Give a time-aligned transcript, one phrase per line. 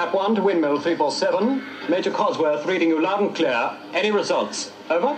[0.00, 1.62] Trap 1 to Windmill 347.
[1.90, 3.76] Major Cosworth reading you loud and clear.
[3.92, 4.72] Any results?
[4.88, 5.14] Over?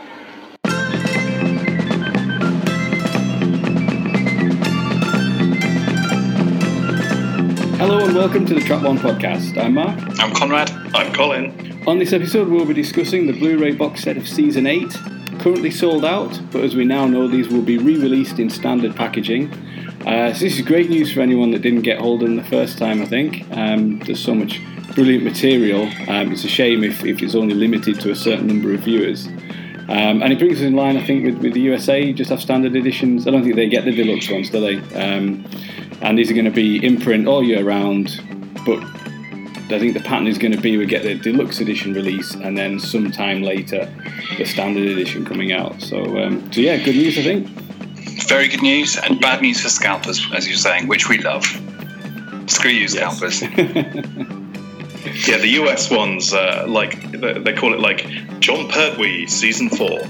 [7.76, 9.57] Hello and welcome to the Trap One podcast.
[9.57, 9.96] I'm Mark.
[10.18, 10.72] I'm Conrad.
[10.92, 11.80] I'm Colin.
[11.86, 14.92] On this episode, we'll be discussing the Blu ray box set of Season 8.
[15.38, 18.96] Currently sold out, but as we now know, these will be re released in standard
[18.96, 19.52] packaging.
[20.04, 22.42] Uh, so, this is great news for anyone that didn't get hold of them the
[22.42, 23.46] first time, I think.
[23.52, 24.60] Um, there's so much
[24.95, 25.82] brilliant material.
[26.09, 29.27] Um, it's a shame if, if it's only limited to a certain number of viewers.
[29.88, 32.41] Um, and it brings us in line, I think, with, with the USA, just have
[32.41, 33.27] standard editions.
[33.27, 34.77] I don't think they get the deluxe ones, do they?
[34.95, 35.45] Um,
[36.01, 38.20] and these are going to be imprint all year round,
[38.65, 38.82] but
[39.74, 42.56] I think the pattern is going to be we get the deluxe edition release and
[42.56, 43.93] then sometime later
[44.37, 45.80] the standard edition coming out.
[45.80, 47.48] So, um, so yeah, good news, I think.
[48.29, 51.45] Very good news and bad news for scalpers, as you're saying, which we love.
[52.46, 53.43] Screw you, scalpers.
[55.05, 58.06] Yeah, the US ones, uh, like they they call it like
[58.41, 60.01] Jon Pertwee season four.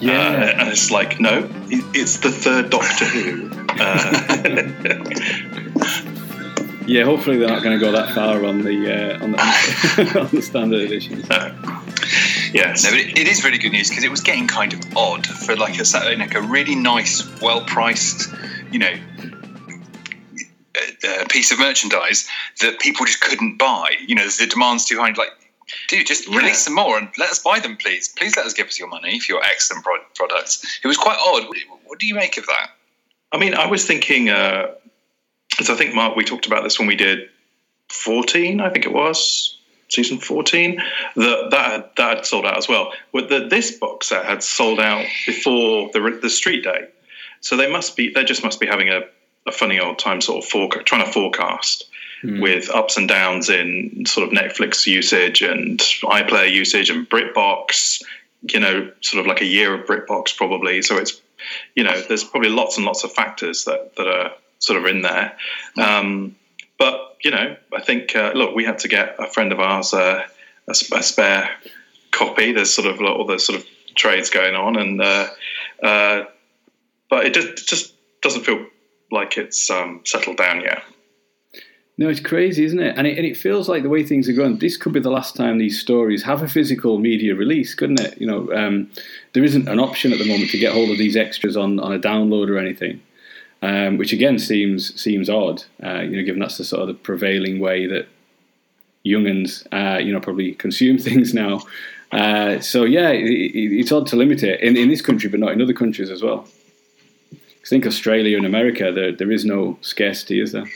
[0.00, 0.12] Yeah.
[0.12, 3.50] Uh, and it's like, no, it's the third Doctor Who.
[3.78, 4.12] Uh,
[6.86, 10.28] Yeah, hopefully they're not going to go that far on the uh, on, the, on
[10.28, 11.26] the standard editions.
[12.54, 12.84] yes.
[12.84, 15.26] No, but it, it is really good news because it was getting kind of odd
[15.26, 18.32] for like a sa- like a really nice, well-priced,
[18.70, 18.94] you know,
[20.76, 22.28] uh, uh, piece of merchandise
[22.60, 23.92] that people just couldn't buy.
[24.06, 25.12] You know, the demand's too high.
[25.16, 25.30] Like,
[25.88, 26.38] dude, just Yeah.
[26.38, 28.08] release some more and let us buy them, please.
[28.08, 30.80] Please let us give us your money for your excellent pro- products.
[30.82, 31.46] It was quite odd.
[31.84, 32.70] What, do you make of that?
[33.32, 34.74] I mean, I was thinking, uh,
[35.58, 37.28] as I think Mark, we talked about this when we did
[37.88, 40.82] 14, I think it was season 14,
[41.16, 42.92] that that had, that had sold out as well.
[43.12, 46.88] But the, this box set had sold out before the the street day,
[47.40, 49.02] so they must be they just must be having a,
[49.46, 51.84] a funny old time, sort of trying to forecast.
[52.40, 58.02] With ups and downs in sort of Netflix usage and iPlayer usage and BritBox,
[58.52, 60.82] you know, sort of like a year of BritBox probably.
[60.82, 61.20] So it's
[61.74, 65.02] you know, there's probably lots and lots of factors that, that are sort of in
[65.02, 65.36] there.
[65.76, 66.36] Um,
[66.78, 69.94] but, you know, I think, uh, look, we had to get a friend of ours
[69.94, 70.26] uh,
[70.68, 71.50] a, a spare
[72.10, 72.52] copy.
[72.52, 74.76] There's sort of all the sort of trades going on.
[74.76, 75.28] And, uh,
[75.82, 76.24] uh,
[77.08, 78.66] but it just, it just doesn't feel
[79.10, 80.82] like it's um, settled down yet.
[81.98, 82.96] No, it's crazy, isn't it?
[82.98, 83.16] And, it?
[83.16, 85.56] and it feels like the way things are going, this could be the last time
[85.56, 88.20] these stories have a physical media release, couldn't it?
[88.20, 88.90] You know, um,
[89.32, 91.94] there isn't an option at the moment to get hold of these extras on, on
[91.94, 93.00] a download or anything,
[93.62, 95.64] um, which again seems seems odd.
[95.82, 98.08] Uh, you know, given that's the sort of the prevailing way that
[99.06, 101.62] younguns, uh, you know, probably consume things now.
[102.12, 105.40] Uh, so yeah, it, it, it's odd to limit it in, in this country, but
[105.40, 106.46] not in other countries as well.
[107.66, 110.70] I think Australia and America, there there is no scarcity, is there?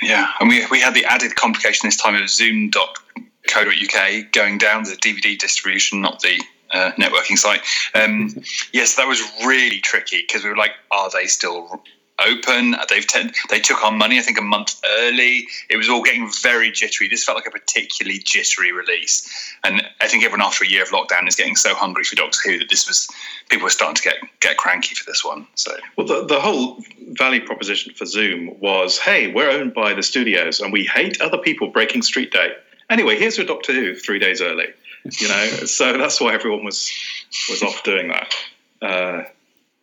[0.00, 4.96] Yeah, and we, we had the added complication this time of zoom.co.uk going down the
[5.02, 6.42] DVD distribution, not the
[6.72, 7.60] uh, networking site.
[7.94, 8.34] Um,
[8.72, 11.82] yes, that was really tricky because we were like, are they still
[12.26, 12.76] open?
[12.88, 15.48] They've ten- they took our money, I think, a month early.
[15.68, 17.08] It was all getting very jittery.
[17.08, 19.28] This felt like a particularly jittery release,
[19.64, 22.38] and I think everyone after a year of lockdown is getting so hungry for Doctor
[22.44, 23.08] Who that this was
[23.48, 25.46] people were starting to get get cranky for this one.
[25.54, 30.02] So Well, the, the whole value proposition for Zoom was, hey, we're owned by the
[30.02, 32.52] studios and we hate other people breaking street day.
[32.90, 34.66] Anyway, here's your Doctor Who three days early.
[35.04, 36.90] You know, so that's why everyone was
[37.48, 38.34] was off doing that.
[38.80, 39.22] Uh,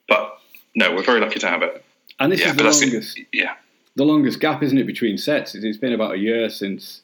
[0.07, 0.39] but
[0.75, 1.84] no, we're very lucky to have it.
[2.19, 3.55] And this yeah, is the longest, yeah.
[3.95, 5.55] the longest gap, isn't it, between sets?
[5.55, 7.01] It- It's been about a year since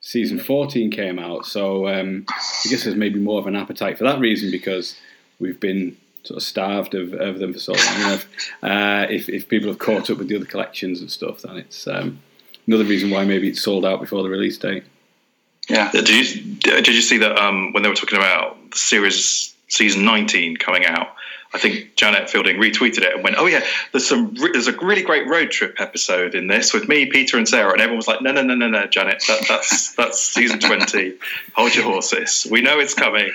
[0.00, 1.46] season 14 came out.
[1.46, 4.96] So um, I guess there's maybe more of an appetite for that reason because
[5.38, 8.12] we've been sort of starved of, of them for so long.
[8.14, 8.26] If,
[8.62, 11.86] uh, if, if people have caught up with the other collections and stuff, then it's
[11.86, 12.20] um,
[12.66, 14.84] another reason why maybe it's sold out before the release date.
[15.68, 15.90] Yeah.
[15.92, 20.04] Did you did you see that um, when they were talking about the series season
[20.04, 21.14] 19 coming out?
[21.54, 24.76] I think Janet Fielding retweeted it and went, "Oh yeah, there's some re- there's a
[24.76, 28.08] really great road trip episode in this with me, Peter, and Sarah." And everyone was
[28.08, 31.14] like, "No, no, no, no, no, Janet, that, that's that's season 20.
[31.54, 32.46] Hold your horses.
[32.50, 33.32] We know it's coming."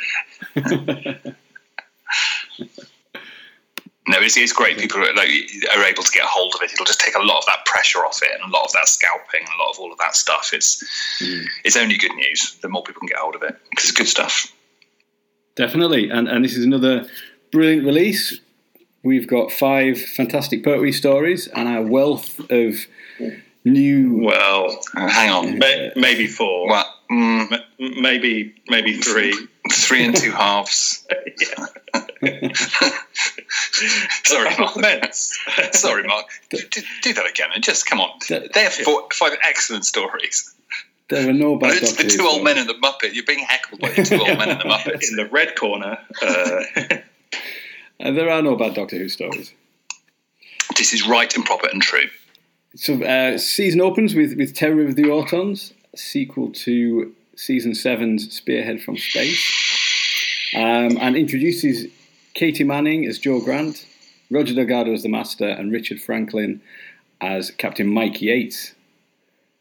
[4.08, 4.80] No, it's, it's great.
[4.80, 5.30] People are, like,
[5.72, 6.74] are able to get a hold of it.
[6.74, 8.88] It'll just take a lot of that pressure off it, and a lot of that
[8.88, 10.50] scalping, and a lot of all of that stuff.
[10.52, 10.84] It's
[11.22, 11.46] mm.
[11.64, 12.58] it's only good news.
[12.64, 14.52] The more people can get hold of it, because it's good stuff.
[15.60, 16.10] Definitely.
[16.10, 17.06] And, and this is another
[17.52, 18.40] brilliant release.
[19.04, 22.76] We've got five fantastic Pertwee stories and a wealth of
[23.64, 24.20] new.
[24.24, 25.60] Well, Uh, hang on.
[25.60, 26.68] may, maybe four.
[26.70, 29.34] Well, mm, M- maybe maybe three.
[29.72, 31.06] three and two halves.
[34.26, 35.14] Sorry, Mark.
[35.14, 36.26] Sorry, Mark.
[36.50, 38.10] Do, do, do that again, and just come on.
[38.28, 40.54] They have four, five excellent stories.
[41.10, 42.44] There are no bad it's the two old stories.
[42.44, 43.14] men and the Muppet.
[43.14, 45.10] You're being heckled by the two old men and the Muppets.
[45.10, 46.98] In the red corner, uh,
[48.00, 49.54] Uh, there are no bad Doctor Who stories.
[50.78, 52.08] This is right and proper and true.
[52.76, 58.82] So uh, season opens with with Terror of the Autons, sequel to season seven's Spearhead
[58.82, 61.92] from Space, um, and introduces
[62.36, 63.86] Katy Manning as Jo Grant,
[64.30, 66.62] Roger Delgado as the Master, and Richard Franklin
[67.20, 68.74] as Captain Mike Yates.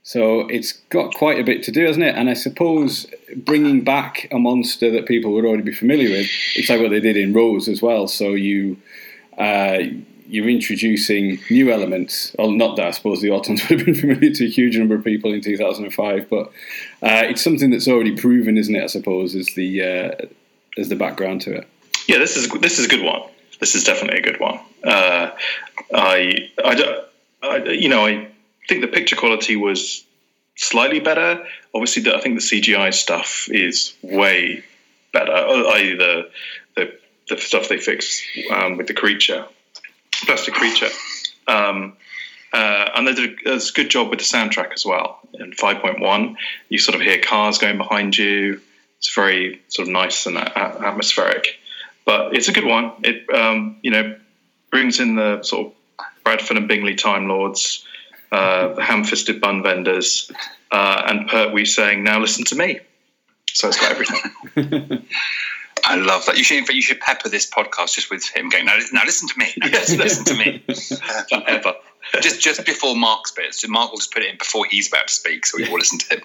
[0.09, 2.15] So it's got quite a bit to do, hasn't it?
[2.15, 3.07] And I suppose
[3.37, 6.27] bringing back a monster that people would already be familiar with,
[6.57, 8.09] it's like what they did in Rose as well.
[8.09, 8.79] So you
[9.37, 9.81] uh,
[10.27, 12.35] you're introducing new elements.
[12.39, 14.95] Well, not that I suppose the Autons would have been familiar to a huge number
[14.95, 16.47] of people in 2005, but
[17.03, 18.83] uh, it's something that's already proven, isn't it?
[18.83, 20.27] I suppose as the uh,
[20.83, 21.69] the background to it.
[22.07, 23.25] yeah, this is this is a good one.
[23.61, 24.59] This is definitely a good one.
[24.83, 25.33] Uh,
[25.95, 27.05] I, I, don't-
[27.43, 28.29] I, you know, I
[28.69, 30.05] think the picture quality was
[30.57, 31.45] slightly better.
[31.75, 34.63] Obviously, the, I think the CGI stuff is way
[35.13, 35.33] better.
[35.33, 36.31] uh, I.e., the
[36.77, 36.99] the
[37.29, 38.23] the stuff they fix
[38.53, 39.47] um, with the creature,
[40.25, 40.89] plastic creature.
[41.47, 41.97] Um,
[42.53, 45.21] uh, and they did a, a good job with the soundtrack as well.
[45.35, 46.37] In 5.1,
[46.71, 48.61] you sort of hear cars going behind you.
[48.99, 51.59] It's very sort of nice and a- atmospheric.
[52.07, 52.93] But it's a good one.
[53.03, 54.17] It um, you know
[54.71, 55.73] brings in the sort of
[56.25, 57.85] Bradford and Bingley Time Lords,
[58.33, 60.31] uh, ham-fisted bun vendors,
[60.71, 62.81] uh, and Pertwee saying, "Now listen to me."
[63.53, 65.05] So it's got everything.
[65.85, 66.37] I love that.
[66.37, 68.95] You should, in fact, you should pepper this podcast just with him going, now, listen-
[68.95, 69.47] now listen to me.
[69.57, 70.63] Now just listen to me.
[71.31, 71.75] Forever.
[72.21, 73.55] just just before Mark's bit.
[73.55, 75.79] So Mark will just put it in before he's about to speak, so we will
[75.79, 76.23] listen to him.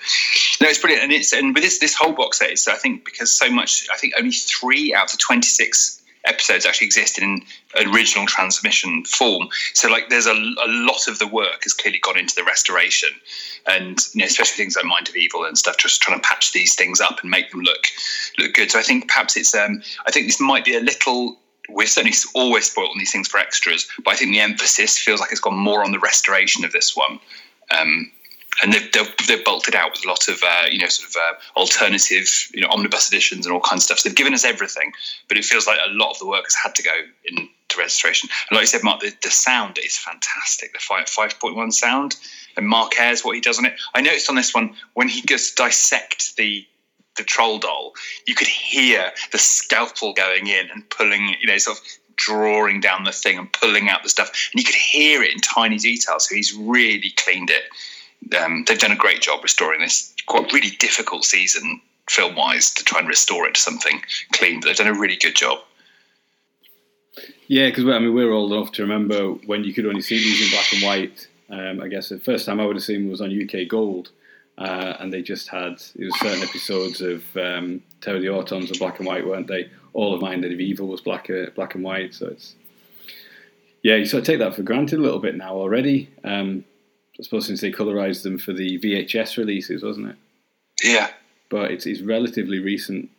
[0.62, 3.06] No, it's brilliant, and it's and with this this whole box set is I think
[3.06, 7.42] because so much I think only three out of twenty six episodes actually exist in
[7.86, 9.50] original transmission form.
[9.74, 13.10] So like there's a, a lot of the work has clearly gone into the restoration,
[13.68, 16.54] and you know, especially things like Mind of Evil and stuff, just trying to patch
[16.54, 17.88] these things up and make them look
[18.38, 18.72] look good.
[18.72, 21.38] So I think perhaps it's um I think this might be a little
[21.70, 25.20] we're certainly always spoiled on these things for extras, but I think the emphasis feels
[25.20, 27.20] like it's gone more on the restoration of this one.
[27.72, 28.12] Um,
[28.62, 31.10] and they've, they've, they've bulked it out with a lot of, uh, you know, sort
[31.10, 34.00] of uh, alternative, you know, omnibus editions and all kinds of stuff.
[34.00, 34.94] So they've given us everything,
[35.28, 36.92] but it feels like a lot of the work has had to go
[37.26, 38.30] into registration.
[38.50, 40.74] And like you said, Mark, the, the sound is fantastic.
[40.74, 42.16] The 5, 5.1 sound,
[42.56, 43.74] and Mark Ayres, what he does on it.
[43.96, 46.66] I noticed on this one, when he goes to dissect the
[47.16, 47.94] the troll doll,
[48.26, 51.84] you could hear the scalpel going in and pulling, you know, sort of
[52.16, 55.40] drawing down the thing and pulling out the stuff, and you could hear it in
[55.40, 56.28] tiny details.
[56.28, 57.64] So he's really cleaned it.
[58.40, 62.84] Um, they've done a great job restoring this quite really difficult season film wise to
[62.84, 64.02] try and restore it to something
[64.34, 64.60] clean.
[64.60, 65.60] But they've done a really good job.
[67.48, 70.42] Yeah, because I mean we're old enough to remember when you could only see these
[70.42, 71.28] in black and white.
[71.50, 74.12] Um, I guess the first time I would have seen was on UK Gold,
[74.58, 78.70] uh, and they just had it was certain episodes of um, Terror of the Autons
[78.70, 79.70] were black and white, weren't they?
[79.94, 82.56] All of Minded of Evil was black uh, black and white, so it's
[83.84, 86.10] yeah, you sort of take that for granted a little bit now already.
[86.24, 86.64] Um,
[87.20, 90.16] I suppose since they colorized them for the VHS releases, wasn't it?
[90.84, 91.12] Yeah.
[91.50, 93.10] but it's, it's relatively recent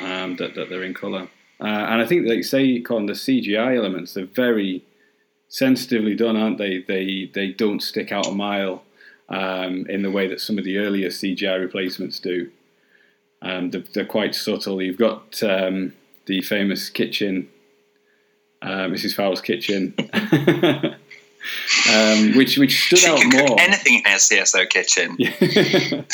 [0.00, 1.28] um, that, that they're in colour.
[1.60, 4.84] Uh, and I think, like you say, Colin, the CGI elements, they're very
[5.48, 6.82] sensitively done, aren't they?
[6.86, 8.84] They, they don't stick out a mile
[9.28, 12.50] um, in the way that some of the earlier CGI replacements do.
[13.42, 14.80] Um, they're, they're quite subtle.
[14.80, 15.92] You've got um,
[16.26, 17.48] the famous kitchen,
[18.62, 19.14] uh, Mrs.
[19.14, 19.94] Fowler's kitchen,
[21.92, 23.48] um, which, which stood She out can more.
[23.48, 25.16] cook anything in her CSO kitchen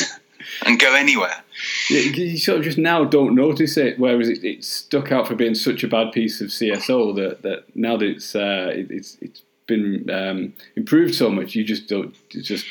[0.65, 1.43] and go anywhere.
[1.89, 5.35] Yeah, you sort of just now don't notice it, whereas it, it stuck out for
[5.35, 9.17] being such a bad piece of CSO that, that now that it's uh, it, it's
[9.21, 12.65] it's been um, improved so much, you just don't you just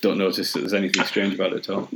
[0.00, 1.88] don't notice that there's anything strange about it at all.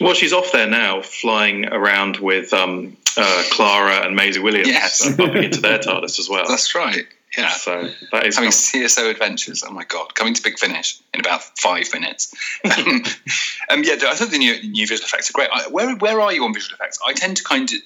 [0.00, 5.06] Well, she's off there now, flying around with um, uh, Clara and Maisie Williams, Yes.
[5.06, 6.44] uh, bumping into their TARDIS as well.
[6.48, 7.06] That's right.
[7.36, 7.50] Yeah.
[7.50, 8.50] So that is Having.
[8.50, 9.64] CSO adventures.
[9.66, 12.32] Oh my god, coming to Big Finish in about five minutes.
[12.64, 15.48] um, yeah, I think the new, new visual effects are great.
[15.52, 16.98] I, where where are you on visual effects?
[17.06, 17.78] I tend to kind of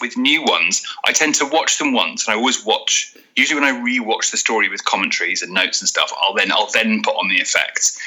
[0.00, 0.84] with new ones.
[1.04, 3.16] I tend to watch them once, and I always watch.
[3.36, 6.70] Usually, when I rewatch the story with commentaries and notes and stuff, I'll then I'll
[6.70, 7.98] then put on the effects.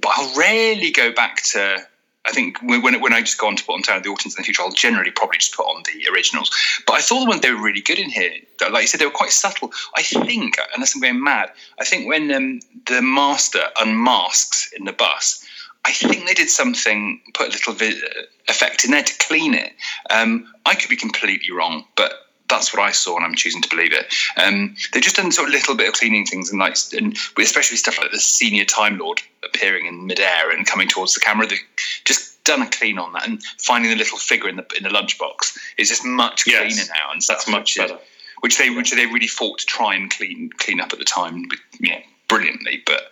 [0.00, 1.86] But I'll rarely go back to.
[2.26, 4.26] I think when when I just go on to put on Town of the Autons
[4.26, 6.50] in the future, I'll generally probably just put on the originals.
[6.86, 8.32] But I thought the one they were really good in here.
[8.60, 9.72] Like you said, they were quite subtle.
[9.96, 14.92] I think, unless I'm going mad, I think when um, the master unmasks in the
[14.92, 15.44] bus,
[15.84, 18.02] I think they did something, put a little vi-
[18.48, 19.72] effect in there to clean it.
[20.10, 23.68] Um, I could be completely wrong, but that's what I saw, and I'm choosing to
[23.68, 24.06] believe it.
[24.36, 27.16] Um, they've just done sort of a little bit of cleaning things, and like, and
[27.38, 31.46] especially stuff like the senior Time Lord appearing in midair and coming towards the camera.
[31.46, 31.56] They
[32.04, 34.90] just done a clean on that, and finding the little figure in the in the
[34.90, 36.74] lunchbox is just much Yes.
[36.74, 38.00] cleaner now, and That's much which better.
[38.40, 41.48] Which they which they really fought to try and clean clean up at the time,
[41.48, 42.82] but, yeah, brilliantly.
[42.86, 43.02] But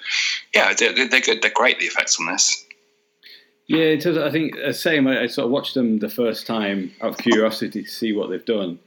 [0.54, 1.42] yeah, they're, they're good.
[1.42, 1.80] They're great.
[1.80, 2.64] The effects on this.
[3.66, 4.18] Yeah, it does.
[4.18, 5.06] I think uh, same.
[5.06, 8.28] I, I sort of watched them the first time out of curiosity to see what
[8.28, 8.78] they've done.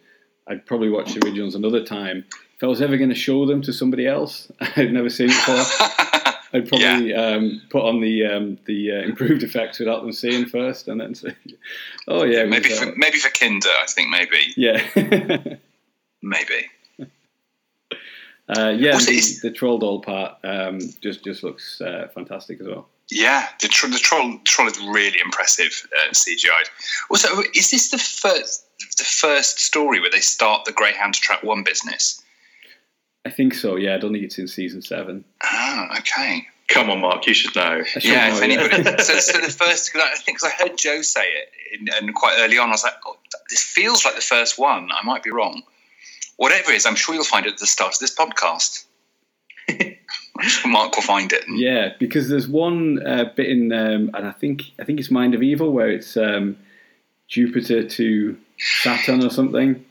[0.50, 2.26] I'd probably watch the originals another time.
[2.56, 5.36] If I was ever going to show them to somebody else, I'd never seen it
[5.36, 6.34] before.
[6.54, 10.88] I'd probably um, put on the um, the uh, improved effects without them seeing first,
[10.88, 11.36] and then say,
[12.08, 14.78] "Oh yeah, maybe for uh, maybe for Kinder, I think maybe yeah."
[16.22, 16.68] maybe.
[18.50, 22.88] Uh, yeah, the, the troll doll part um, just just looks uh, fantastic as well.
[23.10, 26.64] Yeah, the, tr- the troll troll is really impressive uh, CGI.
[27.10, 28.67] Also, is this the first
[28.98, 32.22] the first story where they start the Greyhound Track One business?
[33.26, 33.76] I think so.
[33.76, 35.26] Yeah, I don't think it's in season seven.
[35.44, 36.48] Ah, okay.
[36.70, 37.84] Come on, Mark, you should know.
[37.84, 38.84] Should Yeah, know, if anybody.
[39.04, 42.14] so, so the first, cause I think, because I heard Jo say it, in, and
[42.14, 43.18] quite early on, I was like, oh,
[43.50, 44.90] this feels like the first one.
[44.92, 45.64] I might be wrong.
[46.36, 48.86] Whatever it is, I'm sure you'll find it at the start of this podcast.
[50.42, 51.46] Sure Mark will find it.
[51.50, 55.34] Yeah, because there's one uh, bit in, um, and I think I think it's Mind
[55.34, 56.58] of Evil where it's um,
[57.28, 58.38] Jupiter to
[58.84, 59.84] Saturn or something.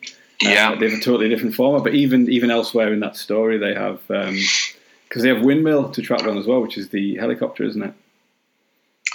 [0.44, 0.74] Uh, Yeah.
[0.74, 1.82] they have a totally different format.
[1.84, 6.26] But even even elsewhere in that story, they have because they have Windmill to track
[6.26, 7.94] one as well, which is the helicopter, isn't it?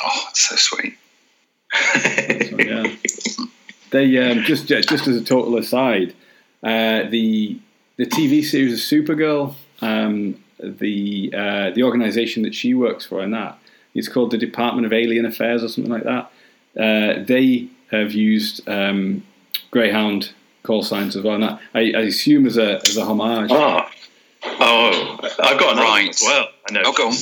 [0.03, 0.97] Oh, it's so sweet.
[2.49, 2.95] So, yeah.
[3.91, 6.13] They um, just just as a total aside,
[6.63, 7.59] uh, the
[7.97, 13.33] the TV series of Supergirl, um, the uh, the organisation that she works for, and
[13.33, 13.57] that
[13.93, 16.31] it's called the Department of Alien Affairs or something like that.
[16.77, 19.23] Uh, they have used um,
[19.71, 20.31] Greyhound
[20.63, 23.51] call signs as well, and I, I assume as a as a homage.
[23.51, 23.89] Ah.
[24.43, 26.09] Oh, I've got another one Right.
[26.09, 26.47] as well.
[26.69, 26.81] I know.
[26.85, 27.13] Oh, go on.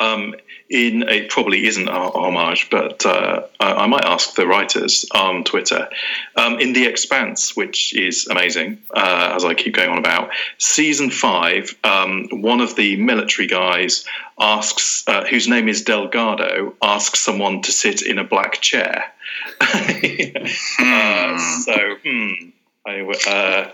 [0.00, 0.34] Um,
[0.70, 5.44] in it probably isn't a homage, but uh, I, I might ask the writers on
[5.44, 5.88] Twitter.
[6.36, 11.10] Um, in The Expanse, which is amazing, uh, as I keep going on about, season
[11.10, 14.04] five, um, one of the military guys
[14.38, 19.04] asks, uh, whose name is Delgado, asks someone to sit in a black chair.
[19.60, 22.50] uh, so, hmm,
[22.86, 23.72] I, uh,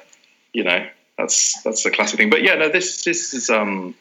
[0.52, 0.86] you know,
[1.18, 2.30] that's that's the classic thing.
[2.30, 3.94] But yeah, no, this this is um,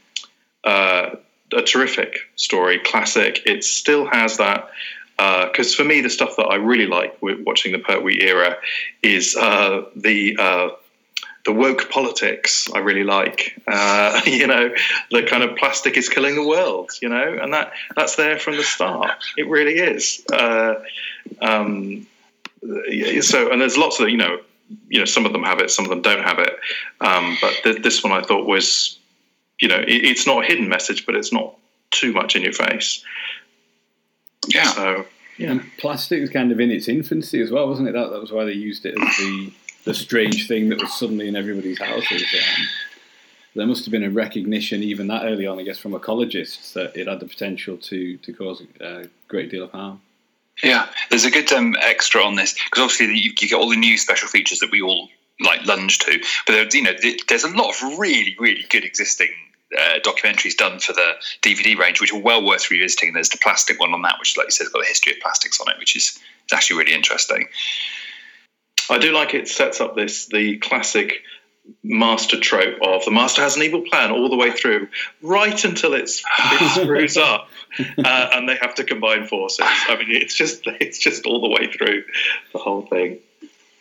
[0.63, 1.15] uh,
[1.53, 3.41] a terrific story, classic.
[3.45, 4.69] It still has that.
[5.17, 8.57] Because for me, the stuff that I really like with watching the Pertwee era
[9.01, 10.69] is uh, the uh,
[11.45, 12.67] the woke politics.
[12.73, 13.57] I really like.
[13.65, 14.71] Uh, you know,
[15.11, 16.91] the kind of plastic is killing the world.
[17.01, 19.11] You know, and that that's there from the start.
[19.37, 20.21] It really is.
[21.41, 22.07] Um,
[23.21, 24.39] so, and there's lots of you know,
[24.89, 26.57] you know, some of them have it, some of them don't have it.
[27.01, 28.97] Um, but th- this one I thought was,
[29.59, 31.55] you know, it, it's not a hidden message, but it's not
[31.91, 33.03] too much in your face.
[34.47, 34.71] Yeah.
[34.71, 35.05] So
[35.51, 37.93] And plastic was kind of in its infancy as well, wasn't it?
[37.93, 39.53] That, that was why they used it as the
[39.83, 42.23] the strange thing that was suddenly in everybody's houses.
[42.23, 42.67] Um,
[43.55, 46.97] there must have been a recognition, even that early on, I guess, from ecologists, that
[46.97, 50.01] it had the potential to to cause a great deal of harm.
[50.63, 53.75] Yeah, there's a good um, extra on this because obviously you, you get all the
[53.75, 55.09] new special features that we all
[55.41, 56.93] like lunge to, but there, you know
[57.27, 59.29] there's a lot of really really good existing
[59.77, 63.13] uh, documentaries done for the DVD range, which are well worth revisiting.
[63.13, 65.19] There's the plastic one on that, which, like you said, has got a history of
[65.19, 66.19] plastics on it, which is
[66.53, 67.47] actually really interesting.
[68.89, 71.23] I do like it sets up this the classic
[71.83, 74.87] master trope of the master has an evil plan all the way through,
[75.21, 79.65] right until it's it screws up, uh, and they have to combine forces.
[79.65, 82.03] I mean, it's just it's just all the way through
[82.53, 83.19] the whole thing.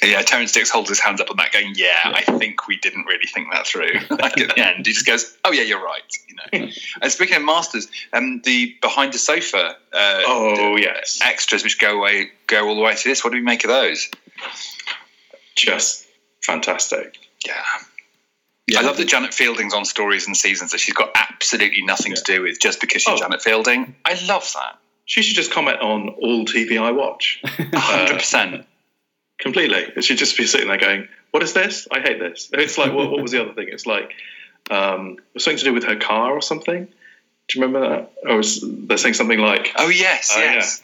[0.02, 3.06] Yeah, Terrance Dicks holds his hands up on that, going, "Yeah, I think we didn't
[3.06, 6.02] really think that through." like at the end, he just goes, "Oh yeah, you're right."
[6.28, 6.68] You know.
[7.02, 11.98] and speaking of masters, um, the behind the sofa, uh, Oh yes, extras which go
[11.98, 13.24] away, go all the way to this.
[13.24, 14.10] What do we make of those?
[15.54, 16.06] just
[16.42, 17.16] fantastic.
[17.46, 17.54] Yeah.
[18.66, 18.80] Yeah.
[18.80, 22.22] I love that Janet Fielding's on stories and seasons that she's got absolutely nothing to
[22.22, 23.18] do with just because she's Oh.
[23.18, 23.94] Janet Fielding.
[24.04, 24.78] I love that.
[25.06, 27.40] She should just comment on all TV I watch.
[27.44, 28.66] hundred percent.
[29.38, 29.84] completely.
[29.96, 31.86] It should just be sitting there going, "What is this?
[31.92, 33.68] I hate this." It's like, what, what was the other thing?
[33.70, 34.12] It's like
[34.70, 36.86] um, it was something to do with her car or something.
[36.86, 38.12] Do you remember that?
[38.26, 40.82] Or was they're saying something like, Oh yes, Oh, yes.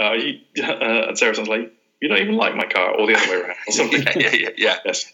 [0.00, 3.14] uh, you, uh, and Sarah sounds like, "You don't even like my car," or the
[3.14, 4.02] other way around, or something.
[4.02, 4.76] Yeah, yeah, yeah, yeah.
[4.84, 5.12] Yes.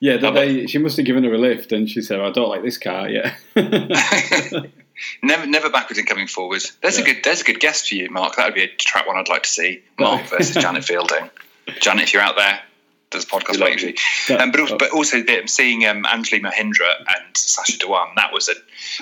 [0.00, 2.30] Yeah, that Oh, they, she must have given her a lift, and she said, "I
[2.30, 3.34] don't like this car." Yeah,
[5.22, 6.76] never, never backwards and coming forwards.
[6.82, 8.36] There's a good, there's a good guest for you, Mark.
[8.36, 9.82] That would be a track one I'd like to see.
[9.98, 11.30] Mark versus Janet Fielding.
[11.80, 12.60] Janet, if you're out there,
[13.10, 14.38] there's a podcast waiting for you.
[14.38, 18.48] Um, but, also, but also the- seeing um, Anjli Mohindra and Sacha Dhawan, that was
[18.48, 18.52] a.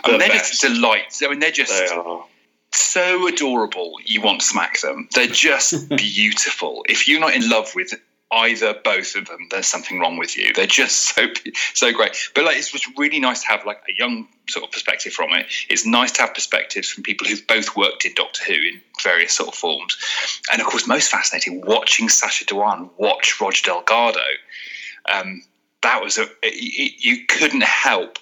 [0.04, 0.60] I mean, The they're best.
[0.60, 1.22] just delights.
[1.22, 2.24] I mean, they're just they are.
[2.72, 3.94] so adorable.
[4.04, 5.08] You want to smack them.
[5.14, 6.84] They're just beautiful.
[6.88, 7.92] If you're not in love with
[8.34, 11.26] either both of them there's something wrong with you they're just so
[11.74, 14.70] so great but like it's just really nice to have like a young sort of
[14.72, 18.44] perspective from it it's nice to have perspectives from people who've both worked in doctor
[18.44, 19.96] who in various sort of forms
[20.52, 24.20] and of course most fascinating watching sacha dhawan watch roger delgado
[25.12, 25.42] um,
[25.82, 28.18] that was a it, you couldn't help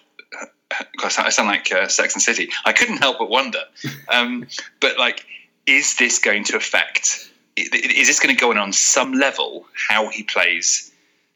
[0.93, 2.51] because I sound like uh, Sex and City.
[2.65, 3.63] I couldn't help but wonder.
[4.09, 4.47] Um,
[4.81, 5.25] but like,
[5.67, 10.09] is this going to affect is this going to go in on some level how
[10.09, 10.91] he plays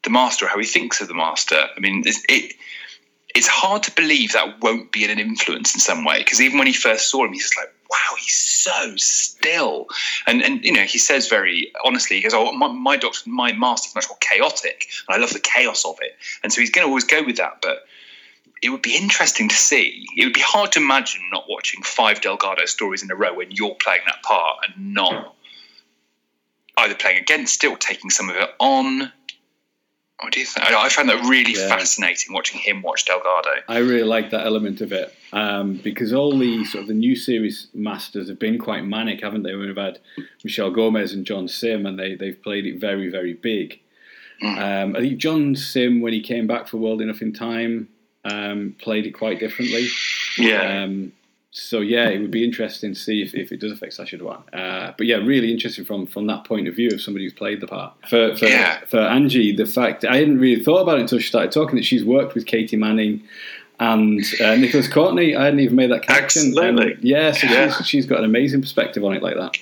[0.05, 1.57] the master, how he thinks of the master?
[1.77, 2.55] I mean, it,
[3.35, 6.67] it's hard to believe that won't be an influence in some way because even when
[6.67, 9.87] he first saw him, he's just like, wow, he's so still.
[10.27, 13.53] And and you know, he says very honestly, he goes, oh, my, my doctor, my
[13.53, 16.17] master's much more chaotic, and I love the chaos of it.
[16.43, 17.85] And so he's going to always go with that, but.
[18.63, 20.07] It would be interesting to see.
[20.17, 23.51] It would be hard to imagine not watching five Delgado stories in a row when
[23.51, 25.36] you're playing that part and not
[26.79, 29.13] either playing against it or taking some of it on.
[30.21, 30.67] What do you think?
[30.67, 31.69] I, found that really yeah.
[31.69, 33.51] fascinating watching him watch Delgado.
[33.69, 37.15] I really like that element of it um, because all the sort of the new
[37.15, 39.55] series masters have been quite manic, haven't they?
[39.55, 39.99] We've had
[40.43, 43.79] Michelle Gomez and John Simm, and they they've played it very very big.
[44.43, 44.85] Mm.
[44.85, 47.89] Um, I think John Simm, when he came back for World Enough and Time,
[48.25, 49.89] um, played it quite differently.
[50.39, 50.83] Yeah.
[50.83, 51.13] Um,
[51.59, 54.43] so yeah, it would be interesting to see if, if it does affect Sacha Dhawan.
[54.53, 57.63] Uh, but yeah, really interesting from from that point of view of somebody who's played
[57.63, 57.95] the part.
[58.11, 58.81] For for, yeah.
[58.87, 61.85] for Angie, the fact I hadn't really thought about it until she started talking that
[61.85, 63.23] she's worked with Katy Manning
[63.81, 65.35] and uh, Nicholas Courtney.
[65.35, 66.49] I hadn't even made that connection.
[66.49, 66.93] Absolutely.
[66.93, 67.73] Um, yeah, so yeah.
[67.73, 69.57] She's, she's got an amazing perspective on it like that.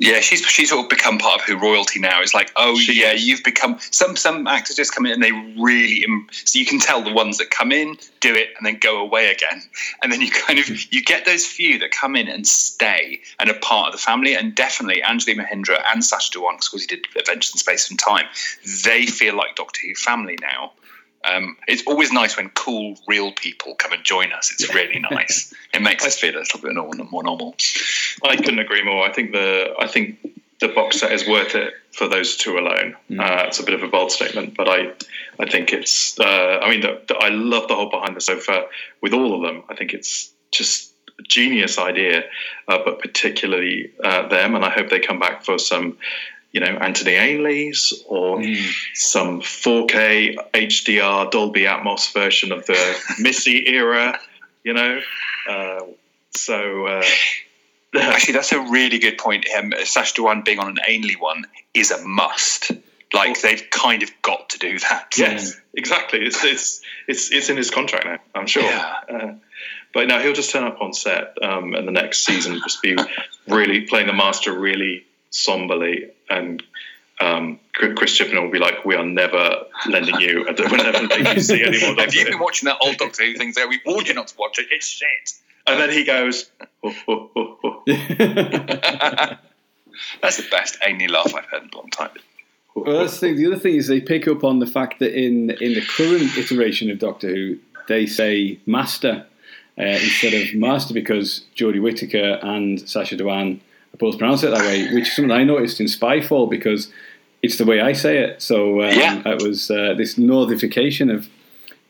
[0.00, 2.22] Yeah, she's she's sort of become part of her royalty now.
[2.22, 3.26] It's like, oh she yeah, is.
[3.26, 5.30] you've become some some actors just come in and they
[5.60, 8.98] really so you can tell the ones that come in do it and then go
[8.98, 9.62] away again,
[10.02, 13.50] and then you kind of you get those few that come in and stay and
[13.50, 14.34] are part of the family.
[14.34, 18.24] And definitely Anjli Mohindra and Sacha Dhawan, because he did Adventures in Space and Time,
[18.84, 20.72] they feel like Doctor Who family now.
[21.24, 24.50] Um, it's always nice when cool, real people come and join us.
[24.52, 25.52] It's really nice.
[25.74, 26.74] it makes us feel a little bit
[27.10, 27.54] more normal.
[28.24, 29.04] I couldn't agree more.
[29.04, 30.18] I think the I think
[30.60, 32.96] the box set is worth it for those two alone.
[33.10, 33.20] Mm.
[33.20, 34.92] Uh, it's a bit of a bold statement, but I
[35.38, 36.18] I think it's.
[36.18, 38.66] Uh, I mean, the, the, I love the whole behind the sofa
[39.00, 39.64] with all of them.
[39.68, 42.24] I think it's just a genius idea,
[42.68, 45.98] uh, but particularly uh, them, and I hope they come back for some
[46.52, 48.72] you know, Anthony Ainley's or mm.
[48.94, 54.18] some 4K HDR Dolby Atmos version of the Missy era,
[54.64, 55.00] you know.
[55.48, 55.80] Uh,
[56.30, 56.86] so.
[56.86, 57.04] Uh,
[57.94, 59.46] Actually, that's a really good point.
[59.56, 62.70] Um, Sacha Dhawan being on an Ainley one is a must.
[63.12, 63.40] Like oh.
[63.42, 65.14] they've kind of got to do that.
[65.16, 66.20] Yes, exactly.
[66.20, 68.18] It's it's it's it's in his contract now.
[68.34, 68.62] I'm sure.
[68.62, 68.94] Yeah.
[69.08, 69.32] Uh,
[69.92, 72.96] but no, he'll just turn up on set, um, and the next season just be
[73.48, 76.62] really playing the master really somberly and
[77.20, 80.46] um, Chris Chibnall will be like, "We are never lending you.
[80.58, 83.34] We're never letting you see any more." Have you been watching that old Doctor Who
[83.34, 83.52] thing?
[83.54, 84.68] There, we warned you not to watch it.
[84.70, 85.34] It's shit.
[85.66, 86.50] And then he goes,
[86.82, 87.82] oh, oh, oh,
[90.22, 92.10] "That's the best Amy laugh I've heard in a long time."
[92.74, 93.36] Well, that's the thing.
[93.36, 96.38] The other thing is they pick up on the fact that in in the current
[96.38, 99.26] iteration of Doctor Who, they say Master
[99.78, 103.60] uh, instead of Master because Jodie Whittaker and Sacha Dhawan
[103.98, 106.90] both pronounce it that way, which is something I noticed in Spyfall because
[107.42, 108.42] it's the way I say it.
[108.42, 109.22] So um, yeah.
[109.24, 111.28] it was uh, this northification of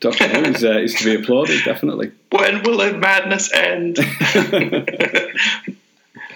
[0.01, 2.11] Doctor Who is, uh, is to be applauded, definitely.
[2.31, 3.97] When will the madness end?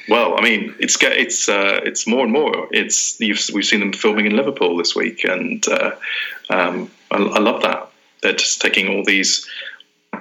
[0.08, 2.68] well, I mean, it's it's uh, it's more and more.
[2.72, 5.92] It's we've seen them filming in Liverpool this week, and uh,
[6.52, 7.90] um, I, I, love that.
[8.22, 9.50] They're just taking all these,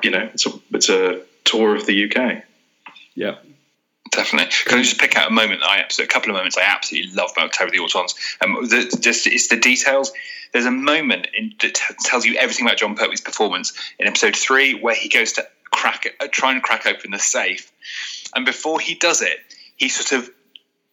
[0.03, 2.45] you know, it's a it's a tour of the UK.
[3.15, 3.37] Yeah,
[4.15, 4.51] definitely.
[4.65, 5.63] Can I just pick out a moment?
[5.63, 8.15] I absolutely, a couple of moments I absolutely love about Terror of the Autons.
[8.41, 10.13] Um, the, just it's the details.
[10.53, 14.37] There's a moment in, that t- tells you everything about Jon Pertwee's performance in episode
[14.37, 17.73] three, where he goes to crack, uh, try and crack open the safe,
[18.35, 19.39] and before he does it,
[19.77, 20.31] he sort of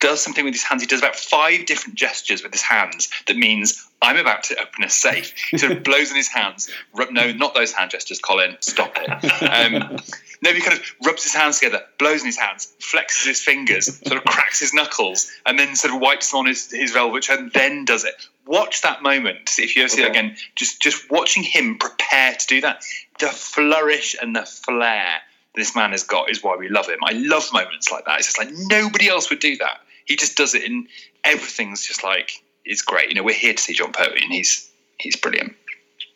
[0.01, 0.81] does something with his hands.
[0.81, 4.83] He does about five different gestures with his hands that means I'm about to open
[4.83, 5.33] a safe.
[5.51, 6.69] He sort of blows in his hands.
[7.11, 8.57] No, not those hand gestures, Colin.
[8.59, 9.09] Stop it.
[9.51, 9.97] Um,
[10.41, 13.97] no, he kind of rubs his hands together, blows in his hands, flexes his fingers,
[13.99, 17.29] sort of cracks his knuckles, and then sort of wipes them on his, his velvet
[17.29, 18.15] and then does it.
[18.47, 19.51] Watch that moment.
[19.59, 20.07] If you ever see okay.
[20.07, 22.83] it again, just just watching him prepare to do that.
[23.19, 25.21] The flourish and the flair
[25.53, 26.99] this man has got is why we love him.
[27.03, 28.19] I love moments like that.
[28.19, 29.81] It's just like nobody else would do that.
[30.11, 30.87] He just does it and
[31.23, 33.07] everything's just like it's great.
[33.07, 34.69] You know, we're here to see Jon Pertwee, and he's
[34.99, 35.55] he's brilliant.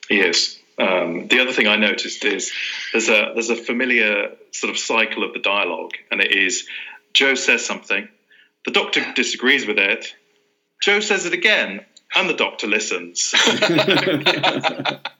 [0.10, 0.60] He is.
[0.78, 2.52] Um, the other thing I noticed is
[2.92, 6.68] there's a there's a familiar sort of cycle of the dialogue, and it is
[7.14, 8.10] Jo says something,
[8.66, 10.14] the doctor disagrees with it,
[10.82, 13.34] Jo says it again, and the doctor listens.
[13.34, 13.72] But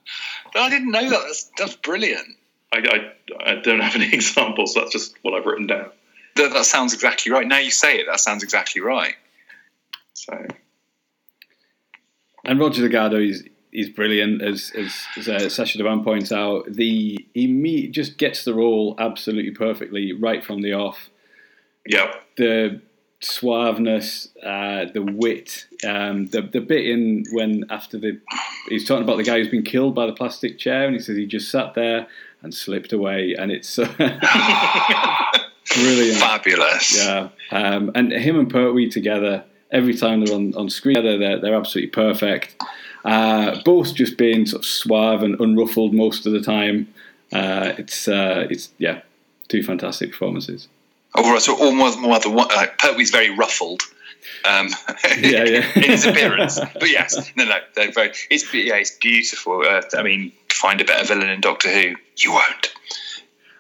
[0.56, 1.22] I didn't know that.
[1.28, 2.28] That's, that's brilliant.
[2.74, 4.74] I, I, I don't have any examples.
[4.74, 5.92] That's just what I've written down.
[6.36, 7.48] That, that sounds exactly right.
[7.48, 9.16] Now you say it, that sounds exactly right.
[10.14, 10.46] So
[12.44, 16.66] And Roger Delgado is is brilliant, as as, as uh, Sacha Dhawan points out.
[16.72, 21.10] The he just gets the role absolutely perfectly right from the off.
[21.86, 22.82] yeah, The
[23.22, 28.20] suaveness, uh, the wit, um, the the bit in when after the
[28.70, 31.18] he's talking about the guy who's been killed by the plastic chair, and he says
[31.18, 32.08] he just sat there
[32.46, 33.92] and slipped away, and it's uh,
[35.74, 36.20] brilliant.
[36.20, 36.98] Fabulous.
[36.98, 41.40] Yeah, um, and him and Pertwee together every time they're on, on screen together, they're,
[41.40, 42.56] they're absolutely perfect.
[43.04, 46.88] Uh, both just being sort of suave and unruffled most of the time.
[47.34, 49.02] Uh, it's uh, it's yeah,
[49.48, 50.68] two fantastic performances.
[51.16, 52.48] Oh, right, so almost more than one.
[52.52, 53.82] Uh, Pertwee's very ruffled.
[54.44, 54.70] Um,
[55.20, 55.72] Yeah, yeah.
[55.76, 58.12] in his appearance, but yes, no, no, they're very.
[58.30, 59.62] It's yeah, it's beautiful.
[59.68, 62.74] Uh, I mean, find a better villain in Doctor Who, you won't.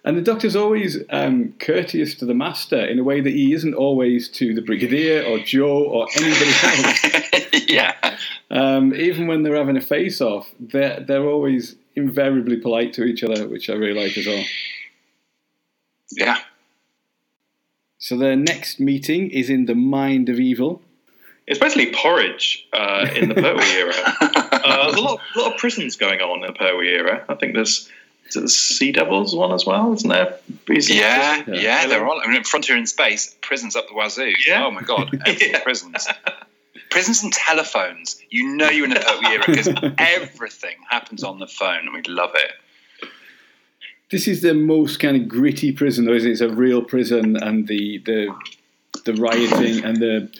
[0.04, 3.74] And the Doctor's always um, courteous to the Master in a way that he isn't
[3.74, 7.66] always to the Brigadier or Jo or anybody else.
[7.68, 8.18] yeah,
[8.52, 13.48] um, even when they're having a face-off, they're they're always invariably polite to each other,
[13.48, 14.44] which I really like as well.
[16.12, 16.38] yeah.
[17.98, 20.84] So their next meeting is in the Mind of Evil.
[21.48, 23.94] It's basically porridge uh, in the Pertwee era.
[24.22, 27.24] Uh, there's a lot, lot of prisons going on in the Pertwee era.
[27.30, 27.90] I think there's,
[28.34, 30.40] the Sea Devils one as well, isn't there?
[30.70, 31.54] Is it- Yeah, Yeah.
[31.56, 32.20] yeah, they're all.
[32.20, 34.34] I mean, Frontier in Space, prisons up the wazoo.
[34.48, 34.66] Yeah.
[34.66, 35.60] Oh my god, Yeah.
[35.62, 36.08] prisons.
[36.90, 38.20] Prisons and telephones.
[38.30, 39.68] You know you're in the Pertwee era because
[40.00, 42.52] everything happens on the phone, and we love it.
[44.12, 46.34] This is the most kind of gritty prison, though, isn't it?
[46.34, 48.36] It's a real prison, and the the
[49.04, 50.32] the rioting and the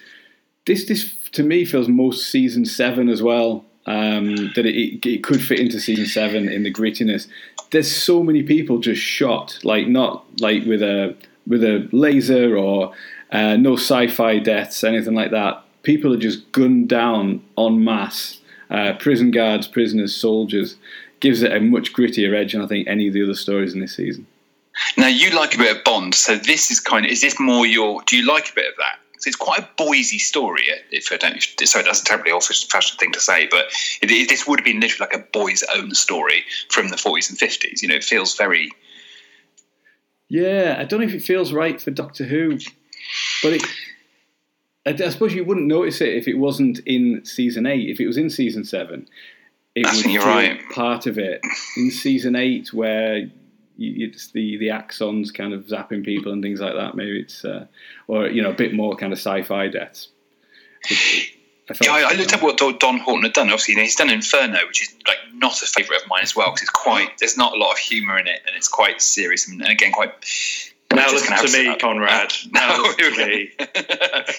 [0.66, 3.66] this this to me feels most season seven as well.
[3.88, 7.28] Um, that it, it could fit into season seven in the grittiness.
[7.70, 12.94] There's so many people just shot, like not like with a with a laser or
[13.32, 15.64] uh, no sci-fi deaths, anything like that.
[15.84, 18.42] People are just gunned down en masse.
[18.72, 20.78] Uh, prison guards, prisoners, soldiers
[21.20, 23.80] gives it a much grittier edge than I think any of the other stories in
[23.80, 24.26] this season.
[24.98, 27.12] Now you like a bit of Bond, so this is kind of.
[27.12, 28.02] Is this more your?
[28.08, 29.00] Do you like a bit of that?
[29.16, 30.64] 'Cause it's quite a Boise story.
[30.70, 33.66] Eh, if I don't, sorry, that's a terribly old-fashioned thing to say, but
[34.02, 37.30] it, it, this would have been literally like a boy's own story from the 40s
[37.30, 37.82] and 50s.
[37.82, 38.72] You know, it feels very.
[40.28, 42.58] Yeah, I don't know if it feels right for Doctor Who,
[43.42, 43.64] but it.
[44.86, 47.90] I, I suppose you wouldn't notice it if it wasn't in season eight.
[47.90, 49.08] If it was in season seven,
[49.76, 50.60] it I would think you're right.
[50.74, 51.42] part of it.
[51.78, 53.30] In season eight, where
[53.78, 56.96] it's the the axons kind of zapping people and things like that.
[56.96, 57.66] Maybe it's uh,
[58.08, 60.10] or you know a bit more kind of sci-fi deaths.
[61.70, 63.48] I Yeah, I, I looked up what Don- Don Houghton had done.
[63.48, 66.36] Obviously, you know, he's done Inferno, which is like not a favourite of mine as
[66.36, 67.18] well because it's quite.
[67.20, 69.92] There's not a lot of humour in it, and it's quite serious and, and again
[69.92, 70.12] quite.
[70.94, 72.34] Now just listen gonna me, Conrad.
[72.52, 73.52] Now No, listen to me.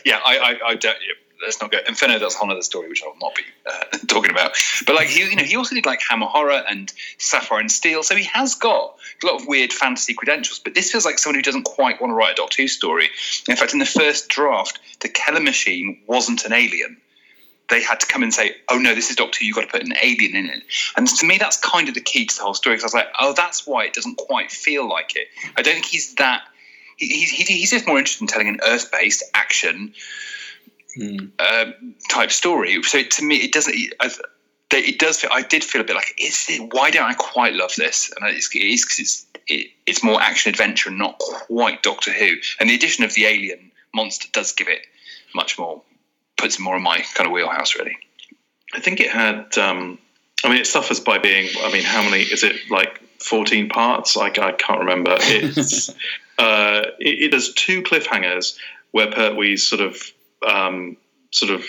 [0.05, 0.97] yeah, I, I, I don't.
[1.07, 1.79] yeah, Let's not go.
[1.87, 2.19] Inferno.
[2.19, 4.57] That's whole other story which I will not be uh, talking about.
[4.87, 8.03] But like he, you know, he also did like Hammer Horror and Sapphire and Steel.
[8.03, 10.59] So he has got a lot of weird fantasy credentials.
[10.59, 13.09] But this feels like someone who doesn't quite want to write a Doctor Who story.
[13.49, 16.97] In fact, in the first draft, the Keller machine wasn't an alien.
[17.69, 19.47] They had to come and say, "Oh no, this is Doctor Who.
[19.47, 20.63] You've got to put an alien in it."
[20.97, 22.77] And to me, that's kind of the key to the whole story.
[22.77, 25.75] Because I was like, "Oh, that's why it doesn't quite feel like it." I don't
[25.75, 26.43] think he's that
[26.97, 29.93] he, he- he's just more interested in telling an earth-based action
[30.97, 31.27] Hmm.
[31.39, 32.83] um, type story.
[32.83, 33.75] So to me, it doesn't.
[34.01, 34.11] I,
[34.71, 35.21] it does.
[35.21, 36.73] Feel, I did feel a bit like, is it?
[36.73, 38.11] Why don't I quite love this?
[38.19, 42.13] And it's, it is because it's it, it's more action adventure and not quite Doctor
[42.13, 42.37] Who.
[42.59, 44.81] And the addition of the alien monster does give it
[45.35, 45.83] much more,
[46.39, 47.97] puts more in my kind of wheelhouse, really.
[48.75, 49.57] I think it had.
[49.59, 49.99] Um,
[50.45, 51.49] I mean, it suffers by being.
[51.61, 52.57] I mean, how many is it?
[52.71, 54.17] Like fourteen parts?
[54.17, 55.17] I, I can't remember.
[55.21, 55.91] It's.
[56.39, 58.57] uh, it, it has two cliffhangers
[58.93, 60.03] where Pertwee's sort of
[60.47, 60.97] um,
[61.31, 61.65] sort of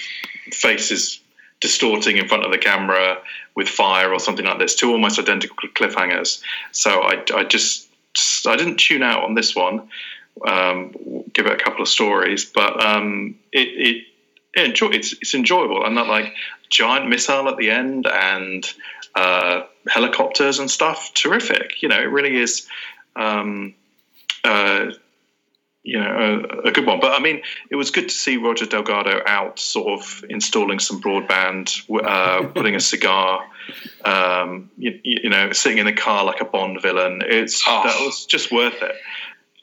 [0.51, 1.19] faces
[1.59, 3.17] distorting in front of the camera
[3.55, 4.75] with fire or something like this.
[4.75, 6.41] Two almost identical cliffhangers.
[6.71, 7.87] So I, I just
[8.45, 9.89] I didn't tune out on this one.
[10.45, 10.93] Um,
[11.33, 14.03] give it a couple of stories, but um, it, it
[14.55, 16.33] yeah, enjoy, it's it's enjoyable and that like
[16.69, 18.71] giant missile at the end and
[19.15, 21.11] uh, helicopters and stuff.
[21.13, 21.99] Terrific, you know.
[21.99, 22.67] It really is.
[23.15, 23.73] Um,
[24.43, 24.91] uh,
[25.87, 26.99] you know, a, a, good one.
[26.99, 31.01] But I mean, it was good to see Roger Delgado out, sort of installing some
[31.01, 33.45] broadband, uh, putting a cigar,
[34.03, 37.21] um, you, you, know, sitting in the car like a Bond villain.
[37.25, 37.83] It's oh.
[37.85, 38.95] that was just worth it.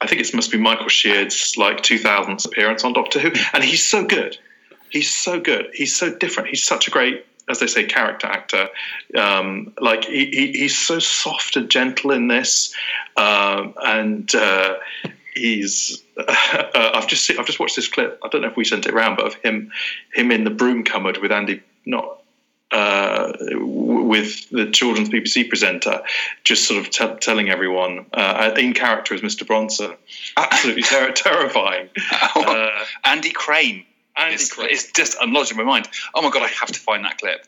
[0.01, 3.85] I think it must be Michael Sheard's like 2000s appearance on Doctor Who, and he's
[3.85, 4.37] so good.
[4.89, 5.69] He's so good.
[5.73, 6.49] He's so different.
[6.49, 8.69] He's such a great as they say, character actor.
[9.15, 12.73] Um, like he, he, he's so soft and gentle in this,
[13.15, 14.77] um, and uh,
[15.35, 16.01] he's.
[16.17, 18.19] Uh, I've just seen, I've just watched this clip.
[18.23, 19.71] I don't know if we sent it around, but of him
[20.13, 22.21] him in the broom cupboard with Andy not.
[22.71, 26.01] Uh, with the children's BBC presenter,
[26.43, 29.45] just sort of t- telling everyone uh, in character as Mr.
[29.45, 29.93] Bronson,
[30.35, 31.89] absolutely ter- terrifying.
[32.35, 32.69] Uh,
[33.05, 33.85] Andy Crane
[34.17, 35.89] and it's, it's just unlodged in my mind.
[36.13, 37.45] Oh my god, I have to find that clip.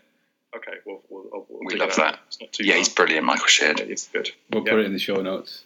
[0.55, 2.19] Okay, well, we'll, we'll we love that.
[2.39, 2.59] that.
[2.59, 3.79] yeah, he's brilliant, Michael Sheard.
[3.79, 4.31] Yeah, he's good.
[4.51, 4.71] We'll yeah.
[4.71, 5.63] put it in the show notes.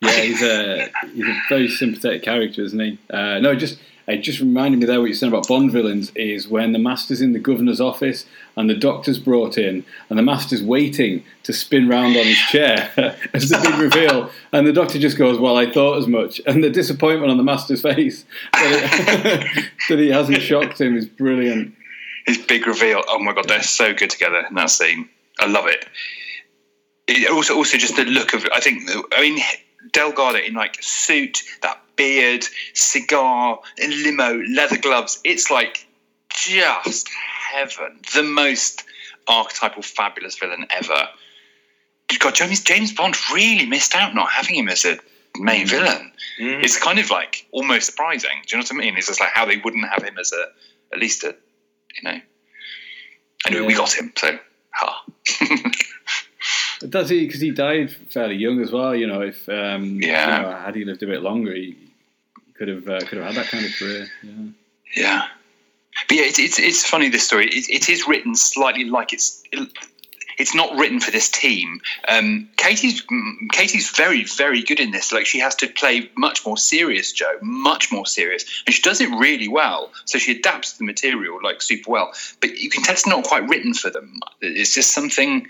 [0.00, 2.98] Yeah, he's a he's a very sympathetic character, isn't he?
[3.10, 6.48] Uh, no, just it just reminded me there what you said about Bond villains is
[6.48, 8.24] when the master's in the governor's office
[8.56, 12.90] and the doctor's brought in and the master's waiting to spin round on his chair
[13.34, 16.64] as the big reveal and the doctor just goes, "Well, I thought as much," and
[16.64, 21.74] the disappointment on the master's face that, it, that he hasn't shocked him is brilliant.
[22.26, 23.02] His big reveal.
[23.06, 25.08] Oh my god, they're so good together in that scene.
[25.38, 25.86] I love it.
[27.06, 28.46] it also, also just the look of.
[28.54, 28.82] I think.
[29.12, 29.38] I mean,
[29.92, 35.20] Delgado in like suit, that beard, cigar, limo, leather gloves.
[35.24, 35.86] It's like
[36.28, 37.08] just
[37.52, 38.00] heaven.
[38.14, 38.84] The most
[39.28, 41.08] archetypal, fabulous villain ever.
[42.18, 44.98] God, James, James Bond really missed out not having him as a
[45.38, 45.70] main mm.
[45.70, 46.12] villain.
[46.40, 46.64] Mm.
[46.64, 48.30] It's kind of like almost surprising.
[48.46, 48.96] Do you know what I mean?
[48.96, 50.46] It's just like how they wouldn't have him as a
[50.92, 51.36] at least a
[51.96, 52.20] you know.
[53.46, 53.66] Anyway, yeah.
[53.66, 54.38] we got him, so
[54.72, 55.04] ha.
[56.88, 57.26] Does he?
[57.26, 58.94] Because he died fairly young as well.
[58.94, 61.76] You know, if um, yeah, you know, had he lived a bit longer, he
[62.54, 64.08] could have uh, could have had that kind of career.
[64.22, 64.32] Yeah.
[64.96, 65.26] Yeah.
[66.08, 67.46] But yeah, it's it's, it's funny this story.
[67.48, 69.42] It, it is written slightly like it's
[70.40, 71.80] it's not written for this team.
[72.08, 73.02] Um, Katy's
[73.52, 75.12] Katy's very very good in this.
[75.12, 79.02] Like she has to play much more serious, Jo, much more serious, and she does
[79.02, 79.92] it really well.
[80.06, 82.12] So she adapts the material like super well.
[82.40, 84.20] But you can tell it's not quite written for them.
[84.40, 85.46] It's just something.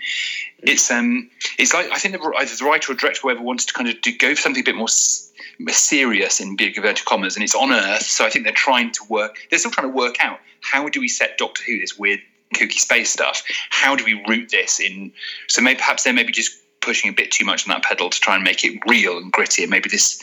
[0.61, 1.29] It's um.
[1.57, 4.01] It's like I think the, either the writer or director, whoever wanted to kind of
[4.01, 7.71] do, go for something a bit more serious in big inverted commas, and it's on
[7.71, 8.03] Earth.
[8.03, 9.37] So I think they're trying to work.
[9.49, 12.21] They're still trying to work out how do we set Doctor Who, this weird
[12.53, 13.43] kooky space stuff.
[13.69, 15.11] How do we root this in?
[15.47, 18.19] So maybe perhaps they're maybe just pushing a bit too much on that pedal to
[18.19, 20.21] try and make it real and gritty, and maybe this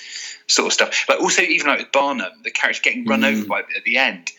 [0.48, 1.08] sort of stuff.
[1.08, 3.32] Like also even like with Barnham, the character getting run mm.
[3.32, 4.32] over by at the end.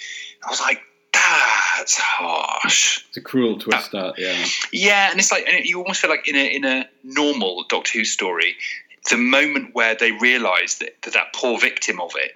[0.46, 3.04] I was like, that's harsh.
[3.10, 4.46] It's a cruel twist, that, that yeah.
[4.72, 8.00] Yeah, and it's like, and you almost feel like in a in a normal Doctor
[8.00, 8.56] Who story,
[9.10, 12.32] the moment where they realise that, that that poor victim of it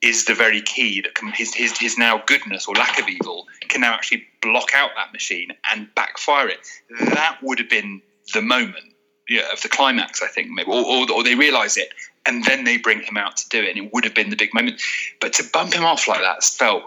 [0.00, 3.46] is the very key that can, his, his, his now goodness or lack of evil
[3.68, 6.60] can now actually block out that machine and backfire it.
[7.00, 8.00] That would have been
[8.32, 8.94] the moment
[9.28, 11.92] yeah, of the climax, I think, maybe, or, or, or they realise it
[12.28, 14.36] and then they bring him out to do it, and it would have been the
[14.36, 14.80] big moment.
[15.20, 16.84] But to bump him off like that felt,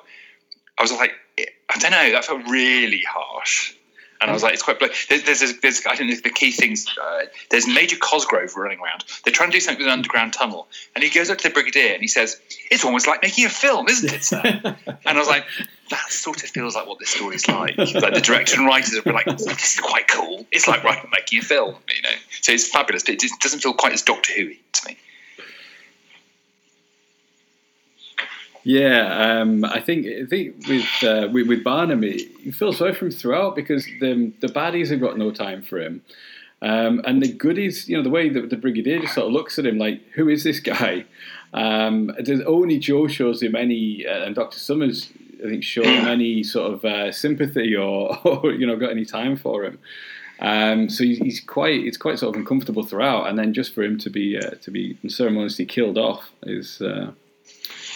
[0.77, 3.73] I was like, I don't know, that felt really harsh.
[4.21, 4.79] And I was like, it's quite.
[4.79, 6.85] There's, there's, there's I think the key things.
[7.01, 9.03] Uh, there's Major Cosgrove running around.
[9.23, 11.53] They're trying to do something with an underground tunnel, and he goes up to the
[11.53, 15.17] brigadier and he says, "It's almost like making a film, isn't it, sir?" and I
[15.17, 15.45] was like,
[15.89, 17.77] that sort of feels like what this story's like.
[17.77, 20.45] like the director and writers are like, oh, this is quite cool.
[20.51, 22.15] It's like right, making a film, you know.
[22.41, 24.97] So it's fabulous, but it doesn't feel quite as Doctor Who to me.
[28.63, 33.05] Yeah, um, I think I think with uh, with, with Barnham, you feel sorry for
[33.05, 36.03] him throughout because the the baddies have got no time for him,
[36.61, 39.57] um, and the goodies, you know, the way that the brigadier just sort of looks
[39.57, 41.05] at him like, "Who is this guy?"
[41.53, 42.11] Um,
[42.45, 45.11] only Jo shows him any, uh, and Doctor Summers,
[45.43, 49.05] I think, show him any sort of uh, sympathy or, or, you know, got any
[49.05, 49.79] time for him.
[50.39, 53.83] Um, so he's, he's, quite, it's quite sort of uncomfortable throughout, and then just for
[53.83, 57.11] him to be uh, to be unceremoniously killed off is uh,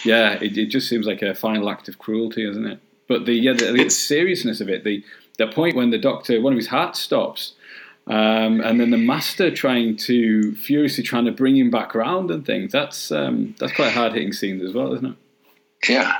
[0.04, 2.80] yeah, it, it, just seems like a final act of cruelty, isn't it?
[3.08, 5.04] But the yeah, the, the seriousness of it, the
[5.38, 7.54] the point when the doctor, one of his hearts stops,
[8.08, 12.46] um, and then the master trying to furiously trying to bring him back around and
[12.46, 12.72] things.
[12.72, 15.16] That's um, that's quite hard hitting scenes as well, isn't it?
[15.88, 16.14] Yeah.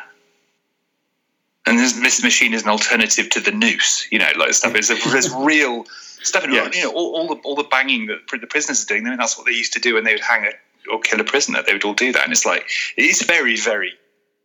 [1.69, 4.73] And this, this machine is an alternative to the noose, you know, like stuff.
[4.73, 5.85] There's, there's real
[6.23, 6.45] stuff.
[6.45, 6.77] In, yes.
[6.77, 9.07] You know, all, all, the all the banging that the prisoners are doing.
[9.07, 10.51] I mean, that's what they used to do when they would hang a
[10.92, 11.62] or kill a prisoner.
[11.66, 13.92] They would all do that, and it's like it's very, very,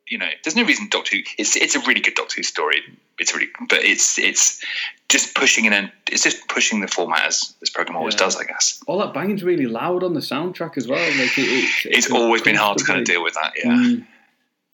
[0.08, 1.24] you know, there's no reason Doctor Who.
[1.38, 2.82] It's it's a really good Doctor Who story.
[3.20, 4.64] It's really, but it's it's
[5.10, 8.20] just pushing in and it's just pushing the format as this program always Yeah.
[8.22, 8.82] does, I guess.
[8.88, 11.00] All that banging's really loud on the soundtrack as well.
[11.00, 13.54] Like it, it, It's always been hard to kind of deal with that.
[13.58, 13.72] Yeah.
[13.72, 14.08] Mm.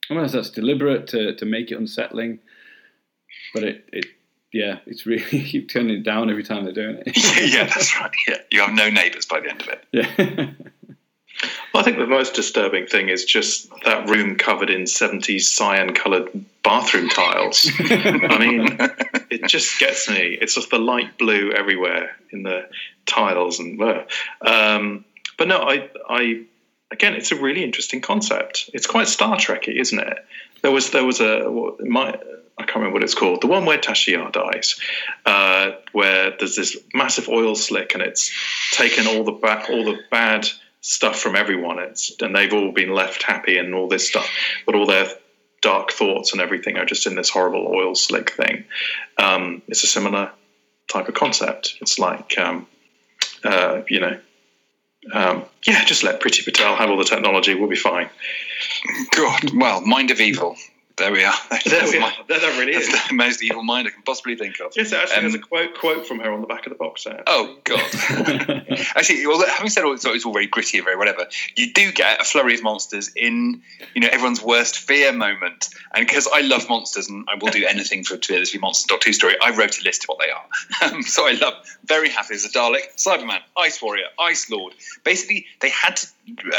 [0.10, 2.40] I don't know if that's deliberate to, to make it unsettling,
[3.54, 4.06] but it, it
[4.54, 7.18] yeah, it's really you keep turning it down every time they're doing it.
[7.54, 8.12] yeah, that's right.
[8.28, 9.86] Yeah, you have no neighbours by the end of it.
[9.92, 10.68] yeah.
[11.78, 15.94] Well, I think the most disturbing thing is just that room covered in 70s cyan
[15.94, 16.28] coloured
[16.64, 17.70] bathroom tiles.
[17.80, 18.78] I mean,
[19.30, 20.40] it just gets me.
[20.42, 22.68] It's just the light blue everywhere in the
[23.06, 24.06] tiles and uh,
[24.42, 25.06] um,
[25.38, 26.46] but no, I I
[26.90, 28.72] again, it's a really interesting concept.
[28.74, 30.18] It's quite Star Trekky, isn't it?
[30.64, 31.48] There was there was a
[31.82, 32.18] my
[32.58, 33.42] I can't remember what it's called.
[33.42, 34.80] The one where Tasha Yar dies,
[35.28, 38.34] uh, where there's this massive oil slick and it's
[38.72, 40.50] taken all the ba- all the bad
[40.88, 41.80] stuff from everyone.
[41.80, 44.32] It's and they've all been left happy and all this stuff,
[44.66, 45.08] but all their
[45.62, 48.64] dark thoughts and everything are just in this horrible oil slick thing.
[49.18, 50.32] Um, it's a similar
[50.92, 51.76] type of concept.
[51.82, 52.68] It's like um,
[53.44, 54.18] uh, you know.
[55.14, 57.54] Um, yeah, just let Priti Patel have all the technology.
[57.54, 58.10] We'll be fine.
[59.12, 60.58] God, well, mind of evil.
[60.98, 61.34] There we are.
[61.68, 62.26] There we That's are.
[62.28, 62.88] There that really is.
[62.88, 64.74] The most evil mind I can possibly think of.
[64.76, 66.78] Yes, it actually Um, has a quote quote from her on the back of the
[66.78, 67.24] box set.
[67.28, 67.80] Oh God!
[68.96, 71.92] Actually, well, having said all it's, it's all very gritty and very whatever, you do
[71.92, 73.62] get a flurry of monsters in
[73.94, 75.70] you know everyone's worst fear moment.
[75.94, 78.88] And because I love monsters and I will do anything for to this be monster
[78.88, 80.46] Doctor Who story, I wrote a list of what they are.
[80.88, 81.54] Um, so I love
[81.86, 84.74] very happy as a Dalek, Cyberman, Ice Warrior, Ice Lord.
[85.04, 86.08] Basically, they had to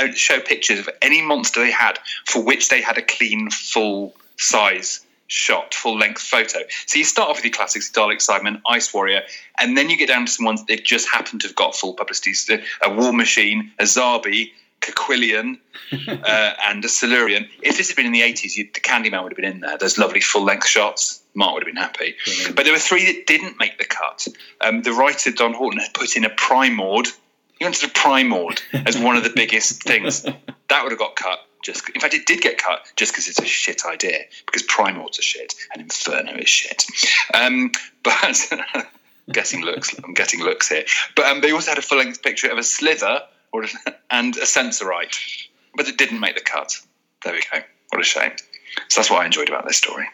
[0.01, 4.14] uh, show pictures of any monster they had for which they had a clean full
[4.38, 6.61] size shot, full length photo.
[6.87, 9.22] So you start off with your classics, Dalek, Cyberman, Ice Warrior,
[9.59, 11.92] and then you get down to some ones that just happen to have got full
[11.92, 12.33] publicity.
[12.35, 15.59] So a War Machine, a Zarbi, Koquillion,
[16.09, 17.48] uh, and a Silurian.
[17.62, 19.77] If this had been in the 80s, you, the Kandyman would have been in there.
[19.79, 21.22] Those lovely full length shots.
[21.35, 22.16] Mark would have been happy.
[22.55, 24.27] But there were three that didn't make the cut.
[24.61, 27.09] Um, the writer, Don Houghton, had put in a Primord.
[27.59, 30.24] He wanted a Primord as one of the biggest things.
[30.68, 31.38] That would have got cut.
[31.62, 34.21] Just in fact, it did get cut just because it's a shit idea.
[34.47, 36.85] Because Primords are shit and Inferno is shit.
[37.35, 38.51] Um, but
[39.33, 40.85] guessing looks, I'm getting looks here.
[41.16, 43.64] But um, they also had a full length picture of a Slyther or
[44.11, 45.16] and a Sensorite,
[45.75, 46.79] but it didn't make the cut.
[47.25, 47.64] There we go.
[47.90, 48.33] What a shame.
[48.88, 50.07] So that's what I enjoyed about this story.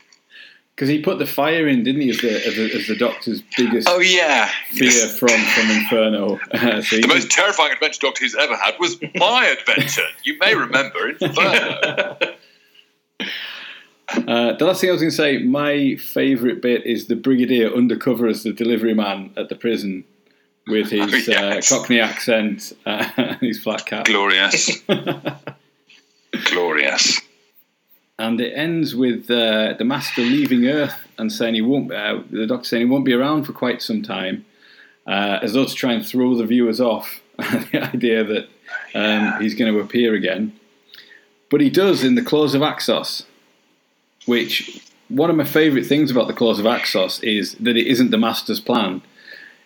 [0.74, 3.40] Because he put the fire in, didn't he, as the, as the, as the Doctor's
[3.56, 6.40] biggest Oh yeah, fear from, from Inferno.
[6.50, 10.06] Uh, so he The did- most terrifying adventure Doctor Who's ever had was my adventure.
[10.24, 12.16] You may remember Inferno.
[14.28, 17.72] Uh, the last thing I was going to say, my favourite bit is the Brigadier
[17.74, 20.04] undercover as the delivery man at the prison
[20.68, 21.72] with his Oh, yes.
[21.72, 24.04] uh, Cockney accent uh, and his flat cap.
[24.04, 24.82] Glorious.
[26.50, 27.20] Glorious.
[28.18, 31.92] And it ends with uh, the Master leaving Earth and saying he won't.
[31.92, 34.44] Uh, the Doctor saying he won't be around for quite some time,
[35.06, 38.48] uh, as though to try and throw the viewers off the idea that
[38.94, 40.58] um, he's going to appear again.
[41.50, 43.24] But he does in the Claws of Axos,
[44.26, 48.10] which one of my favourite things about the Claws of Axos is that it isn't
[48.10, 49.02] the Master's plan.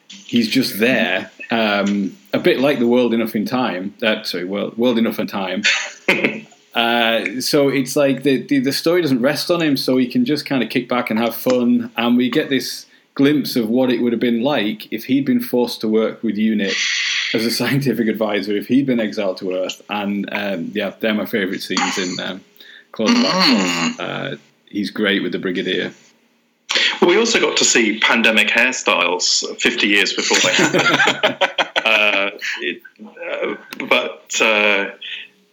[0.08, 3.94] He's just there, um, a bit like the World Enough and Time.
[4.02, 5.62] Uh, sorry, World, World Enough and Time.
[6.78, 10.24] Uh, so it's like the, the the story doesn't rest on him, so he can
[10.24, 11.90] just kind of kick back and have fun.
[11.96, 15.40] And we get this glimpse of what it would have been like if he'd been
[15.40, 16.76] forced to work with UNIT
[17.34, 19.82] as a scientific advisor, if he'd been exiled to Earth.
[19.90, 22.44] And um, yeah, they're my favourite scenes in um,
[23.00, 24.36] of Uh,
[24.66, 25.92] he's great with the Brigadier.
[27.00, 31.50] Well, we also got to see pandemic hairstyles 50 years before they happened.
[31.84, 33.56] uh, it, uh,
[33.88, 34.90] but uh,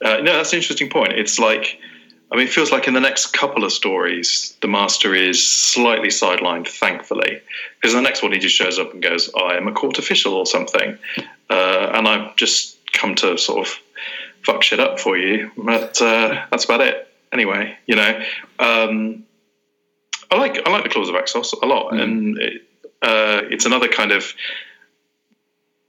[0.03, 1.13] uh, no, that's an interesting point.
[1.13, 1.79] It's like,
[2.31, 6.09] I mean, it feels like in the next couple of stories, the master is slightly
[6.09, 7.41] sidelined, thankfully,
[7.79, 10.33] because the next one he just shows up and goes, "I am a court official"
[10.33, 10.97] or something,
[11.49, 13.79] uh, and I've just come to sort of
[14.43, 15.51] fuck shit up for you.
[15.57, 17.07] But uh, that's about it.
[17.31, 18.23] Anyway, you know.
[18.59, 19.25] Um,
[20.31, 22.63] I like I like the Claws of Axos a lot, and it,
[23.01, 24.33] uh, it's another kind of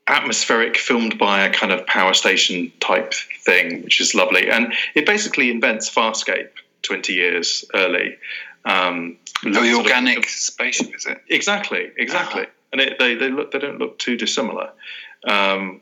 [0.08, 3.12] atmospheric, filmed by a kind of power station type
[3.44, 4.48] thing, which is lovely.
[4.50, 6.50] And it basically invents Farscape
[6.82, 8.16] twenty years early.
[8.64, 11.20] Um, Oh, the sort of- organic spaceship, is it?
[11.28, 12.44] Exactly, exactly.
[12.46, 12.50] Ah.
[12.72, 14.70] And it, they they look they don't look too dissimilar.
[15.28, 15.80] Um,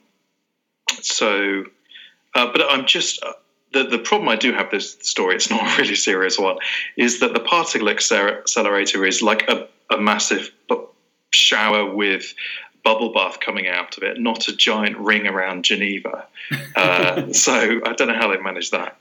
[1.00, 1.64] so,
[2.34, 3.32] uh, but I'm just uh,
[3.72, 5.36] the the problem I do have with this story.
[5.36, 6.56] It's not a really serious one.
[6.96, 10.50] Is that the particle accelerator is like a, a massive
[11.30, 12.34] shower with
[12.84, 16.26] bubble bath coming out of it, not a giant ring around Geneva.
[16.76, 18.96] Uh, so I don't know how they managed that.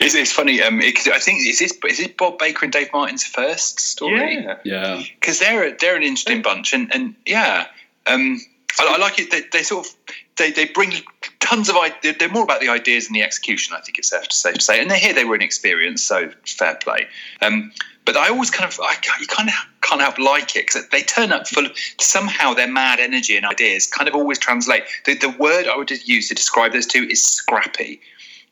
[0.00, 0.62] It's, it's funny.
[0.62, 4.36] Um, it, I think is this is this Bob Baker and Dave Martin's first story?
[4.36, 4.58] Yeah.
[4.64, 5.02] Yeah.
[5.20, 7.66] because they're a- they're an interesting bunch, and and yeah,
[8.06, 8.40] um,
[8.78, 9.30] I, I like it.
[9.30, 9.94] They, they sort of
[10.36, 10.92] they, they bring
[11.40, 12.16] tons of ideas.
[12.18, 13.74] They're more about the ideas and the execution.
[13.76, 14.80] I think it's safe to, safe to say.
[14.80, 15.14] And they're here.
[15.14, 17.06] They were inexperienced, so fair play.
[17.40, 17.72] Um,
[18.04, 20.88] but I always kind of I, ca- you kind of can't help like it because
[20.88, 24.84] they turn up full of somehow their mad energy and ideas kind of always translate.
[25.04, 28.00] The, the word I would use to describe those two is scrappy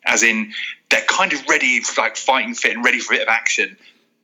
[0.04, 0.52] as in
[0.90, 3.76] they're kind of ready for like fighting fit and ready for a bit of action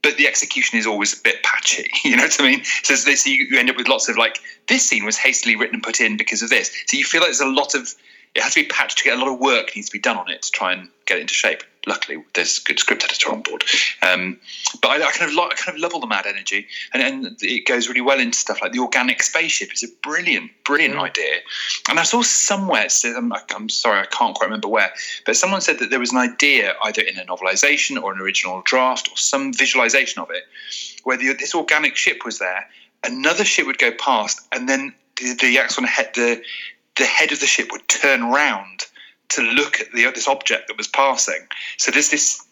[0.03, 2.65] but the execution is always a bit patchy you know what i mean?
[2.83, 5.77] So this you, you end up with lots of like this scene was hastily written
[5.77, 6.71] and put in because of this.
[6.87, 7.95] So you feel like there's a lot of
[8.35, 10.17] it has to be patched to get a lot of work needs to be done
[10.17, 13.33] on it to try and get it into shape luckily there's a good script editor
[13.33, 13.65] on board.
[14.03, 14.39] Um,
[14.81, 17.03] but I, I kind of like, I kind of love all the mad energy and,
[17.03, 19.71] and it goes really well into stuff like the organic spaceship.
[19.71, 21.37] It's a brilliant brilliant idea.
[21.89, 24.93] And I saw somewhere, I'm, I'm sorry, I can't quite remember where,
[25.25, 28.61] but someone said that there was an idea either in a novelization or an original
[28.63, 30.45] draft or some visualization of it,
[31.05, 32.69] where the, this organic ship was there,
[33.03, 36.43] another ship would go past, and then the, the Axon head, the
[36.97, 38.85] the head of the ship would turn round
[39.31, 41.47] to look at the this object that was passing.
[41.77, 42.45] So there's this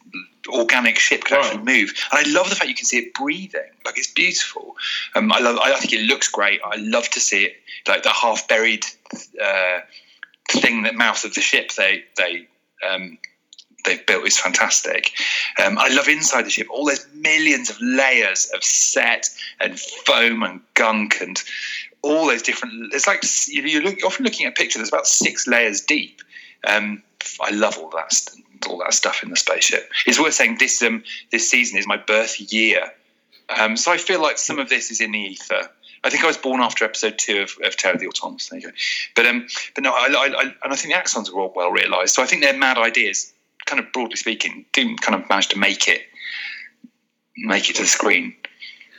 [0.49, 3.71] organic ship could actually move, and I love the fact you can see it breathing.
[3.85, 4.77] Like it's beautiful.
[5.15, 5.59] Um, I love.
[5.59, 6.61] I think it looks great.
[6.65, 7.57] I love to see it
[7.89, 8.85] like the half buried
[9.43, 9.81] uh,
[10.51, 12.47] thing that mouth of the ship they they
[12.89, 13.19] um,
[13.85, 15.13] they've built is fantastic.
[15.65, 20.43] Um, I love inside the ship all those millions of layers of set and foam
[20.43, 21.43] and gunk and
[22.03, 22.93] all those different.
[22.95, 24.79] It's like you- you're, look, you're often looking at a picture.
[24.79, 26.21] There's about six layers deep.
[26.67, 27.03] Um,
[27.41, 28.13] I love all that
[28.69, 29.89] all that stuff in the spaceship.
[30.07, 32.93] It's worth saying this um, this season is my birth year,
[33.59, 35.71] um, so I feel like some of this is in the ether.
[36.05, 38.49] I think I was born after episode two of, of Terror of the Autons.
[38.49, 38.73] There you go.
[39.15, 41.71] But um, but no, I, I, I and I think the axons are all well
[41.71, 42.15] realised.
[42.15, 43.33] So I think their mad ideas,
[43.67, 46.03] kind of broadly speaking, do kind of manage to make it
[47.37, 48.35] make it to the screen.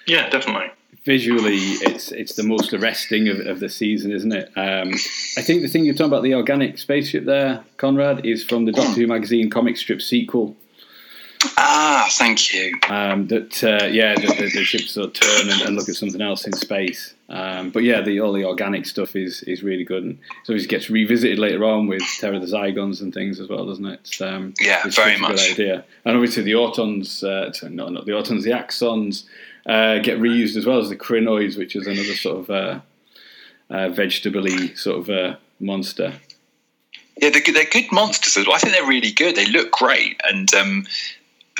[0.05, 0.71] Yeah, definitely.
[1.05, 4.51] Visually it's it's the most arresting of, of the season, isn't it?
[4.55, 4.93] Um,
[5.37, 8.71] I think the thing you're talking about the organic spaceship there, Conrad, is from the
[8.71, 10.55] Doctor Who magazine comic strip sequel.
[11.55, 12.73] Ah, thank you.
[12.89, 15.95] Um, that uh, yeah, the, the, the ships sort of turn and, and look at
[15.95, 17.13] something else in space.
[17.29, 20.67] Um, but yeah, the all the organic stuff is is really good, and so it
[20.67, 24.09] gets revisited later on with Terror of the Zygons and things as well, doesn't it?
[24.19, 25.51] Um, Yeah, it's very such a good much.
[25.51, 25.85] idea.
[26.05, 29.25] And obviously the Autons, uh, no, not the Autons, the Axons
[29.67, 32.79] uh, get reused as well as the Krynoids, which is another sort of uh,
[33.69, 36.13] uh, vegetable-y sort of uh, monster.
[37.21, 38.37] Yeah, they're good, they're good monsters.
[38.37, 38.55] as well.
[38.55, 39.35] I think they're really good.
[39.35, 40.85] They look great, and um,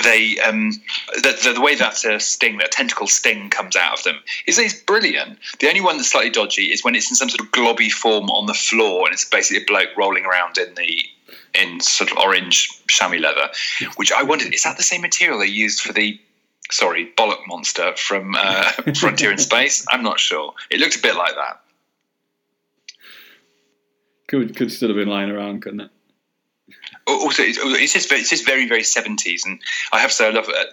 [0.02, 0.70] they um,
[1.16, 4.58] the, the, the way that uh, sting, that tentacle sting, comes out of them is
[4.58, 5.38] is brilliant.
[5.58, 8.30] The only one that's slightly dodgy is when it's in some sort of globby form
[8.30, 11.02] on the floor, and it's basically a bloke rolling around in the
[11.54, 13.48] in sort of orange chamois leather.
[13.96, 16.18] Which I wondered, is that the same material they used for the
[16.70, 19.84] sorry bollock monster from uh, Frontier in Space?
[19.90, 20.54] I'm not sure.
[20.70, 21.60] It looked a bit like that.
[24.28, 25.90] Could could still have been lying around, couldn't it?
[27.08, 29.60] also it's, it's just it's just very very 70s and
[29.92, 30.68] i have to say i love it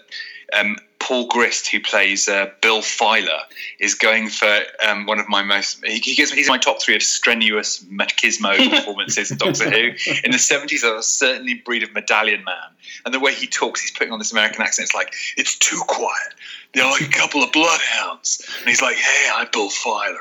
[0.53, 3.39] um, paul grist who plays uh, bill filer
[3.79, 6.95] is going for um, one of my most he, he gives he's my top three
[6.95, 9.87] of strenuous machismo performances in doctor who.
[10.23, 12.69] In the 70s I was certainly breed of medallion man.
[13.05, 15.79] And the way he talks he's putting on this american accent it's like it's too
[15.87, 16.33] quiet.
[16.73, 18.43] They're like a couple of bloodhounds.
[18.59, 20.17] And he's like hey i'm bill filer.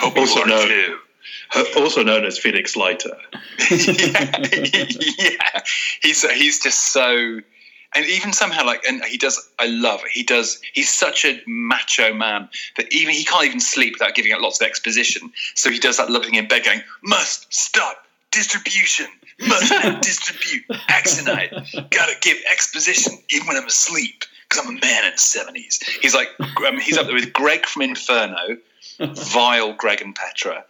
[0.00, 0.98] Hope you Also are known- too.
[1.76, 3.14] Also known as Felix Leiter.
[3.70, 4.38] yeah,
[5.18, 5.62] yeah.
[6.02, 7.40] He's he's just so,
[7.94, 9.48] and even somehow like, and he does.
[9.58, 10.10] I love it.
[10.10, 10.60] He does.
[10.72, 14.60] He's such a macho man that even he can't even sleep without giving out lots
[14.60, 15.30] of exposition.
[15.54, 19.06] So he does that loving in bed, going, "Must stop distribution.
[19.40, 19.70] Must
[20.02, 20.66] distribute.
[20.88, 21.90] Axonite.
[21.90, 25.80] Gotta give exposition even when I'm asleep." Because I'm a man in the seventies.
[26.02, 26.28] He's like,
[26.66, 28.58] um, he's up there with Greg from Inferno,
[29.06, 30.64] vile Greg and Petra,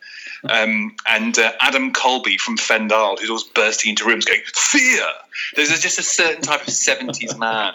[0.48, 5.06] um, and uh, Adam Colby from Fendahl, who's always bursting into rooms going, Fear!
[5.54, 7.74] There's just a certain type of 70s man.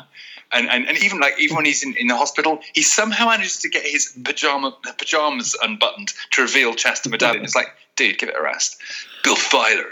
[0.53, 3.57] And, and, and even like even when he's in, in the hospital, he somehow manages
[3.57, 7.43] to get his pajama pajamas unbuttoned to reveal Chester Medallion.
[7.43, 8.77] It's like, dude, give it a rest.
[9.23, 9.89] Bill Filer,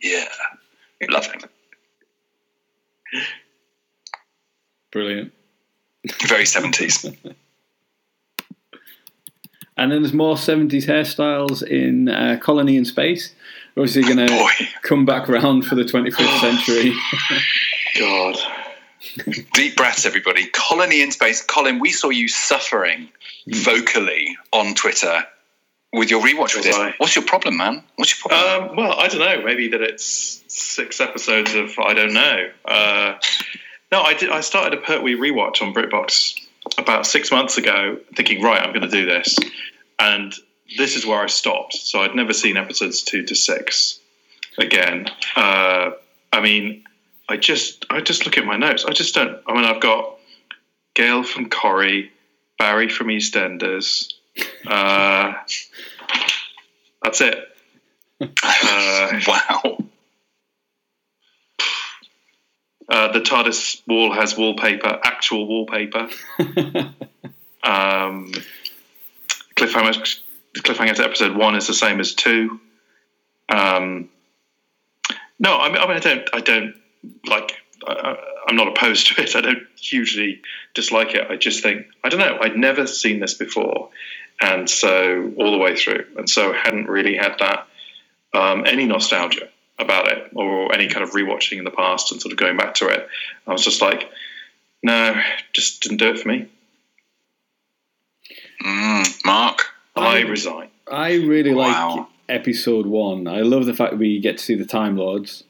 [0.00, 0.28] yeah,
[1.10, 1.42] love him.
[4.90, 5.32] Brilliant.
[6.26, 7.34] Very 70s.
[9.78, 13.32] And then there's more 70s hairstyles in uh, Colony in Space.
[13.74, 16.92] We're obviously going to come back round for the 25th century.
[17.98, 18.36] God.
[19.54, 20.46] Deep breaths, everybody.
[20.48, 21.40] Colony in space.
[21.42, 23.08] Colin, we saw you suffering
[23.46, 25.22] vocally on Twitter
[25.92, 26.76] with your rewatch with this.
[26.76, 26.94] Why?
[26.98, 27.82] What's your problem, man?
[27.96, 28.70] What's your problem?
[28.70, 29.44] Um, well, I don't know.
[29.44, 32.50] Maybe that it's six episodes of I don't know.
[32.64, 33.14] Uh,
[33.92, 34.30] no, I did.
[34.30, 36.37] I started a Pertwee rewatch on BritBox
[36.78, 39.36] about six months ago, thinking, right, I'm going to do this,
[39.98, 40.32] and
[40.76, 41.74] this is where I stopped.
[41.74, 44.00] So I'd never seen episodes two to six
[44.58, 45.08] again.
[45.36, 45.90] Uh,
[46.32, 46.84] I mean,
[47.28, 48.84] I just, I just look at my notes.
[48.84, 49.40] I just don't.
[49.46, 50.18] I mean, I've got
[50.94, 52.12] Gail from Corrie,
[52.58, 54.12] Barry from EastEnders.
[54.66, 55.34] Uh,
[57.02, 57.44] that's it.
[58.42, 59.78] Uh, wow.
[62.88, 66.08] Uh, the TARDIS wall has wallpaper, actual wallpaper.
[67.62, 68.32] um,
[69.56, 70.20] cliffhanger,
[70.56, 72.60] cliffhanger to episode one is the same as two.
[73.50, 74.08] Um,
[75.38, 76.74] no, I mean, I mean, I don't, I don't
[77.26, 77.52] like.
[77.86, 78.16] I,
[78.46, 79.36] I'm not opposed to it.
[79.36, 80.40] I don't hugely
[80.74, 81.30] dislike it.
[81.30, 82.38] I just think I don't know.
[82.40, 83.90] I'd never seen this before,
[84.40, 87.66] and so all the way through, and so hadn't really had that
[88.32, 89.48] um, any nostalgia
[89.78, 92.74] about it or any kind of rewatching in the past and sort of going back
[92.74, 93.08] to it.
[93.46, 94.10] I was just like,
[94.82, 95.14] no,
[95.52, 96.48] just didn't do it for me.
[98.64, 99.66] Mm, Mark.
[99.96, 100.68] I resign.
[100.90, 101.96] I really Wow.
[101.96, 103.26] like episode one.
[103.26, 105.42] I love the fact we get to see the Time Lords,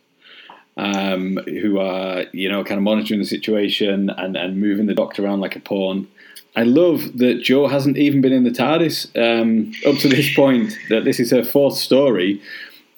[0.76, 5.24] um, who are you know kind of monitoring the situation and, and moving the Doctor
[5.24, 6.08] around like a pawn.
[6.56, 10.76] I love that Jo hasn't even been in the TARDIS um, up to this point.
[10.88, 12.40] That this is her fourth story,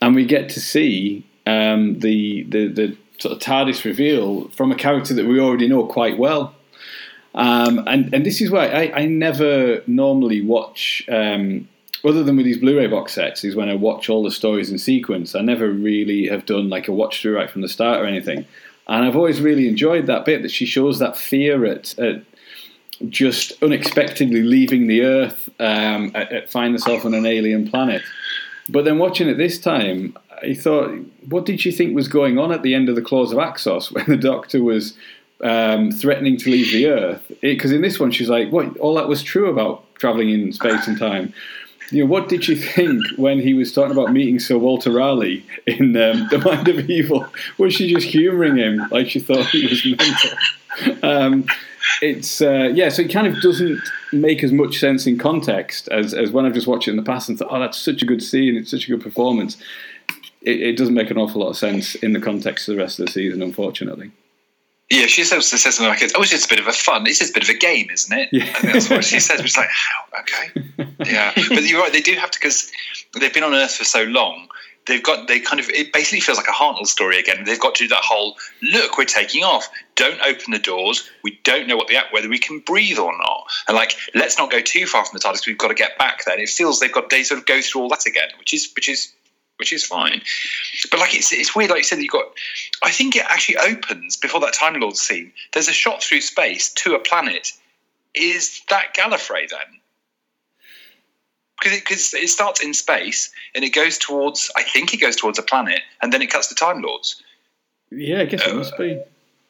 [0.01, 4.75] and we get to see um, the, the the sort of TARDIS reveal from a
[4.75, 6.55] character that we already know quite well.
[7.35, 11.69] Um, and and this is why I, I never normally watch, um,
[12.05, 14.79] other than with these Blu-ray box sets, is when I watch all the stories in
[14.79, 15.35] sequence.
[15.35, 18.47] I never really have done like a watch through right from the start or anything.
[18.89, 22.25] And I've always really enjoyed that bit that she shows that fear at, at
[23.09, 28.03] just unexpectedly leaving the Earth, um, at, at finding herself on an alien planet.
[28.71, 30.91] But then watching it this time, I thought,
[31.29, 33.93] what did she think was going on at the end of the Claws of Axos
[33.95, 34.95] when the Doctor was
[35.43, 37.33] um, threatening to leave the Earth?
[37.41, 38.77] Because in this one, she's like, "What?
[38.79, 41.33] All that was true about traveling in space and time."
[41.91, 45.45] You know, what did she think when he was talking about meeting Sir Walter Raleigh
[45.67, 47.27] in um, The Mind of Evil?
[47.59, 50.39] Was she just humouring him like she thought he was mental?
[51.03, 51.47] Um,
[52.03, 53.81] it's uh, yeah, so it kind of doesn't
[54.13, 57.03] make as much sense in context as, as when I've just watched it in the
[57.03, 59.57] past and thought, oh, that's such a good scene, it's such a good performance.
[60.43, 62.99] It, it doesn't make an awful lot of sense in the context of the rest
[62.99, 64.11] of the season, unfortunately.
[64.91, 67.07] Yeah, she says, says something like, "Oh, it's just a bit of a fun.
[67.07, 68.43] It's just a bit of a game, isn't it?" Yeah.
[68.43, 69.39] I think that's what she says.
[69.41, 70.21] It's like, "How?
[70.21, 71.93] Okay, yeah." But you're right.
[71.93, 72.73] They do have to because
[73.19, 74.49] they've been on Earth for so long.
[74.87, 77.45] They've got they kind of it basically feels like a Hartnell story again.
[77.45, 78.97] They've got to do that whole look.
[78.97, 79.69] We're taking off.
[79.95, 81.09] Don't open the doors.
[81.23, 83.45] We don't know what the whether we can breathe or not.
[83.69, 85.47] And like, let's not go too far from the TARDIS.
[85.47, 86.35] We've got to get back there.
[86.35, 88.73] And it feels they've got they sort of go through all that again, which is
[88.75, 89.13] which is
[89.59, 90.23] which is fine.
[90.91, 92.33] But like it's it's weird, like you said, you got.
[92.83, 95.33] I think it actually opens before that Time Lord scene.
[95.53, 97.53] There's a shot through space to a planet.
[98.15, 99.80] Is that Gallifrey then?
[101.61, 101.79] Because
[102.15, 104.51] it, it starts in space and it goes towards.
[104.57, 107.23] I think it goes towards a planet, and then it cuts to Time Lords.
[107.91, 109.01] Yeah, I guess it must be.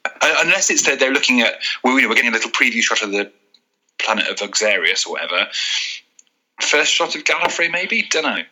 [0.04, 1.54] Uh, unless it's that they're looking at.
[1.84, 3.30] Well, you know, we're getting a little preview shot of the
[3.98, 5.46] planet of Uxarieus or whatever.
[6.60, 8.02] First shot of Gallifrey, maybe.
[8.10, 8.42] Don't know.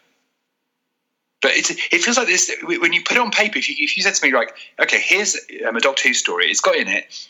[1.41, 3.59] But it's, it feels like this when you put it on paper.
[3.59, 5.37] If you, if you said to me like, okay, here's
[5.67, 6.47] um, a Doctor Who story.
[6.47, 7.29] It's got in it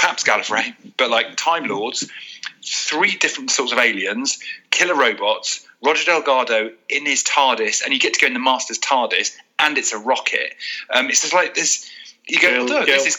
[0.00, 2.08] perhaps Gallifrey, but like Time Lords,
[2.64, 4.38] three different sorts of aliens,
[4.70, 8.78] killer robots, Roger Delgado in his TARDIS, and you get to go in the Master's
[8.78, 10.54] TARDIS, and it's a rocket.
[10.92, 11.88] Um, it's just like this.
[12.26, 13.16] You go, "Look, Gail this is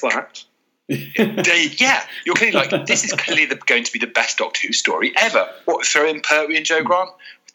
[0.88, 4.68] they- yeah, you're clearly like this is clearly the, going to be the best Doctor
[4.68, 5.50] Who story ever.
[5.66, 7.10] What throw in Pertwee and Jo Grant?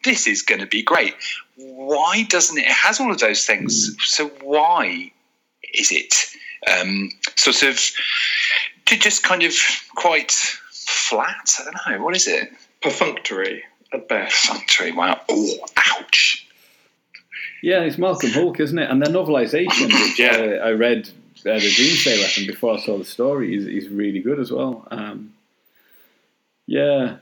[0.05, 1.15] This is going to be great.
[1.57, 2.67] Why doesn't it?
[2.67, 3.97] It has all of those things.
[4.05, 5.13] So why
[5.75, 6.15] is it
[6.71, 7.81] um, sort of
[8.87, 9.55] to just kind of
[9.97, 10.33] quite
[11.09, 11.51] flat?
[11.61, 12.05] I don't know.
[12.05, 12.51] What is it?
[12.83, 14.47] Perfunctory at best.
[14.47, 14.93] Perfunctory.
[14.93, 15.21] Wow.
[15.29, 16.47] Oh, ouch.
[17.63, 18.91] Yeah, it's Malcolm Hulke, isn't it?
[18.91, 20.37] And the novelisation, which Yeah.
[20.63, 21.09] uh, I read
[21.41, 24.87] uh, the Doomsday Weapon before I saw the story, is, is really good as well.
[24.91, 25.33] Um,
[26.67, 27.17] yeah,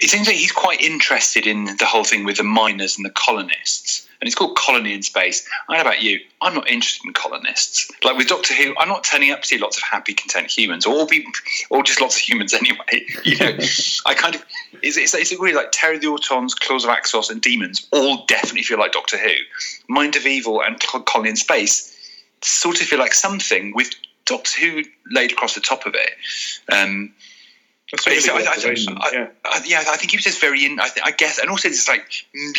[0.00, 3.10] it seems like he's quite interested in the whole thing with the miners and the
[3.10, 4.08] colonists.
[4.24, 5.46] And it's called Colony in Space.
[5.68, 6.18] I don't know about you.
[6.40, 7.92] I'm not interested in colonists.
[8.02, 10.86] Like with Doctor Who, I'm not turning up to see lots of happy, content humans,
[10.86, 11.26] or be,
[11.68, 13.04] or just lots of humans anyway.
[13.22, 13.58] You know,
[14.06, 14.42] I kind of
[14.82, 15.56] it's, it's, it's weird.
[15.56, 19.18] Like Terror of the Autons, Claws of Axos, and Demons all definitely feel like Doctor
[19.18, 19.34] Who.
[19.90, 21.94] Mind of Evil and Colony in Space
[22.40, 23.90] sort of feel like something with
[24.24, 26.10] Doctor Who laid across the top of it.
[26.72, 27.12] Um,
[28.06, 28.42] really So I, I.
[28.42, 29.26] I, yeah.
[29.44, 30.80] I, yeah, I think he was just very in.
[30.80, 32.06] I, th- I guess, and also there's like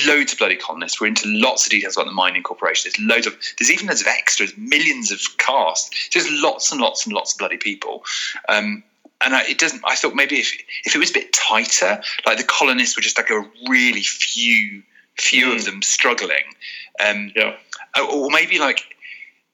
[0.08, 1.02] loads of bloody colonists.
[1.02, 2.92] We're into lots of details about the mining corporation.
[2.96, 3.36] There's loads of.
[3.58, 5.94] There's even loads of extras, millions of cast.
[6.12, 8.04] Just lots and lots and lots of bloody people.
[8.50, 8.84] Um,
[9.22, 9.82] and I, it doesn't.
[9.86, 10.54] I thought maybe if
[10.86, 14.84] if it was a bit tighter, like the colonists were just like a really few
[15.18, 15.66] few of Mm.
[15.66, 16.44] them struggling.
[17.04, 17.56] Um, Yeah.
[17.98, 18.84] or or maybe like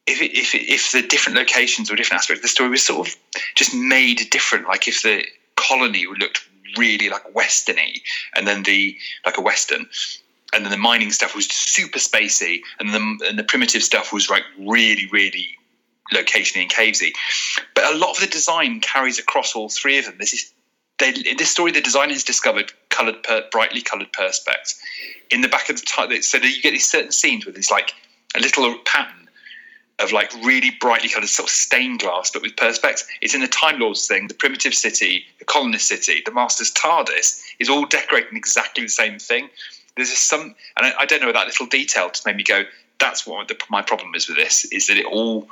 [0.08, 2.84] if it, if it, if the different locations or different aspects of the story was
[2.84, 3.16] sort of
[3.56, 5.24] just made different, like if the
[5.62, 6.42] colony looked
[6.78, 8.02] really like westerny,
[8.36, 9.88] and then the like a western,
[10.54, 14.30] and then the mining stuff was super spacey, and the and the primitive stuff was
[14.30, 15.58] like really really
[16.14, 17.14] locationy and cavesy.
[17.74, 20.16] But a lot of the design carries across all three of them.
[20.20, 20.54] This is
[21.00, 24.80] they, in this story, the designer has discovered coloured, per, brightly coloured perspex
[25.30, 27.72] in the back of the ti- so that you get these certain scenes with this
[27.72, 27.94] like
[28.36, 29.28] a little pattern
[30.02, 33.04] of like really brightly coloured sort of stained glass, but with perspex.
[33.22, 37.42] It's in the Time Lords thing, the primitive city, the colonist city, the Master's TARDIS
[37.60, 39.50] is all decorating exactly the same thing.
[39.96, 42.64] There's just some, and I, I don't know that little detail just made me go.
[43.00, 45.48] That's what the, my problem is with this: is that it all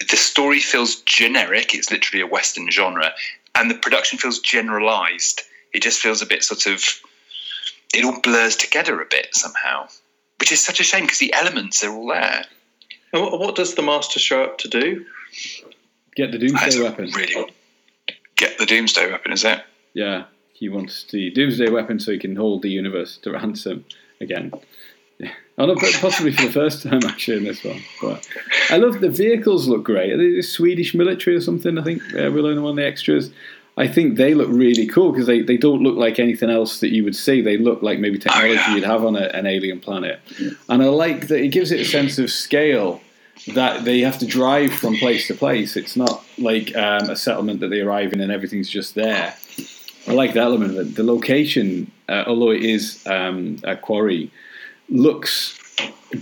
[0.00, 1.74] the story feels generic.
[1.74, 3.12] It's literally a Western genre,
[3.54, 5.42] and the production feels generalized.
[5.72, 6.82] It just feels a bit sort of.
[7.94, 9.88] It all blurs together a bit somehow,
[10.40, 12.44] which is such a shame because the elements are all there.
[13.12, 15.04] And what, what does the master show up to do?
[16.14, 17.10] Get the Doomsday don't weapon.
[17.14, 17.52] Really
[18.38, 19.62] get the Doomsday weapon, is it?
[19.94, 23.84] Yeah, he wants the Doomsday weapon so he can hold the universe to ransom
[24.20, 24.52] again.
[25.18, 25.32] Yeah.
[25.58, 27.82] Oh, no, possibly for the first time actually in this one.
[28.00, 28.26] But
[28.70, 30.12] I love the vehicles look great.
[30.12, 31.76] Are they Swedish military or something?
[31.76, 33.30] I think uh, we're learning one of the extras.
[33.78, 36.92] I think they look really cool because they, they don't look like anything else that
[36.92, 37.40] you would see.
[37.40, 38.74] They look like maybe technology yeah.
[38.74, 40.20] you'd have on a, an alien planet.
[40.68, 43.00] And I like that it gives it a sense of scale
[43.54, 45.76] that they have to drive from place to place.
[45.76, 49.36] It's not like um, a settlement that they arrive in and everything's just there.
[50.08, 50.94] I like that element of it.
[50.96, 54.32] The location, uh, although it is um, a quarry,
[54.88, 55.56] looks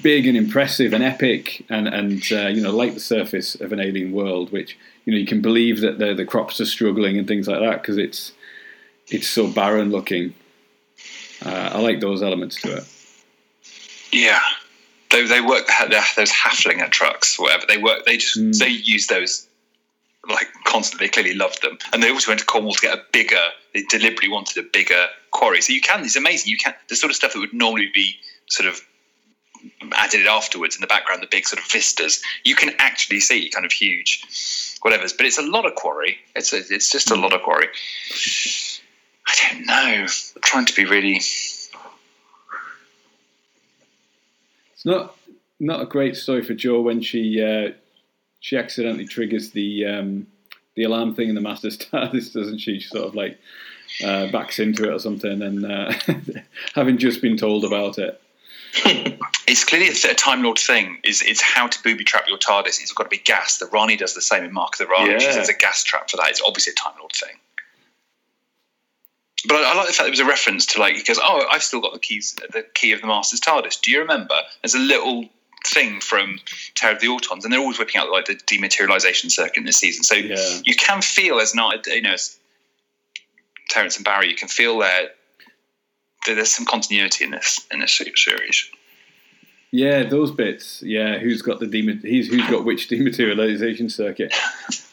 [0.02, 3.78] big and impressive and epic, and and uh, you know like the surface of an
[3.78, 4.76] alien world, which
[5.06, 7.80] you know you can believe that the the crops are struggling and things like that
[7.80, 8.32] because it's
[9.08, 10.34] it's so barren looking.
[11.44, 12.84] Uh, I like those elements to it.
[14.12, 14.40] Yeah,
[15.10, 15.66] they they work
[16.16, 18.04] those Haflinger trucks, whatever they work.
[18.04, 18.58] They just Mm.
[18.58, 19.46] they use those
[20.28, 21.06] like constantly.
[21.06, 23.44] They clearly loved them, and they also went to Cornwall to get a bigger.
[23.74, 25.60] They deliberately wanted a bigger quarry.
[25.60, 26.04] So you can.
[26.04, 26.50] It's amazing.
[26.50, 28.16] You can the sort of stuff that would normally be
[28.48, 28.80] sort of
[29.92, 32.22] added it afterwards in the background, the big sort of vistas.
[32.44, 34.24] You can actually see kind of huge
[34.82, 36.18] whatever's, but it's a lot of quarry.
[36.34, 37.66] It's a, it's just a lot of quarry.
[39.26, 39.72] I don't know.
[39.74, 41.16] I'm trying to be really.
[41.16, 41.70] It's
[44.84, 45.16] not
[45.58, 47.72] not a great story for Jo when she uh,
[48.40, 50.26] she accidentally triggers the um,
[50.76, 52.78] the alarm thing in the Master TARDIS, doesn't she?
[52.78, 53.38] She sort of like
[54.04, 55.92] uh, backs into it or something, and uh,
[56.74, 58.20] having just been told about it.
[59.46, 60.98] it's clearly a, a Time Lord thing.
[61.04, 62.80] Is it's how to booby trap your TARDIS.
[62.80, 63.58] It's got to be gas.
[63.58, 65.18] The Rani does the same in Mark of the Rani.
[65.20, 65.32] She Yeah.
[65.32, 66.30] says a gas trap for that.
[66.30, 67.36] It's obviously a Time Lord thing.
[69.46, 71.62] But I, I like the fact there was a reference to like because oh I've
[71.62, 73.80] still got the keys the key of the Master's TARDIS.
[73.80, 74.34] Do you remember?
[74.62, 75.26] There's a little
[75.66, 76.38] thing from
[76.74, 79.76] Terror of the Autons, and they're always whipping out like the dematerialization circuit in this
[79.76, 80.04] season.
[80.04, 80.60] So Yeah.
[80.64, 82.38] you can feel as not you know as
[83.68, 85.15] Terrance and Barry, you can feel there that
[86.34, 88.70] there's some continuity in this in this series.
[89.72, 90.82] Yeah, those bits.
[90.82, 94.34] Yeah, who's got the he's who's got which dematerialization circuit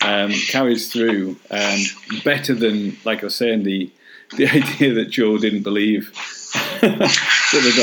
[0.02, 1.80] um, carries through um,
[2.24, 3.92] better than like I was saying the
[4.36, 6.12] the idea that Jo didn't believe
[6.82, 7.10] that
[7.52, 7.74] the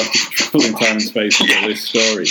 [0.50, 2.26] Doctor in time and space until this story.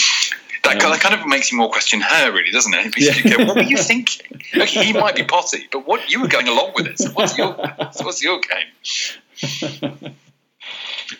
[0.63, 2.93] That, Um, that kind of makes you more question her, really, doesn't it?
[2.97, 3.15] Yeah.
[3.15, 4.41] You go, what were you thinking?
[4.55, 6.99] Okay, he might be potty, but what you were going along with it.
[6.99, 10.15] So what's your what's your game?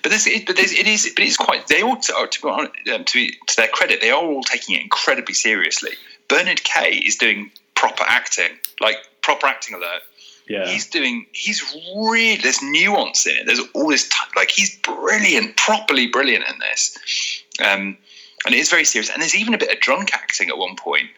[0.02, 1.68] But this, it, but this, it is, but it's quite.
[1.68, 4.76] They all, to, to, be um, to, be, to their credit, they are all taking
[4.76, 5.92] it incredibly seriously.
[6.28, 10.02] Bernard Kay is doing proper acting, like proper acting alert.
[10.48, 11.26] Yeah, He's doing.
[11.32, 11.64] He's
[11.96, 12.38] really.
[12.38, 13.46] There's nuance in it.
[13.46, 14.08] There's all this.
[14.08, 17.44] T- like he's brilliant, properly brilliant in this.
[17.60, 17.98] Um,
[18.46, 19.10] and it is very serious.
[19.10, 21.10] And there's even a bit of drunk acting at one point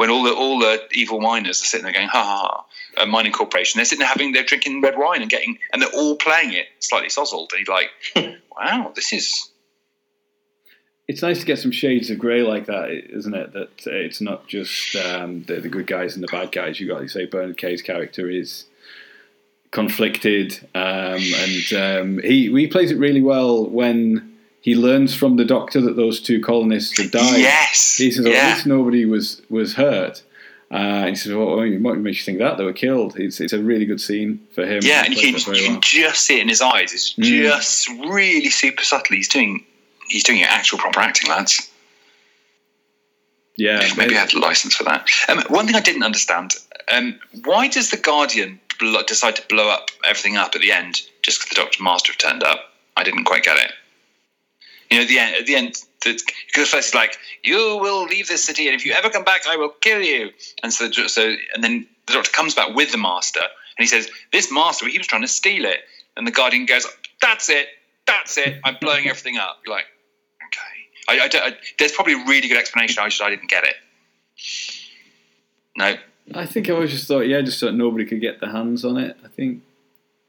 [0.00, 3.02] when all the all the evil miners are sitting there going ha ha ha.
[3.02, 3.76] A mining corporation.
[3.76, 6.68] They're sitting there having they're drinking red wine and getting and they're all playing it
[6.78, 7.52] slightly sozzled.
[7.52, 7.90] And he's like,
[8.58, 9.50] wow, this is
[11.06, 13.52] it's nice to get some shades of grey like that, isn't it?
[13.52, 16.80] That uh, it's not just um, the, the good guys and the bad guys.
[16.80, 18.64] You got to say Bernard Kay's character is
[19.70, 24.29] conflicted, um, and um, he he plays it really well when
[24.60, 27.40] he learns from the Doctor that those two colonists have died.
[27.40, 28.52] yes, He says, "At yeah.
[28.54, 30.22] least nobody was was hurt."
[30.70, 33.58] Uh, he says, "Well, what makes you think that they were killed?" It's it's a
[33.60, 34.80] really good scene for him.
[34.82, 35.80] Yeah, and you can, you can well.
[35.80, 36.92] just see it in his eyes.
[36.92, 37.42] It's Mm.
[37.42, 39.16] just really super subtle.
[39.16, 39.64] He's doing
[40.08, 41.68] he's doing actual proper acting, lads.
[43.56, 45.08] yeah, Maybe I had a license for that.
[45.28, 46.54] Um, one thing I didn't understand:
[46.92, 48.60] um, why does the Guardian
[49.06, 52.18] decide to blow up everything up at the end just because the Doctor Master have
[52.18, 52.60] turned up?
[52.96, 53.72] I didn't quite get it.
[54.90, 55.74] You know, at the end, at the end,
[56.04, 56.22] because
[56.56, 59.42] at first he's like, "You will leave this city, and if you ever come back,
[59.48, 60.30] I will kill you."
[60.62, 64.08] And so, so, and then the Doctor comes back with the Master, and he says,
[64.32, 65.80] "This Master, he was trying to steal it."
[66.16, 66.86] And the Guardian goes,
[67.22, 67.68] "That's it,
[68.06, 68.60] that's it.
[68.64, 69.86] I'm blowing everything up." You're like,
[70.46, 71.20] okay.
[71.20, 73.00] I, I don't, I, there's probably a really good explanation.
[73.02, 73.76] I just I didn't get it.
[75.76, 75.96] No.
[76.34, 78.96] I think I always just thought, yeah, just thought nobody could get their hands on
[78.96, 79.16] it.
[79.24, 79.62] I think,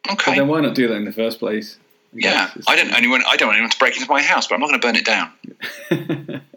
[0.03, 0.35] but Okay.
[0.35, 1.77] then why not do that in the first place?
[2.13, 2.49] Yeah.
[2.67, 3.23] I don't anyone.
[3.27, 4.95] I don't want anyone to break into my house, but I'm not going to burn
[4.95, 6.41] it down.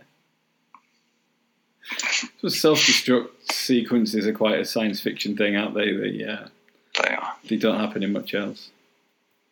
[2.40, 5.92] So self-destruct sequences are quite a science fiction thing, aren't they?
[5.92, 6.48] They uh,
[7.02, 7.34] They are.
[7.48, 8.70] they don't happen in much else.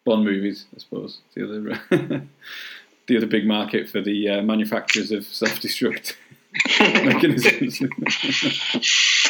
[0.04, 1.18] Bond movies, I suppose.
[1.34, 1.80] The other
[3.06, 6.14] the other big market for the uh, manufacturers of self-destruct
[6.80, 7.82] mechanisms.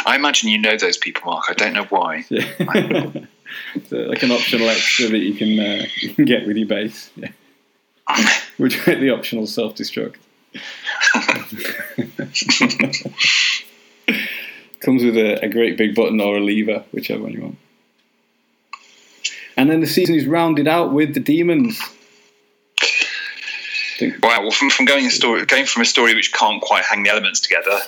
[0.07, 1.45] I imagine you know those people, Mark.
[1.49, 2.25] I don't know why.
[2.31, 3.27] Yeah.
[3.89, 7.11] So like an optional extra that you can uh, you can get with your base.
[7.17, 7.31] Yeah.
[8.59, 10.17] Would you like the optional self-destruct?
[14.81, 17.59] Comes with a, a great big button or a lever, whichever one you want.
[19.57, 21.81] And then the season is rounded out with the demons.
[24.23, 24.43] Wow.
[24.43, 27.11] Well, from, from going a story, going from a story which can't quite hang the
[27.11, 27.79] elements together,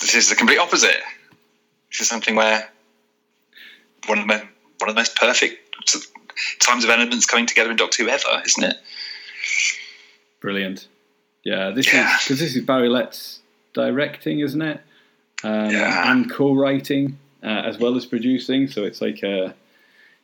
[0.00, 1.00] this is the complete opposite.
[1.90, 2.70] This is something where
[4.06, 4.48] one of the mo-
[4.80, 5.58] one of the most perfect
[6.60, 8.76] times of elements coming together in Doctor Who ever, isn't it?
[10.40, 10.86] Brilliant.
[11.44, 12.16] Yeah, this Yeah.
[12.16, 13.40] is because this is Barry Letts
[13.74, 14.80] directing, isn't it?
[15.44, 16.10] Um, Yeah.
[16.12, 18.68] And co-writing uh, as well as producing.
[18.68, 19.52] So it's like uh,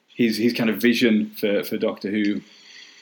[0.08, 2.40] his his kind of vision for, for Doctor Who,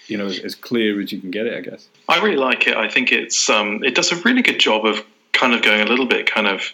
[0.07, 1.89] you know, as, as clear as you can get it, I guess.
[2.09, 2.77] I really like it.
[2.77, 5.87] I think it's um, it does a really good job of kind of going a
[5.87, 6.73] little bit kind of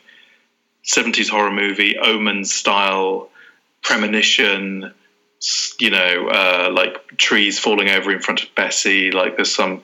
[0.82, 3.28] seventies horror movie Omen style
[3.82, 4.92] premonition.
[5.78, 9.10] You know, uh, like trees falling over in front of Bessie.
[9.10, 9.82] Like there's some,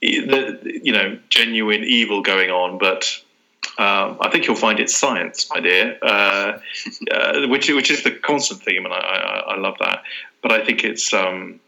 [0.00, 3.04] you know, genuine evil going on, but.
[3.78, 6.58] Um, I think you'll find it's science, my dear, uh,
[7.10, 10.02] uh, which which is the constant theme, and I, I, I love that.
[10.42, 11.60] But I think it's um,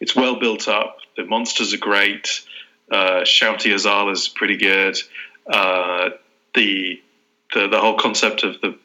[0.00, 0.98] it's well built up.
[1.16, 2.42] The monsters are great.
[2.90, 4.98] Uh, Shouty Azal is pretty good.
[5.46, 6.10] Uh,
[6.54, 7.00] the,
[7.54, 8.76] the the whole concept of the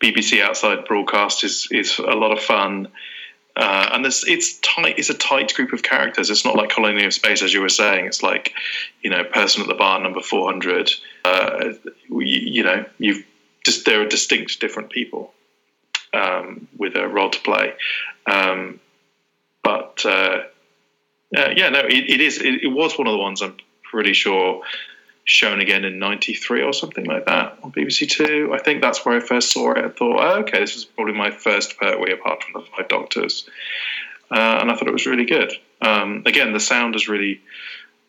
[0.00, 2.88] BBC outside broadcast is is a lot of fun.
[3.56, 4.98] Uh, and it's tight.
[4.98, 6.28] It's a tight group of characters.
[6.28, 8.04] It's not like Colony of Space, as you were saying.
[8.04, 8.52] It's like,
[9.00, 10.90] you know, person at the bar number four hundred.
[11.24, 11.72] Uh,
[12.10, 13.24] you, you know, you've
[13.64, 15.32] just there are distinct different people
[16.12, 17.72] um, with a role to play.
[18.26, 18.78] Um,
[19.62, 20.42] but uh,
[21.34, 22.42] uh, yeah, no, it, it is.
[22.42, 24.62] It, it was one of the ones I'm pretty sure
[25.26, 28.52] shown again in '93 or something like that on BBC Two.
[28.54, 29.84] I think that's where I first saw it.
[29.84, 33.46] I thought, oh, okay, this was probably my first Pertwee apart from the Five Doctors,
[34.30, 35.52] uh, and I thought it was really good.
[35.82, 37.40] Um, again, the sound is really,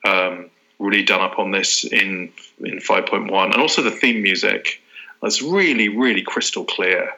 [0.07, 0.49] um,
[0.80, 2.32] really done up on this in
[2.63, 4.82] in 5.1, and also the theme music.
[5.24, 7.11] It's really, really crystal clear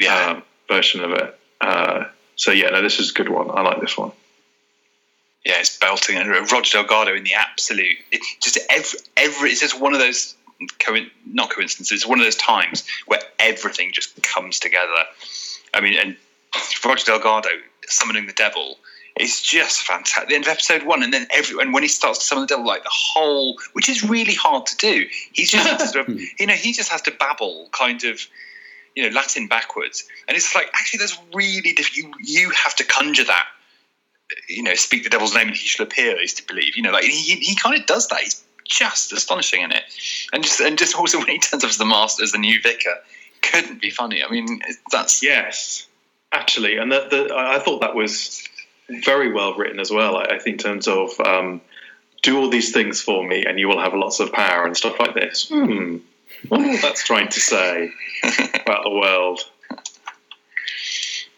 [0.00, 0.30] Yeah.
[0.30, 1.38] um, version of it.
[1.60, 3.50] Uh, so yeah, no, this is a good one.
[3.50, 4.12] I like this one.
[5.44, 7.96] Yeah, it's belting, and Roger Delgado in the absolute.
[8.12, 9.50] It's just every every.
[9.50, 10.36] It's just one of those
[10.78, 12.02] co- not coincidences.
[12.02, 15.04] It's one of those times where everything just comes together.
[15.74, 16.16] I mean, and
[16.84, 17.48] Roger Delgado
[17.88, 18.78] summoning the devil
[19.18, 20.28] is just fantastic.
[20.28, 22.48] The end of episode one, and then every and when he starts to summon the
[22.48, 25.06] devil, like the whole, which is really hard to do.
[25.32, 28.20] He's just sort of, you know, he just has to babble, kind of.
[28.94, 32.84] You know, Latin backwards, and it's like actually, there's really diff- you you have to
[32.84, 33.46] conjure that
[34.48, 36.76] you know, speak the devil's name and he shall appear is to believe.
[36.76, 38.20] You know, like he, he kind of does that.
[38.20, 39.84] He's just astonishing in it,
[40.32, 42.60] and just and just also when he turns up as the master as the new
[42.62, 42.94] vicar,
[43.42, 44.22] couldn't be funny.
[44.22, 45.86] I mean, that's Yes,
[46.32, 48.46] actually, and the, the, I thought that was
[48.88, 50.16] very well written as well.
[50.16, 51.60] I, I think in terms of um,
[52.22, 54.98] do all these things for me, and you will have lots of power and stuff
[54.98, 55.48] like this.
[55.48, 55.98] Hmm.
[56.48, 57.92] What that's trying to say
[58.24, 59.40] about the world.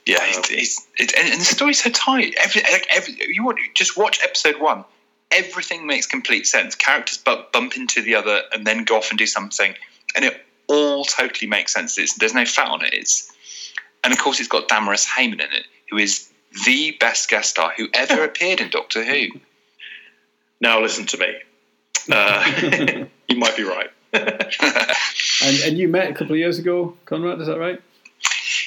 [0.07, 0.19] Yeah.
[0.21, 2.35] It's, it's, it, and, and the story's so tight.
[2.39, 4.85] Every like every you want just watch episode one.
[5.31, 6.75] Everything makes complete sense.
[6.75, 9.75] Characters bump, bump into the other and then go off and do something,
[10.15, 11.99] and it all totally makes sense.
[11.99, 12.93] It's, there's no fat on it.
[12.93, 13.33] It's
[14.03, 16.31] and of course it's got Damaris Hayman in it, who is
[16.67, 19.29] the best guest star who ever appeared in Doctor Who.
[20.61, 21.35] Now listen to me.
[22.13, 23.91] Uh, you might be right.
[24.13, 27.41] and and you met a couple of years ago, Conrad.
[27.41, 27.81] Is that right?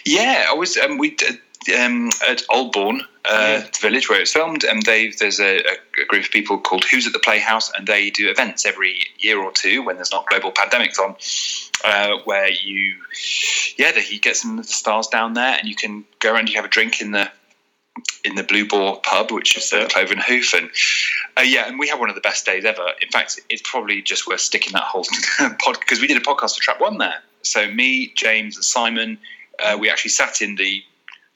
[0.08, 0.78] Yeah, I was.
[0.78, 1.39] Um, we did,
[1.78, 6.32] um, at Aldbourne uh, village where it's filmed, and they there's a, a, group of
[6.32, 9.95] people called Who's at the Playhouse, and they do events every year or two when
[9.95, 11.16] there's not global pandemics on,
[11.84, 12.95] uh, where you,
[13.78, 16.70] yeah, you get some stars down there, and you can go around, you have a
[16.70, 17.30] drink in the
[18.24, 20.70] in the Blue Boar pub, which is the Cloven Hoof, and
[21.38, 22.88] uh, yeah, and we had one of the best days ever.
[23.01, 25.05] In fact, it's probably just worth sticking that whole
[25.60, 27.22] pod because we did a podcast for Trap One there.
[27.41, 29.18] So me, James, and Simon,
[29.64, 30.84] uh, we actually sat in the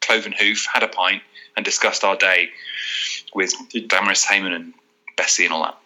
[0.01, 1.21] Cloven Hoof, had a pint,
[1.55, 2.49] and discussed our day
[3.33, 3.53] with
[3.87, 4.73] Damaris Hayman and
[5.17, 5.77] Bessie and all that.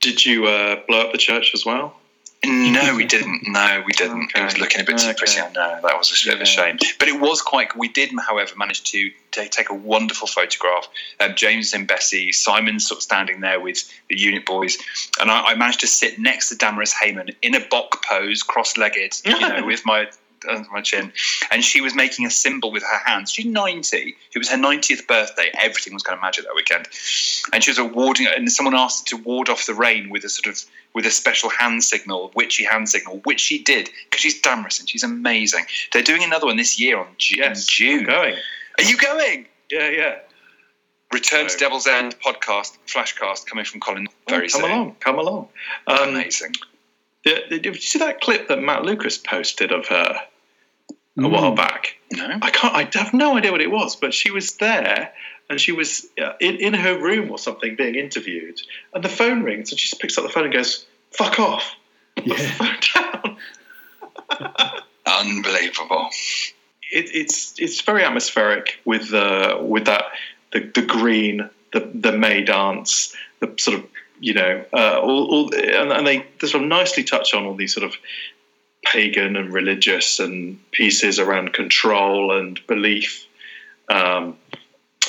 [0.00, 1.96] Did you uh, blow up the church as well?
[2.46, 3.42] No, we didn't.
[3.46, 4.24] No, we didn't.
[4.24, 4.42] Okay.
[4.42, 5.16] It was looking a bit too okay.
[5.16, 5.40] pretty.
[5.54, 6.32] No, that was a bit yeah.
[6.34, 6.78] of a shame.
[6.98, 7.76] But it was quite.
[7.76, 10.88] We did, however, manage to take a wonderful photograph.
[11.20, 14.78] Um, James and Bessie, Simon's sort of standing there with the unit boys,
[15.20, 19.22] and I, I managed to sit next to Damaris Hayman in a Bok pose, cross-legged,
[19.24, 20.08] you know, with my
[20.48, 21.12] under my chin,
[21.50, 23.30] and she was making a symbol with her hands.
[23.30, 24.16] She's 90.
[24.34, 25.50] It was her 90th birthday.
[25.58, 26.88] Everything was kind of magic that weekend,
[27.52, 28.26] and she was awarding.
[28.26, 30.64] And someone asked her to ward off the rain with a sort of
[30.94, 34.88] with a special hand signal, witchy hand signal, which she did because she's Damaris and
[34.88, 35.64] she's amazing.
[35.92, 37.38] They're doing another one this year on June.
[37.38, 38.04] Yes, June.
[38.04, 38.36] going.
[38.78, 39.46] Are you going?
[39.70, 40.18] Yeah, yeah.
[41.12, 44.70] Return to Devil's End podcast, Flashcast coming from Colin very oh, come soon.
[44.70, 45.48] along, come along.
[45.86, 46.54] Um, Amazing.
[47.24, 50.20] Did you see that clip that Matt Lucas posted of her
[51.22, 51.56] a while mm.
[51.56, 51.96] back.
[52.12, 52.74] No, I can't.
[52.74, 55.12] I have no idea what it was, but she was there
[55.48, 58.60] and she was uh, in, in her room or something being interviewed,
[58.92, 61.74] and the phone rings, and she just picks up the phone and goes, "Fuck off."
[62.24, 63.36] Yeah.
[65.06, 66.08] Unbelievable.
[66.90, 70.04] It, it's it's very atmospheric with the with that
[70.52, 73.86] the, the green the the May dance the sort of
[74.20, 77.54] you know uh, all, all and, and they, they sort of nicely touch on all
[77.54, 77.96] these sort of
[78.84, 83.26] pagan and religious and pieces around control and belief,
[83.88, 84.36] um,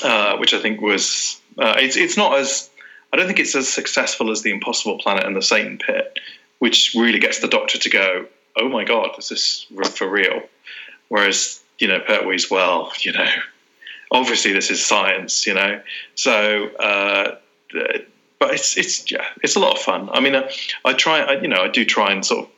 [0.04, 2.70] uh, which I think was uh, it's it's not as
[3.14, 6.20] I don't think it's as successful as the Impossible Planet and the Satan Pit,
[6.60, 8.26] which really gets the Doctor to go,
[8.58, 10.42] oh my god, is this for real?
[11.08, 13.30] Whereas you know Pertwee's well, you know,
[14.12, 15.82] obviously this is science, you know,
[16.16, 16.68] so.
[16.76, 17.36] Uh,
[18.40, 20.10] but it's it's yeah, it's a lot of fun.
[20.12, 20.52] I mean, I, uh,
[20.86, 22.52] I try, I, you know, I do try and sort of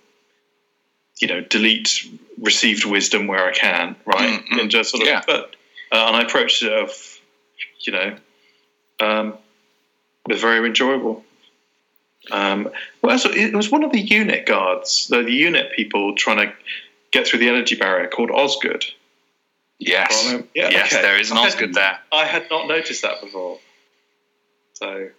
[1.19, 2.07] you know, delete
[2.39, 4.39] received wisdom where I can, right?
[4.39, 4.59] Mm-hmm.
[4.59, 5.21] And just sort of, yeah.
[5.25, 5.55] but,
[5.91, 6.91] uh, and I approached it of,
[7.81, 8.15] you know,
[8.99, 9.37] um,
[10.27, 11.23] was very enjoyable.
[12.31, 12.69] Um,
[13.01, 16.53] well, it was one of the unit guards, the, the unit people trying to
[17.11, 18.85] get through the energy barrier called Osgood.
[19.79, 21.03] Yes, yeah, yes, okay.
[21.03, 21.99] there is an Osgood there.
[22.11, 23.59] I had not noticed that before,
[24.73, 25.09] so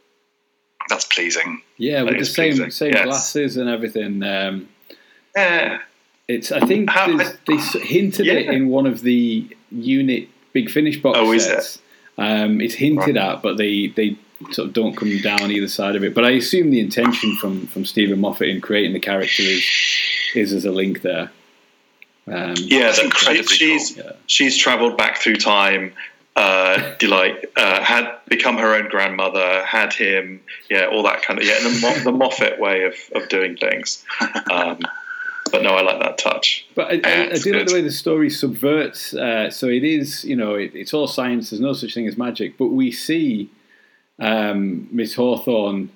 [0.88, 1.62] that's pleasing.
[1.76, 2.70] Yeah, with the same pleasing.
[2.72, 3.04] same yes.
[3.04, 4.20] glasses and everything.
[4.24, 4.68] Um,
[5.38, 5.78] yeah,
[6.26, 6.52] it's.
[6.52, 7.16] I think How,
[7.46, 8.34] they hinted yeah.
[8.34, 11.76] it in one of the unit Big Finish box oh, sets.
[11.76, 11.82] It?
[12.20, 13.36] Um, it's hinted right.
[13.36, 14.16] at, but they they
[14.50, 16.14] sort of don't come down either side of it.
[16.14, 19.64] But I assume the intention from from Steven Moffat in creating the character is
[20.34, 21.30] is as a link there.
[22.26, 24.04] Um, yeah, incredibly she's cool.
[24.04, 24.12] yeah.
[24.26, 25.92] she's travelled back through time.
[26.36, 31.46] Uh, Delight uh, had become her own grandmother, had him, yeah, all that kind of
[31.46, 34.04] yeah, the, the Moffat way of, of doing things.
[34.52, 34.80] Um,
[35.50, 36.66] but no, I like that touch.
[36.74, 39.14] But I, I, I do like the way the story subverts.
[39.14, 41.50] Uh, so it is, you know, it, it's all science.
[41.50, 42.58] There's no such thing as magic.
[42.58, 43.50] But we see
[44.18, 45.90] um, Miss Hawthorne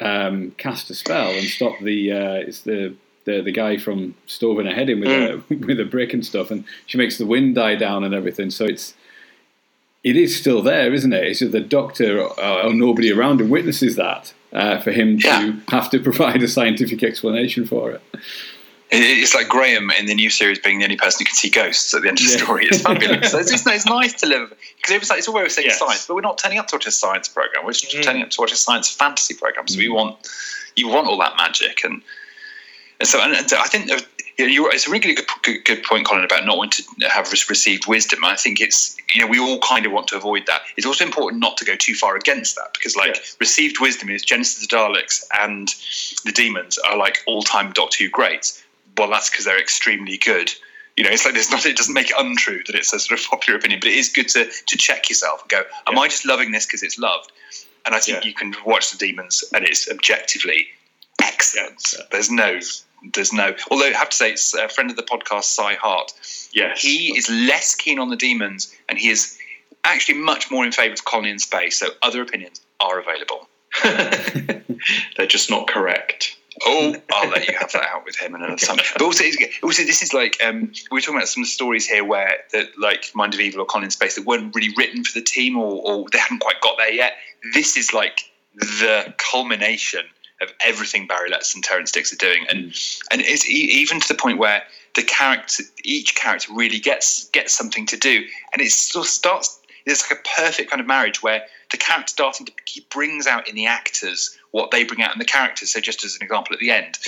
[0.00, 2.12] um, cast a spell and stop the.
[2.12, 2.94] Uh, it's the,
[3.24, 5.50] the the guy from stoving her head in with mm.
[5.50, 8.50] a with a brick and stuff, and she makes the wind die down and everything.
[8.50, 8.94] So it's
[10.04, 11.24] it is still there, isn't it?
[11.24, 15.60] It's just the doctor or, or nobody around him witnesses that uh, for him to
[15.68, 18.02] have to provide a scientific explanation for it.
[18.90, 21.92] It's like Graham in the new series being the only person who can see ghosts
[21.92, 22.44] at the end of the yeah.
[22.44, 22.66] story.
[22.66, 23.34] It's fabulous.
[23.34, 25.78] it's, it's, it's, nice to live because it was like it's very saying yes.
[25.78, 27.66] science, but we're not turning up to watch a science program.
[27.66, 28.02] We're just mm.
[28.02, 29.68] turning up to watch a science fantasy program.
[29.68, 29.80] So mm.
[29.80, 30.16] we want
[30.74, 32.00] you want all that magic and
[33.00, 33.90] and so and I think
[34.38, 37.88] you're, it's a really good, good, good point, Colin, about not wanting to have received
[37.88, 38.24] wisdom.
[38.24, 40.62] I think it's you know we all kind of want to avoid that.
[40.76, 43.36] It's also important not to go too far against that because like yes.
[43.40, 45.74] received wisdom is Genesis of the Daleks and
[46.24, 48.62] the demons are like all time Doctor Who greats
[48.98, 50.52] well, that's because they're extremely good.
[50.96, 51.64] You know, it's like there's not.
[51.64, 54.08] It doesn't make it untrue that it's a sort of popular opinion, but it is
[54.08, 56.00] good to to check yourself and go, am yeah.
[56.00, 57.32] I just loving this because it's loved?
[57.86, 58.28] And I think yeah.
[58.28, 60.66] you can watch the demons, and it's objectively
[61.22, 61.82] excellent.
[61.96, 62.04] Yeah.
[62.10, 62.58] There's no,
[63.14, 63.54] there's no.
[63.70, 66.12] Although I have to say, it's a friend of the podcast, Cy Hart.
[66.52, 69.38] Yes, he is less keen on the demons, and he is
[69.84, 71.78] actually much more in favour of colony in space.
[71.78, 73.48] So other opinions are available.
[75.16, 76.36] They're just not correct.
[76.66, 78.78] Oh, I'll let you have that out with him and another time.
[78.92, 79.24] But also,
[79.62, 83.34] also this is like um, we're talking about some stories here where that like Mind
[83.34, 86.18] of Evil or Colin Space that weren't really written for the team or, or they
[86.18, 87.14] haven't quite got there yet.
[87.54, 88.20] This is like
[88.54, 90.04] the culmination
[90.40, 92.74] of everything Barry Letts and Terrance Dicks are doing, and
[93.10, 94.62] and it's e- even to the point where
[94.94, 99.60] the character, each character, really gets gets something to do, and it sort of starts.
[99.86, 103.48] There's like a perfect kind of marriage where the character starting to he brings out
[103.48, 105.72] in the actors what they bring out in the characters.
[105.72, 106.98] So, just as an example, at the end,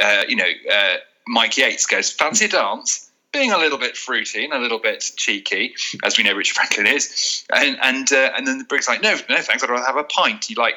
[0.00, 0.96] uh, you know, uh,
[1.26, 3.02] Mike Yates goes, "Fancy a dance."
[3.32, 6.86] Being a little bit fruity and a little bit cheeky, as we know Richard Franklin
[6.86, 9.96] is, and and uh, and then the Brig's like, no, no, thanks, I'd rather have
[9.96, 10.48] a pint.
[10.48, 10.76] You like,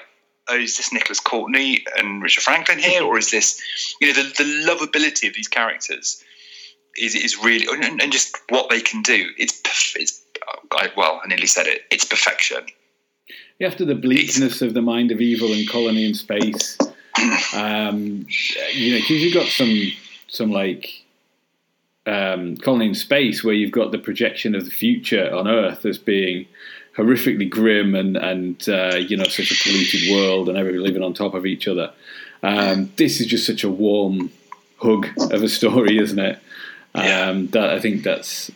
[0.50, 3.62] oh, is this Nicholas Courtney and Richard Franklin here, or is this,
[4.02, 6.22] you know, the, the lovability of these characters
[6.98, 9.30] is is really, and, and just what they can do.
[9.38, 9.62] It's
[9.96, 10.22] it's
[10.72, 11.84] I, well, I nearly said it.
[11.92, 12.66] It's perfection.
[13.62, 16.78] After the bleakness of the mind of evil and colony in space,
[17.54, 18.26] um,
[18.74, 19.92] you know, because you've got some
[20.28, 21.04] some like
[22.06, 25.98] um, colony in space where you've got the projection of the future on Earth as
[25.98, 26.46] being
[26.96, 31.14] horrifically grim and and uh, you know such a polluted world and everybody living on
[31.14, 31.92] top of each other.
[32.44, 34.32] Um, this is just such a warm
[34.78, 36.40] hug of a story, isn't it?
[36.96, 37.42] Um, Yeah.
[37.52, 38.52] That I think that's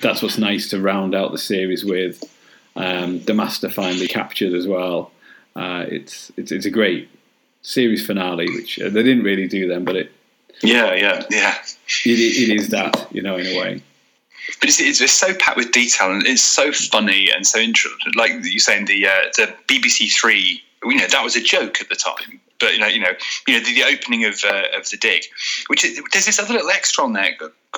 [0.00, 2.22] that's what's nice to round out the series with.
[2.78, 5.10] Um, the master finally captured as well.
[5.56, 7.10] Uh, it's, it's it's a great
[7.62, 10.12] series finale, which uh, they didn't really do then, but it
[10.62, 11.24] Yeah, yeah.
[11.28, 11.54] Yeah.
[12.06, 13.82] it, it is that you know in a way.
[14.60, 18.12] But it's, it's, it's so packed with detail and it's so funny and so interesting.
[18.14, 21.88] Like you saying, the uh, the BBC Three, you know, that was a joke at
[21.88, 22.40] the time.
[22.60, 23.12] But you know, you know,
[23.46, 25.24] you know, the, the opening of uh, of the dig,
[25.68, 27.30] which is, there's this other little extra on there,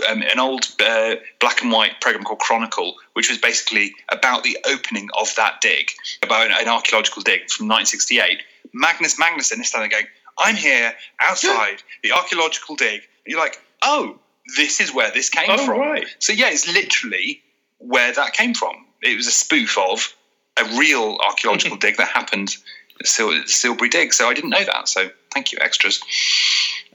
[0.08, 4.56] um, an old uh, black and white program called Chronicle, which was basically about the
[4.66, 5.90] opening of that dig,
[6.22, 8.42] about an, an archaeological dig from 1968.
[8.72, 10.06] Magnus Magnusson is standing going,
[10.38, 14.18] "I'm here outside the archaeological dig." And you're like, "Oh,
[14.56, 16.06] this is where this came Oh, from." right.
[16.20, 17.42] So yeah, it's literally
[17.78, 18.86] where that came from.
[19.02, 20.14] It was a spoof of
[20.56, 22.56] a real archaeological dig that happened
[23.06, 24.12] Sil- Silbury Dig.
[24.12, 24.88] So I didn't know that.
[24.88, 26.00] So thank you, extras.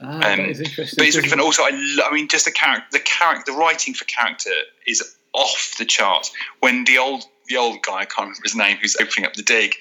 [0.02, 0.96] Ah, Um, is interesting.
[0.98, 1.40] But it's really fun.
[1.40, 4.50] Also, I, lo- I mean, just the character, the character, the writing for character
[4.86, 5.02] is
[5.32, 6.30] off the charts.
[6.60, 9.42] When the old the old guy, I can't remember his name, who's opening up the
[9.42, 9.76] dig,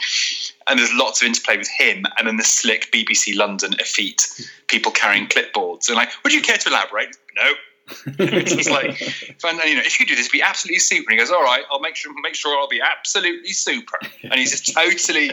[0.68, 4.28] and there's lots of interplay with him, and then the slick BBC London effete,
[4.68, 7.18] people carrying clipboards, and like, would you care to elaborate?
[7.36, 7.52] No.
[8.08, 8.96] it's just like,
[9.40, 11.12] fun, you know, if you could do this, be absolutely super.
[11.12, 14.00] And he goes, all right, I'll make sure, make sure I'll be absolutely super.
[14.24, 15.30] And he's just totally,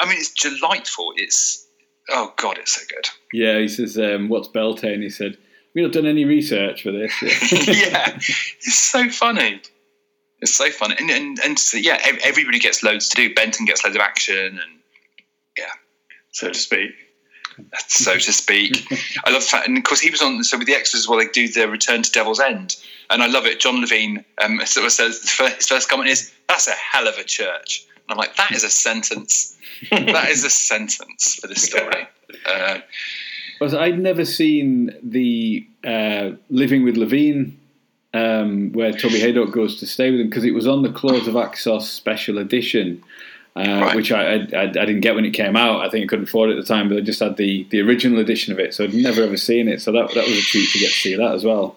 [0.00, 1.12] I mean, it's delightful.
[1.16, 1.66] It's,
[2.08, 3.08] oh God, it's so good.
[3.32, 5.36] Yeah, he says, um, "What's Beltane?" He said,
[5.74, 7.12] "We've not done any research for this."
[7.66, 9.60] yeah, it's so funny.
[10.40, 13.34] It's so funny, and and, and so, yeah, everybody gets loads to do.
[13.34, 14.80] Benton gets loads of action, and
[15.58, 15.72] yeah.
[16.30, 16.92] So to speak.
[17.88, 18.84] so to speak.
[19.24, 20.42] I love the fact, and of course he was on.
[20.44, 22.76] So with the extras as well, they do the Return to Devil's End,
[23.10, 23.60] and I love it.
[23.60, 27.24] John Levene um, sort of says his first comment is, "That's a hell of a
[27.24, 29.56] church." And I'm like, that is a sentence.
[29.90, 32.06] that is a sentence for this story.
[32.48, 32.78] Uh,
[33.60, 37.54] I'd never seen the uh, Living with Levene,
[38.14, 41.26] um, where Toby Hadoke goes to stay with him, because it was on the Claws
[41.26, 43.02] of Axos special edition,
[43.56, 43.96] uh, Right.
[43.96, 45.80] which I, I, I I didn't get when it came out.
[45.80, 47.80] I think I couldn't afford it at the time, but I just had the, the
[47.80, 49.80] original edition of it, so I'd never ever seen it.
[49.82, 51.76] So that that was a treat to get to see that as well.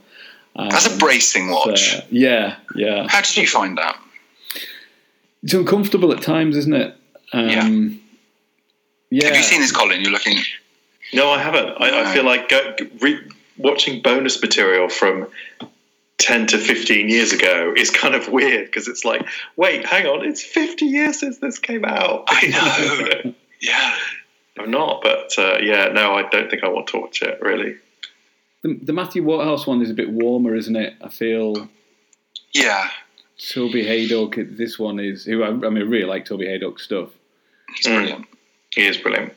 [0.55, 1.91] that's a Um, bracing watch.
[1.91, 3.07] so, yeah, yeah.
[3.09, 3.97] How did you find that?
[5.43, 6.95] It's uncomfortable at times, isn't it?
[7.32, 8.01] Um,
[9.09, 9.27] yeah.
[9.27, 10.01] Have you seen this, Colin?
[10.01, 10.38] You're looking.
[11.13, 11.69] No, I haven't.
[11.82, 13.19] I, I feel like go, re,
[13.57, 15.27] watching bonus material from
[16.20, 20.26] 10 to 15 years ago is kind of weird because it's like, wait, hang on,
[20.26, 22.26] it's 50 years since this came out.
[22.28, 22.47] I
[23.24, 23.34] know.
[23.61, 23.93] Yeah.
[24.57, 27.76] I'm not, but uh, yeah, no, I don't think I want to watch it, really.
[28.61, 30.93] The, the Matthew Waterhouse one is a bit warmer, isn't it?
[31.01, 31.67] I feel
[32.53, 32.89] Yeah.
[33.38, 34.57] Toby Hadoke.
[34.57, 37.09] This one is who I, I mean, I really like Toby Hadoke's stuff.
[37.76, 37.95] He's Mm.
[37.95, 38.26] brilliant.
[38.76, 39.34] He is brilliant.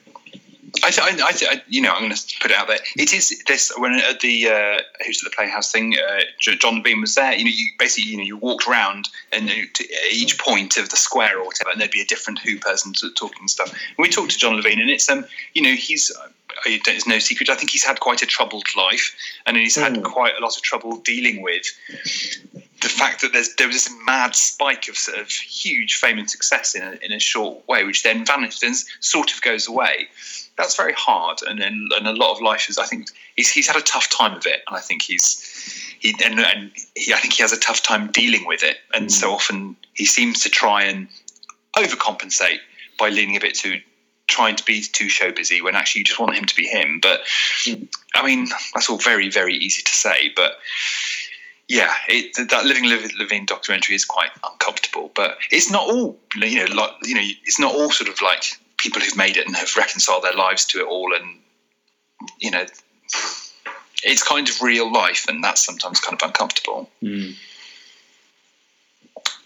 [0.84, 2.78] I, th- I, th- I, you know, I'm going to put it out there.
[2.96, 5.94] It is this when at the uh, who's at the Playhouse thing.
[5.98, 7.34] Uh, John Bean was there.
[7.34, 10.96] You know, you basically, you know, you walked around and to each point of the
[10.96, 13.70] square or whatever, and there'd be a different Who person talking stuff.
[13.70, 16.10] And we talked to John Levene, and it's um, you know, he's.
[16.10, 16.28] Uh,
[16.66, 17.48] it's no secret.
[17.48, 19.16] I think he's had quite a troubled life,
[19.46, 20.04] and he's had Mm.
[20.04, 21.64] quite a lot of trouble dealing with
[22.80, 26.30] the fact that there's there was this mad spike of sort of huge fame and
[26.30, 30.08] success in a, in a short way, which then vanishes and sort of goes away.
[30.58, 32.78] That's very hard, and and, and a lot of life is.
[32.78, 36.14] I think he's he's had a tough time of it, and I think he's he
[36.24, 39.28] and, and he, I think he has a tough time dealing with it, and so
[39.30, 39.34] mm.
[39.34, 41.08] often he seems to try and
[41.76, 42.58] overcompensate
[42.98, 43.80] by leaning a bit too
[44.26, 47.00] trying to be too show busy when actually you just want him to be him.
[47.00, 47.20] But
[47.64, 47.88] mm.
[48.14, 50.32] I mean, that's all very, very easy to say.
[50.34, 50.52] But
[51.68, 52.84] yeah, it, that Living
[53.18, 55.10] Living documentary is quite uncomfortable.
[55.14, 58.44] But it's not all you know, like you know, it's not all sort of like
[58.82, 61.38] people who've made it and have reconciled their lives to it all, and
[62.40, 62.66] you know,
[64.02, 66.90] it's kind of real life, and that's sometimes kind of uncomfortable.
[67.02, 67.34] Mm.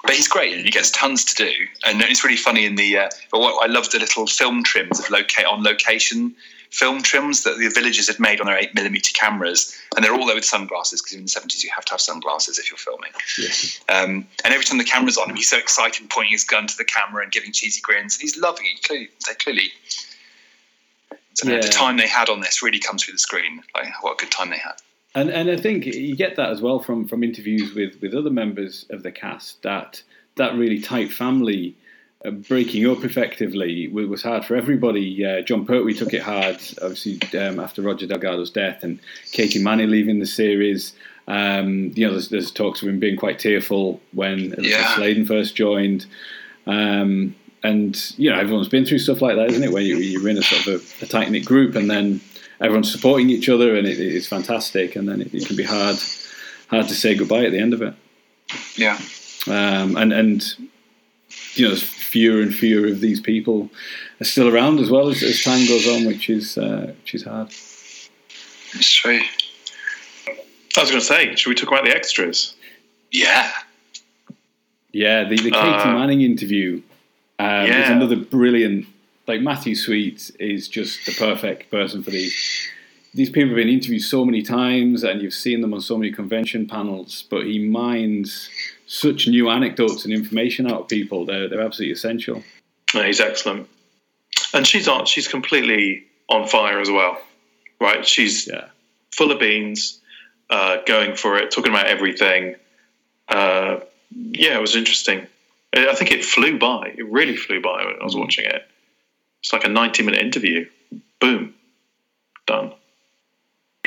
[0.02, 1.52] But he's great, and he gets tons to do,
[1.84, 2.98] and it's really funny in the.
[2.98, 6.34] Uh, but what I love the little film trims of locate on location
[6.70, 10.26] film trims that the villagers had made on their eight millimeter cameras, and they're all
[10.26, 13.10] there with sunglasses because in the seventies you have to have sunglasses if you're filming.
[13.38, 13.48] Yeah.
[14.02, 16.76] Um, and every time the camera's on him, he's so excited, pointing his gun to
[16.76, 18.82] the camera and giving cheesy grins, and he's loving it.
[18.82, 19.70] Clearly, they clearly.
[21.34, 21.60] So Yeah.
[21.60, 23.62] the time they had on this really comes through the screen.
[23.74, 24.76] Like what a good time they had.
[25.14, 28.30] And and I think you get that as well from from interviews with with other
[28.30, 30.02] members of the cast that
[30.36, 31.74] that really tight family
[32.30, 35.24] breaking up effectively wa- was hard for everybody.
[35.24, 38.98] Uh, Jon Pertwee took it hard, obviously um, after Roger Delgado's death, and
[39.32, 40.92] Katy Manning leaving the series.
[41.28, 44.94] Um, you know, there's, there's talks of him being quite tearful when Yeah.
[44.94, 46.06] Sladen first joined.
[46.66, 49.72] Um, and you know, everyone's been through stuff like that, isn't it?
[49.72, 52.20] Where you, you're in a sort of a, a tight knit group, and then
[52.60, 54.94] everyone's supporting each other, and it, it's fantastic.
[54.94, 55.96] And then it, it can be hard,
[56.68, 57.94] hard to say goodbye at the end of it.
[58.76, 58.98] Yeah.
[59.48, 60.44] Um, and and
[61.54, 61.82] you know, there's
[62.16, 63.68] fewer and fewer of these people
[64.22, 67.24] are still around as well as, as time goes on, which is uh, which is
[67.24, 67.48] hard.
[67.48, 69.20] It's true.
[70.78, 72.54] I was going to say, should we talk about the extras?
[73.10, 73.50] Yeah.
[74.92, 76.80] Yeah, the, the Katy Uh, Manning interview
[77.38, 78.86] um, is another brilliant.
[79.26, 82.34] Like Matthew Sweet is just the perfect person for these.
[83.12, 86.12] These people have been interviewed so many times, and you've seen them on so many
[86.12, 87.24] convention panels.
[87.28, 88.48] But he mines
[88.86, 91.26] such new anecdotes and information out of people.
[91.26, 92.42] They're they're absolutely essential.
[92.94, 93.68] No, he's excellent,
[94.54, 95.06] and she's on.
[95.06, 97.18] She's completely on fire as well,
[97.80, 98.06] right?
[98.06, 98.66] She's Yeah,
[99.12, 100.00] full of beans,
[100.50, 102.56] uh, going for it, talking about everything.
[103.28, 103.80] Uh,
[104.10, 105.26] yeah, it was interesting.
[105.74, 106.94] I think it flew by.
[106.96, 108.66] It really flew by when I was watching it.
[109.40, 110.68] It's like a ninety-minute interview.
[111.20, 111.54] Boom,
[112.46, 112.72] done.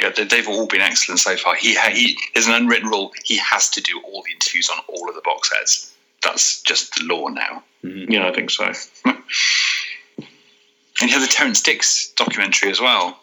[0.02, 1.56] Yeah, they- they've all been excellent so far.
[1.56, 3.12] He, ha- he there's an unwritten rule.
[3.24, 5.94] He has to do all the interviews on all of the box sets.
[6.22, 7.64] That's just the law now.
[7.84, 8.72] Yeah, I think so.
[11.02, 13.18] And you have the Terrance Dicks documentary as well.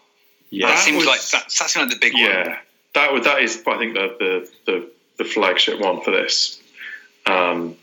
[0.51, 0.69] yeah.
[0.69, 2.23] that That seems was- like that, that seems like the big one.
[2.23, 2.59] Yeah,
[2.95, 6.59] that would that is I think the the the, the flagship one for this.
[7.27, 7.77] Um,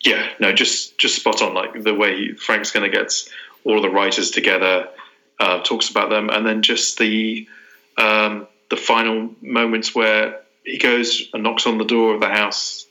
[0.00, 1.54] yeah, no, just just spot on.
[1.54, 2.32] Like the way he,
[2.72, 3.12] going to get
[3.64, 4.88] all of the writers together,
[5.40, 7.48] uh, talks about them, and then just the
[7.96, 12.86] um, the final moments where he goes and knocks on the door of the house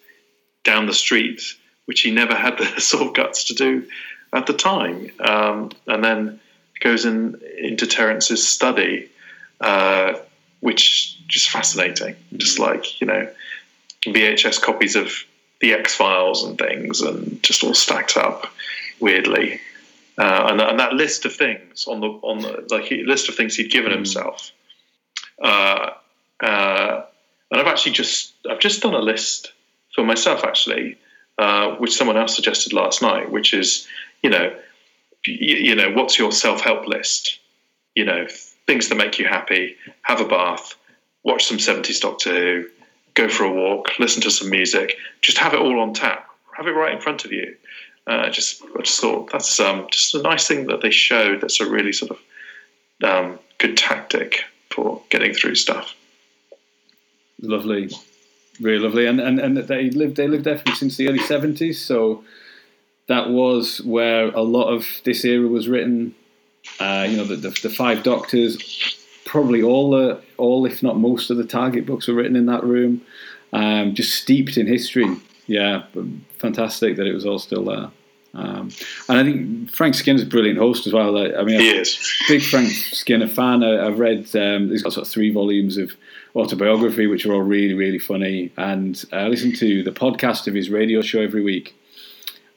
[0.64, 1.42] down the street,
[1.86, 3.88] which he never had the sort of guts to do
[4.34, 6.40] at the time, um, and then
[6.80, 9.10] goes in into Terrance's study,
[9.60, 10.14] uh,
[10.62, 12.16] which just fascinating.
[12.38, 13.30] Just like you know,
[14.06, 15.12] VHS copies of
[15.60, 18.48] the X Files and things, and just all stacked up
[19.00, 19.60] weirdly.
[20.18, 23.56] Uh, and, and that list of things on the on the like list of things
[23.56, 24.52] he'd given himself.
[25.42, 25.92] Uh,
[26.42, 27.04] uh,
[27.52, 29.52] and I've actually just I've just done a list
[29.94, 30.98] for myself actually,
[31.38, 33.88] uh, which someone else suggested last night, which is
[34.24, 34.56] you know
[35.26, 37.40] you, you know what's your self help list?
[37.96, 38.28] You know
[38.68, 39.76] things that make you happy.
[40.04, 40.76] Have a bath,
[41.24, 42.70] watch some seventies Doctor Who,
[43.14, 44.96] go for a walk, listen to some music.
[45.22, 46.28] Just have it all on tap.
[46.56, 47.56] Have it right in front of you.
[48.08, 51.42] Uh, just I just thought that's um, just a nice thing that they showed.
[51.42, 52.20] That's a really sort of
[53.04, 55.96] um, good tactic for getting through stuff.
[57.42, 57.90] lovely,
[58.60, 62.24] really lovely, and and and they lived they lived there since the early seventies, so
[63.08, 66.16] that was where a lot of this era was written.
[66.80, 68.58] Uh, you know, the, the the Five Doctors,
[69.26, 72.64] probably all the all if not most of the Target books were written in that
[72.64, 73.02] room,
[73.54, 75.18] um, just steeped in history.
[75.48, 75.84] Yeah,
[76.38, 77.90] fantastic that it was all still there.
[78.34, 78.70] Um,
[79.10, 81.18] and I think Frank Skinner's a brilliant host as well.
[81.18, 82.00] I I mean, He is.
[82.30, 83.62] big Frank Skinner fan.
[83.64, 85.92] I, I've read um, he's got sort of three volumes of
[86.36, 88.52] autobiography, which are all really really funny.
[88.58, 91.76] And I listen to the podcast of his radio show every week.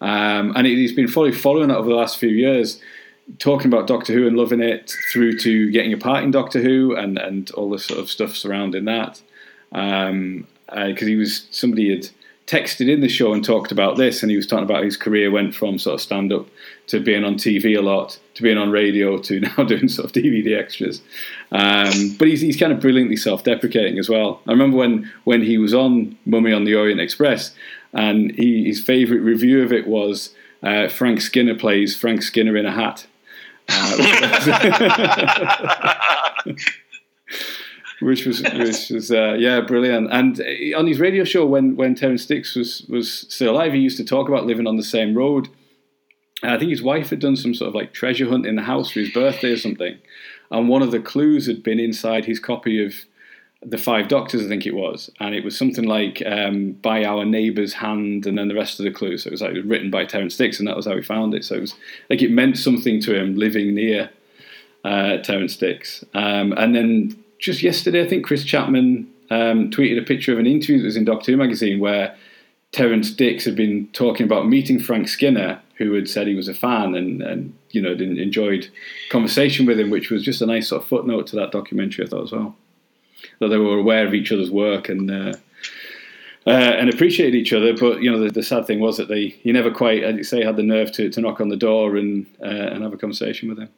[0.01, 2.81] Um, and he's been fully following it over the last few years,
[3.39, 6.95] talking about Doctor Who and loving it, through to getting a part in Doctor Who
[6.95, 9.21] and and all the sort of stuff surrounding that.
[9.73, 12.09] Because he was somebody had
[12.47, 15.31] texted in the show and talked about this, and he was talking about his career
[15.31, 16.47] went from sort of stand up
[16.89, 20.13] to being on TV a lot, to being on radio, to now doing sort of
[20.13, 21.01] DVD extras.
[21.53, 24.41] Um, but he's, he's kind of brilliantly self-deprecating as well.
[24.47, 27.55] I remember when when he was on Mummy on the Orient Express,
[27.93, 32.67] and he, his favourite review of it was uh, Frank Skinner plays Frank Skinner in
[32.67, 33.07] a hat.
[33.67, 33.97] Uh,
[38.01, 40.13] which was which was uh, yeah brilliant.
[40.13, 43.81] And uh, on his radio show when when Terrance Dicks was was still alive, he
[43.81, 45.49] used to talk about living on the same road.
[46.43, 48.63] And I think his wife had done some sort of like treasure hunt in the
[48.63, 49.99] house for his birthday or something,
[50.51, 52.95] and one of the clues had been inside his copy of
[53.67, 57.25] the Five Doctors, I think it was, and it was something like um, "by our
[57.25, 59.23] neighbour's hand," and then the rest of the clues.
[59.23, 61.45] So it was like written by Terrance Dicks, and that was how he found it.
[61.45, 61.75] So it was
[62.11, 64.11] like it meant something to him living near
[64.85, 66.05] uh, Terrance Dicks.
[66.13, 70.47] Um, and then just yesterday, I think Chris Chapman um, tweeted a picture of an
[70.47, 72.15] interview that was in Doctor Who magazine where
[72.73, 76.55] Terrance Dicks had been talking about meeting Frank Skinner, who had said he was a
[76.55, 78.69] fan and, and you know enjoyed
[79.11, 82.05] conversation with him, which was just a nice sort of footnote to that documentary.
[82.05, 82.57] I thought as well
[83.41, 85.11] that they were aware of each other's work and.
[85.11, 85.35] Uh,
[86.47, 89.29] uh, and appreciated each other, but you know the, the, sad thing was that they
[89.29, 91.97] he never quite, as you say, had the nerve to, to knock on the door
[91.97, 93.71] and uh, and have a conversation with him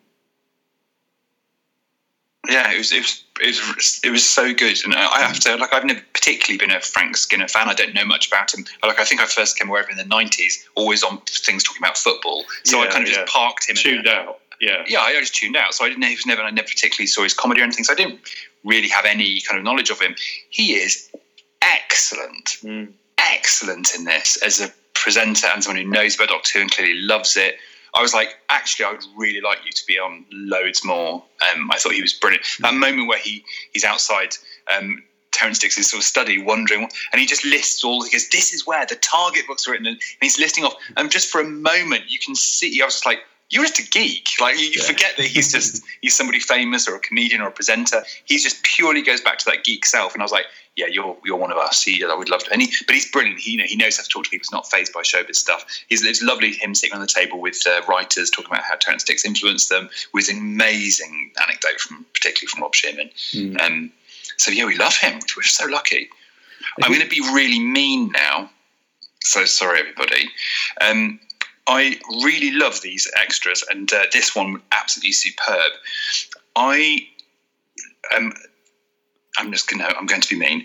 [2.49, 5.57] yeah, it was, it was it was it was so good, and I have to
[5.57, 7.69] like I've never particularly been a Frank Skinner fan.
[7.69, 8.65] I don't know much about him.
[8.83, 11.63] Like I think I first came aware of him in the '90s, always on things
[11.63, 12.45] talking about football.
[12.65, 13.17] So yeah, I kind of yeah.
[13.17, 13.77] just parked him.
[13.77, 14.41] Tuned out.
[14.61, 14.85] Yeah.
[14.87, 15.75] Yeah, I just tuned out.
[15.75, 16.43] So I didn't know he was never.
[16.43, 17.85] I never particularly saw his comedy or anything.
[17.85, 18.21] So I didn't
[18.65, 20.15] really have any kind of knowledge of him.
[20.51, 21.11] He is
[21.63, 22.93] excellent, mm.
[23.19, 27.01] excellent in this as a presenter and someone who knows about Doctor Who and clearly
[27.01, 27.57] loves it.
[27.97, 31.25] I was like, actually, I would really like you to be on loads more.
[31.55, 32.45] Um, I thought he was brilliant.
[32.61, 33.43] That moment where he
[33.73, 34.37] he's outside
[34.73, 35.03] um,
[35.33, 38.05] Terrance Dicks' sort of study, wondering, and he just lists all.
[38.05, 40.75] He goes, "This is where the target books are written," and he's listing off.
[40.99, 42.81] And just for a moment, you can see.
[42.83, 43.21] I was just like,
[43.51, 44.29] you're just a geek.
[44.41, 44.83] Like you, yeah.
[44.83, 48.03] forget that he's just he's somebody famous or a comedian or a presenter.
[48.25, 50.15] He just purely goes back to that geek self.
[50.15, 51.83] And I was like, yeah, you're you're one of us.
[51.83, 52.53] He, I would love to.
[52.53, 53.41] And he, but he's brilliant.
[53.41, 54.43] He you know he knows how to talk to people.
[54.43, 55.65] He's not phased by showbiz stuff.
[55.89, 59.05] He's, it's lovely him sitting on the table with uh, writers talking about how Terrance
[59.05, 59.89] Dicks influenced them.
[60.13, 63.11] With an amazing anecdote from particularly from Rob Shearman.
[63.33, 63.61] Mm.
[63.61, 63.93] Um,
[64.37, 65.21] so yeah, we love him.
[65.37, 66.09] We're so lucky.
[66.83, 68.51] I'm going to be really mean now.
[69.23, 70.29] So sorry, everybody.
[70.81, 71.21] Um,
[71.67, 75.73] I really love these extras, and uh, this one absolutely superb.
[76.55, 77.07] I
[78.15, 78.33] um,
[79.39, 80.65] I'm just gonna I'm going to be mean.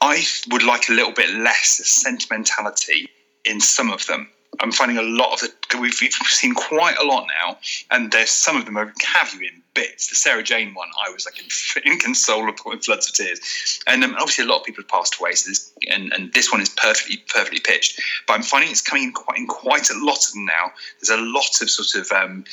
[0.00, 3.08] I would like a little bit less sentimentality
[3.44, 4.28] in some of them.
[4.60, 7.58] I'm finding a lot of the we've, we've seen quite a lot now,
[7.90, 8.92] and there's some of them are
[9.40, 10.08] in bits.
[10.08, 11.42] The Sarah Jane one, I was like
[11.86, 13.40] inconsolable in floods of tears,
[13.86, 15.32] and um, obviously a lot of people have passed away.
[15.32, 19.04] So this, and, and this one is perfectly perfectly pitched, but I'm finding it's coming
[19.04, 20.72] in quite in quite a lot of them now.
[21.00, 22.44] There's a lot of sort of um,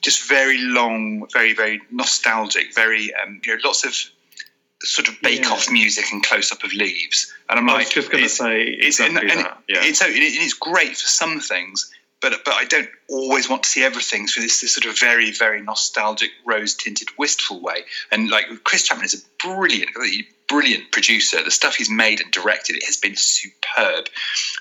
[0.00, 3.94] just very long, very very nostalgic, very um, you know lots of
[4.84, 7.32] sort of bake off music and close up of leaves.
[7.48, 9.62] And I'm I like, just going to say exactly and, and that.
[9.68, 9.80] Yeah.
[9.82, 14.26] It's, it's great for some things, but but I don't always want to see everything
[14.26, 17.84] through this, this sort of very very nostalgic, rose tinted, wistful way.
[18.10, 19.90] And like Chris Chapman is a brilliant,
[20.48, 21.42] brilliant producer.
[21.42, 24.06] The stuff he's made and directed it has been superb.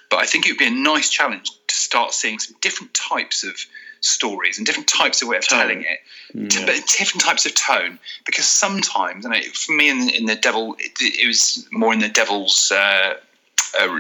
[0.09, 3.43] But I think it would be a nice challenge to start seeing some different types
[3.43, 3.55] of
[4.01, 5.99] stories and different types of way of telling it,
[6.33, 6.65] yeah.
[6.65, 7.99] but different types of tone.
[8.25, 11.99] Because sometimes, and for me, in the, in the Devil, it, it, was more in
[11.99, 12.71] the Devil's.
[12.71, 13.15] Uh,
[13.79, 13.99] uh,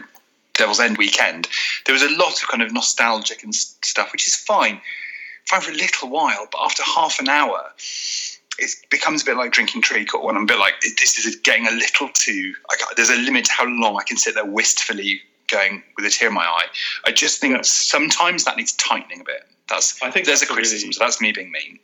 [0.53, 1.47] Devil's End weekend,
[1.85, 4.81] there was a lot of kind of nostalgic and stuff, which is fine,
[5.45, 6.45] fine for a little while.
[6.51, 7.71] But after half an hour,
[8.59, 11.67] it becomes a bit like drinking treacle, and I'm a bit like this is getting
[11.67, 12.53] a little too.
[12.95, 16.29] there's a limit to how long I can sit there wistfully going with a tear
[16.29, 16.65] in my eye.
[17.05, 17.61] I just think yeah.
[17.63, 19.43] sometimes that needs tightening a bit.
[19.71, 20.87] That's I think there's a criticism.
[20.87, 21.79] Really, so that's me being mean.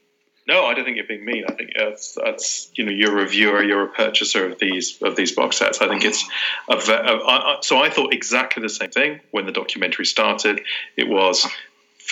[0.47, 1.43] No, I don't think you're being mean.
[1.47, 5.15] I think that's, that's you know you're a viewer, you're a purchaser of these of
[5.15, 5.81] these box sets.
[5.81, 6.23] I think it's
[6.69, 7.79] a, a, a, so.
[7.79, 10.61] I thought exactly the same thing when the documentary started.
[10.95, 11.45] It was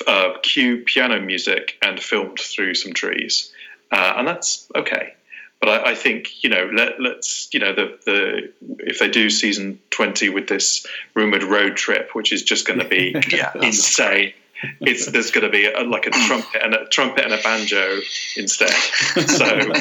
[0.07, 3.53] uh, cue piano music and filmed through some trees,
[3.91, 5.13] uh, and that's okay.
[5.61, 9.29] But I, I, think you know let, us you know the the if they do
[9.29, 14.33] season twenty with this rumored road trip, which is just going to be yeah, insane
[14.81, 17.99] it's there's going to be a, like a trumpet and a trumpet and a banjo
[18.37, 18.73] instead.
[19.25, 19.73] So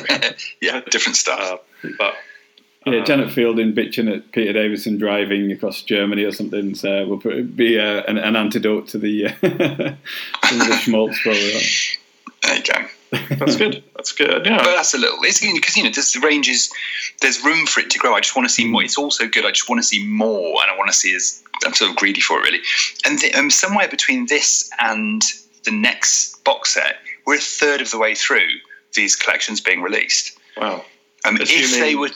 [0.61, 1.61] yeah, different stuff.
[1.83, 2.15] Uh, but
[2.87, 6.75] yeah, uh, Janet Fielding bitching at Peter Davison driving across Germany or something.
[6.75, 11.61] So will be uh, an, an, antidote to the uh, the schmaltz probably.
[12.43, 12.87] There you go.
[13.39, 13.83] That's good.
[13.97, 14.47] That's good.
[14.47, 15.19] Yeah, but that's a little.
[15.23, 16.71] It's because you know there's the ranges.
[17.21, 18.15] There's room for it to grow.
[18.15, 18.83] I just want to see more.
[18.83, 19.45] It's also good.
[19.45, 21.97] I just want to see more, and I want to see as I'm sort of
[21.97, 22.61] greedy for it really.
[23.07, 25.23] And the, um, somewhere between this and
[25.65, 26.97] the next box set,
[27.27, 28.49] we're a third of the way through
[28.95, 30.39] these collections being released.
[30.57, 30.85] Wow.
[31.25, 32.13] Um, if they would,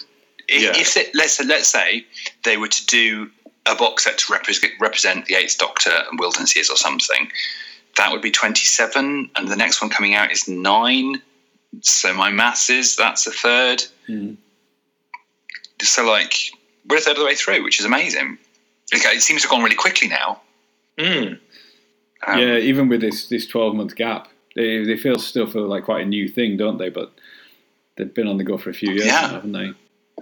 [0.48, 0.72] if, yeah.
[0.76, 2.04] if they, let's let's say
[2.44, 3.30] they were to do
[3.66, 7.30] a box set to represent, represent the Eighth Doctor and Wilderness Years or something,
[7.98, 11.20] that would be 27, and the next one coming out is nine.
[11.82, 13.84] So my maths is that's a third.
[14.08, 14.36] Mm.
[15.82, 16.32] So like
[16.88, 18.38] we're a third of the way through, which is amazing.
[18.94, 20.40] Okay, it seems to have gone really quickly now.
[20.96, 21.38] Mm.
[22.26, 25.84] Um, yeah, even with this this twelve month gap, they they feel still feel like
[25.84, 26.88] quite a new thing, don't they?
[26.88, 27.12] But
[27.96, 29.20] they've been on the go for a few years, Yeah.
[29.20, 29.72] now, haven't they?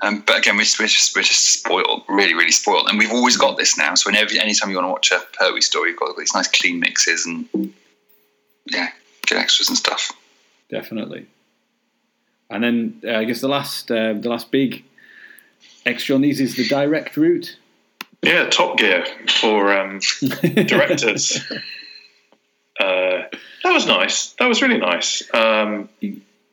[0.02, 3.12] Um, but again, we're just, we're just we're just spoiled, really, really spoiled, and we've
[3.12, 3.94] always got this now.
[3.94, 6.81] So whenever, anytime you want to watch a Pertwee story, you've got these nice clean
[6.81, 7.73] mixes and
[8.66, 8.90] yeah,
[9.27, 10.12] good extras and stuff.
[10.70, 11.27] Definitely.
[12.51, 14.85] And then uh, I guess the last uh, the last big
[15.85, 17.56] extra on these is the direct route.
[18.23, 19.05] Yeah, Top Gear
[19.40, 20.01] for um,
[20.66, 21.40] directors.
[22.81, 23.23] uh,
[23.62, 24.32] that was nice.
[24.39, 25.23] That was really nice.
[25.32, 25.89] Um,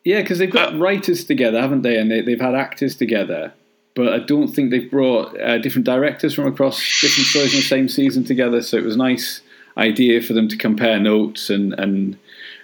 [0.03, 1.97] Yeah, because they've got Uh, writers together, haven't they?
[1.97, 3.53] And they, they've had actors together.
[3.95, 7.65] But I don't think they've brought uh, different directors from across different stories in the
[7.65, 8.61] same season together.
[8.61, 9.41] So it was a nice
[9.77, 12.17] idea for them to compare notes and, and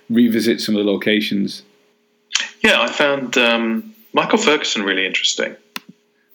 [0.10, 1.62] revisit some of the locations.
[2.64, 5.56] yeah, I found um, Michael Ferguson really interesting.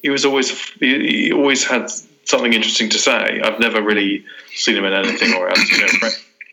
[0.02, 0.50] He was always
[0.80, 1.90] he, he always had
[2.24, 3.40] something interesting to say.
[3.42, 4.24] I've never really
[4.54, 5.70] seen him in anything or else.
[5.70, 6.08] You know,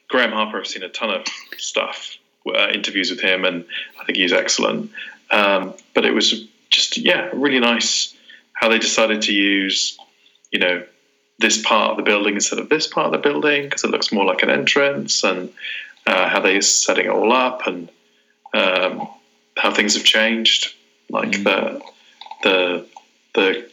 [0.10, 1.26] Graham Harper, I've seen a ton of
[1.58, 3.66] stuff, uh, interviews with him, and
[4.00, 4.92] I think he's excellent.
[5.30, 8.16] Um, but it was just yeah, really nice
[8.54, 9.98] how they decided to use
[10.52, 10.84] you know
[11.40, 14.12] this part of the building instead of this part of the building because it looks
[14.12, 15.52] more like an entrance, and
[16.06, 17.90] uh, how they're setting it all up and
[18.54, 19.08] um,
[19.58, 20.74] how things have changed,
[21.10, 21.82] like the
[22.44, 22.86] the
[23.34, 23.70] the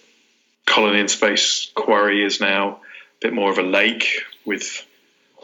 [0.67, 2.79] colony in space quarry is now a
[3.21, 4.87] bit more of a lake with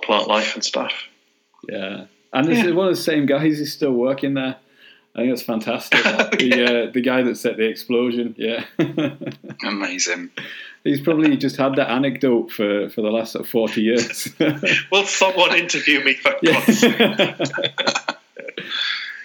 [0.02, 0.92] plant life and stuff.
[1.68, 2.06] Yeah.
[2.34, 2.66] And this Yeah.
[2.66, 4.56] is one of the same guys who's still working there.
[5.14, 6.02] I think that's fantastic.
[6.38, 8.64] the, uh, the guy that set the explosion, yeah.
[9.64, 10.30] Amazing.
[10.82, 14.28] He's probably just had that anecdote for, for the last sort of 40 years.
[14.92, 17.36] Will someone interview me for God's yeah.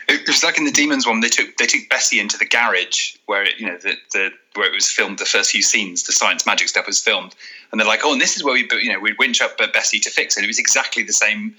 [0.08, 1.20] It was like in the Daemons one.
[1.20, 4.68] They took they took Bessie into the garage where it you know the, the where
[4.68, 5.20] it was filmed.
[5.20, 7.36] The first few scenes, the science magic stuff was filmed,
[7.72, 10.00] and they're like, oh, and this is where we you know we'd winch up Bessie
[10.00, 10.44] to fix it.
[10.44, 11.56] It was exactly the same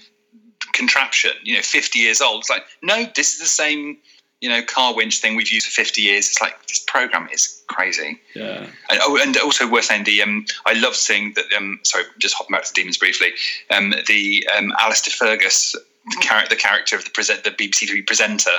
[0.73, 1.31] contraption.
[1.43, 2.41] You know, fifty years old.
[2.41, 3.97] It's like no, this is the same
[4.41, 6.27] you know car winch thing we've used for fifty years.
[6.27, 8.19] It's like this program is crazy.
[8.35, 8.67] yeah.
[8.89, 11.45] And, oh, and also worth saying the um, I love seeing that.
[11.55, 13.29] Um, sorry, just hopping back to Daemons briefly.
[13.69, 18.01] Um, the um, Alastair Fergus, the, char- the character of the present, the BBC Three
[18.01, 18.51] presenter,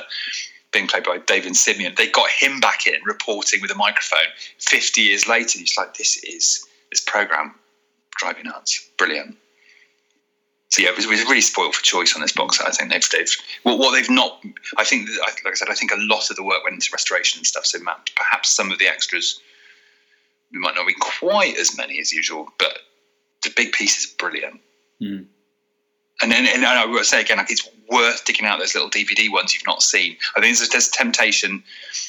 [0.72, 1.94] being played by David Simeon.
[1.96, 4.30] They got him back in reporting with a microphone.
[4.58, 7.54] Fifty years later, he's like, "This is this program,
[8.16, 9.36] driving nuts, brilliant."
[10.72, 12.58] So yeah, it was, it was really spoiled for choice on this box.
[12.58, 14.42] I think they've, they've well, what they've not.
[14.78, 17.40] I think, like I said, I think a lot of the work went into restoration
[17.40, 17.66] and stuff.
[17.66, 19.38] So ma- perhaps some of the extras
[20.50, 22.78] we might not be quite as many as usual, but
[23.42, 24.60] the big piece is brilliant.
[24.98, 25.24] Hmm.
[26.22, 29.30] And then, and I will say again, like it's worth digging out those little DVD
[29.30, 30.16] ones you've not seen.
[30.34, 31.62] I think there's, there's temptation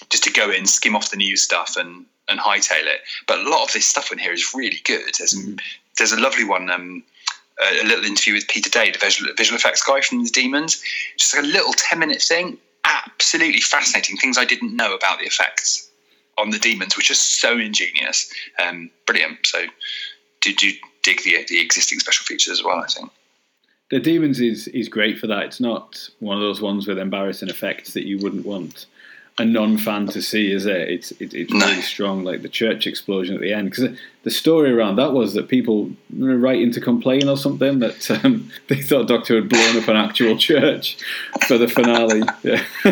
[0.10, 3.02] just to go in, skim off the new stuff, and and hightail it.
[3.28, 5.12] But a lot of this stuff in here is really good.
[5.18, 5.38] There's
[5.98, 6.70] there's a lovely one.
[6.70, 7.04] Um,
[7.62, 10.82] a, little interview with Peter Day, the visual, visual effects guy from the Daemons.
[11.18, 12.58] Just like a little 10 minute thing.
[12.84, 14.18] Absolutely fascinating.
[14.18, 15.90] Things I didn't know about the effects
[16.38, 18.32] on the Daemons, which are so ingenious.
[18.60, 19.46] Um, brilliant.
[19.46, 19.66] So,
[20.42, 20.74] did you
[21.04, 22.80] dig the, the existing special features as well?
[22.80, 23.12] I think.
[23.90, 25.44] The Demons is, is great for that.
[25.44, 28.88] It's not one of those ones with embarrassing effects that you wouldn't want
[29.40, 30.90] a non-fan to see, is it?
[30.90, 33.72] It's it, it's really strong, like the church explosion at the end.
[33.72, 38.12] Because the story around that was that people were writing to complain or something that
[38.12, 40.98] um, they thought Doctor had blown up an actual church
[41.48, 42.22] for the finale.
[42.44, 42.64] Yeah.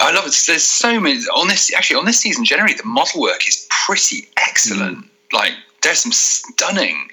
[0.00, 0.34] I love it.
[0.46, 1.72] There's so many on this.
[1.74, 5.06] Actually, on this season, generally the model work is pretty excellent.
[5.32, 5.52] Like
[5.82, 7.08] there's some stunning,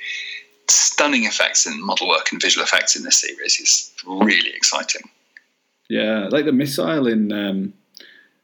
[0.68, 3.60] stunning effects and model work and visual effects in this series.
[3.60, 5.10] It's really exciting.
[5.90, 7.74] Yeah, like the missile in um,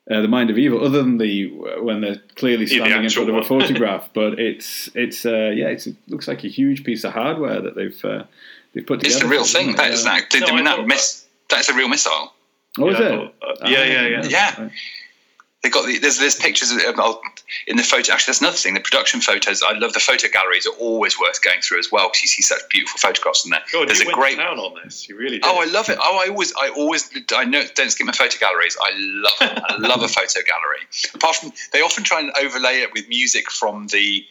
[0.10, 0.84] uh, the Mind of Evil.
[0.86, 1.48] Other than the
[1.82, 5.52] when they're clearly Yeah, the standing in front of a photograph, but it's it's uh,
[5.56, 8.24] yeah, it's, it looks like a huge piece of hardware that they've uh,
[8.74, 9.16] they've put together.
[9.16, 9.70] It's the real thing.
[9.72, 9.78] it?
[9.78, 10.04] That Yeah.
[10.04, 10.30] that.
[10.30, 11.26] Did, No, I mean that miss?
[11.50, 12.34] That's a real missile.
[12.78, 13.36] Oh, is Yeah, I it?
[13.40, 14.24] thought- uh, yeah, yeah, yeah.
[14.26, 14.70] Yeah.
[15.66, 17.18] They got the, there's there's pictures of, of-
[17.66, 18.14] in the photo.
[18.14, 18.76] Actually, that's another thing.
[18.76, 19.64] The production photos.
[19.68, 20.68] I love the photo galleries.
[20.68, 23.62] Are always worth going through as well because you see such beautiful photographs in there.
[23.74, 24.38] God, there's you a went great.
[24.38, 25.10] down on this.
[25.10, 25.46] You really did.
[25.46, 25.98] Oh, I love it.
[26.00, 27.64] Oh, I always, I always, I know.
[27.74, 28.78] Don't skip my photo galleries.
[28.80, 29.34] I love.
[29.42, 30.86] I love a photo gallery.
[31.16, 34.24] Apart from, they often try and overlay it with music from the,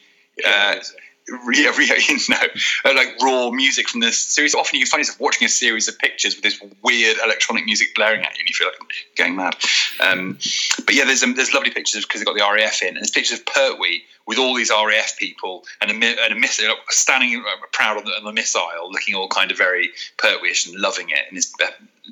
[0.47, 0.81] uh, yeah,
[1.26, 2.36] you know,
[2.84, 4.55] uh, like raw music from this series.
[4.55, 8.22] Often you find yourself watching a series of pictures with this weird electronic music blaring
[8.22, 9.56] at you, and you feel like going mad.
[10.01, 10.38] Um,
[10.84, 13.10] but yeah, there's um, there's lovely pictures because they've got the RAF in, and there's
[13.10, 17.42] pictures of Pertwee with all these RAF people and a, and a missile standing
[17.72, 21.20] proud on the, on the, missile, looking all kind of very Pertwee-ish and loving it
[21.30, 21.52] in his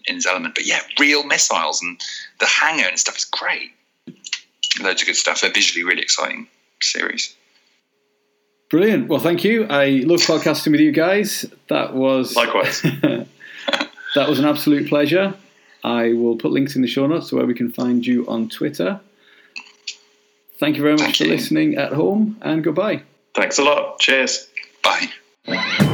[0.07, 0.55] in his element.
[0.55, 2.01] But yeah, real missiles and
[2.41, 3.73] the hangar and stuff is great.
[4.81, 5.43] Loads of good stuff.
[5.43, 6.49] They're visually really exciting
[6.81, 7.35] series.
[8.73, 9.09] Brilliant.
[9.09, 9.67] Well, thank you.
[9.69, 11.45] I love podcasting with you guys.
[11.69, 12.81] That was likewise.
[12.81, 15.35] that was an absolute pleasure.
[15.85, 18.49] I will put links in the show notes so where we can find you on
[18.49, 18.99] Twitter.
[20.59, 21.31] Thank you very much thank for you.
[21.33, 23.03] listening at home, and goodbye.
[23.35, 23.99] Thanks a lot.
[24.01, 24.49] Cheers.
[24.83, 25.92] Bye.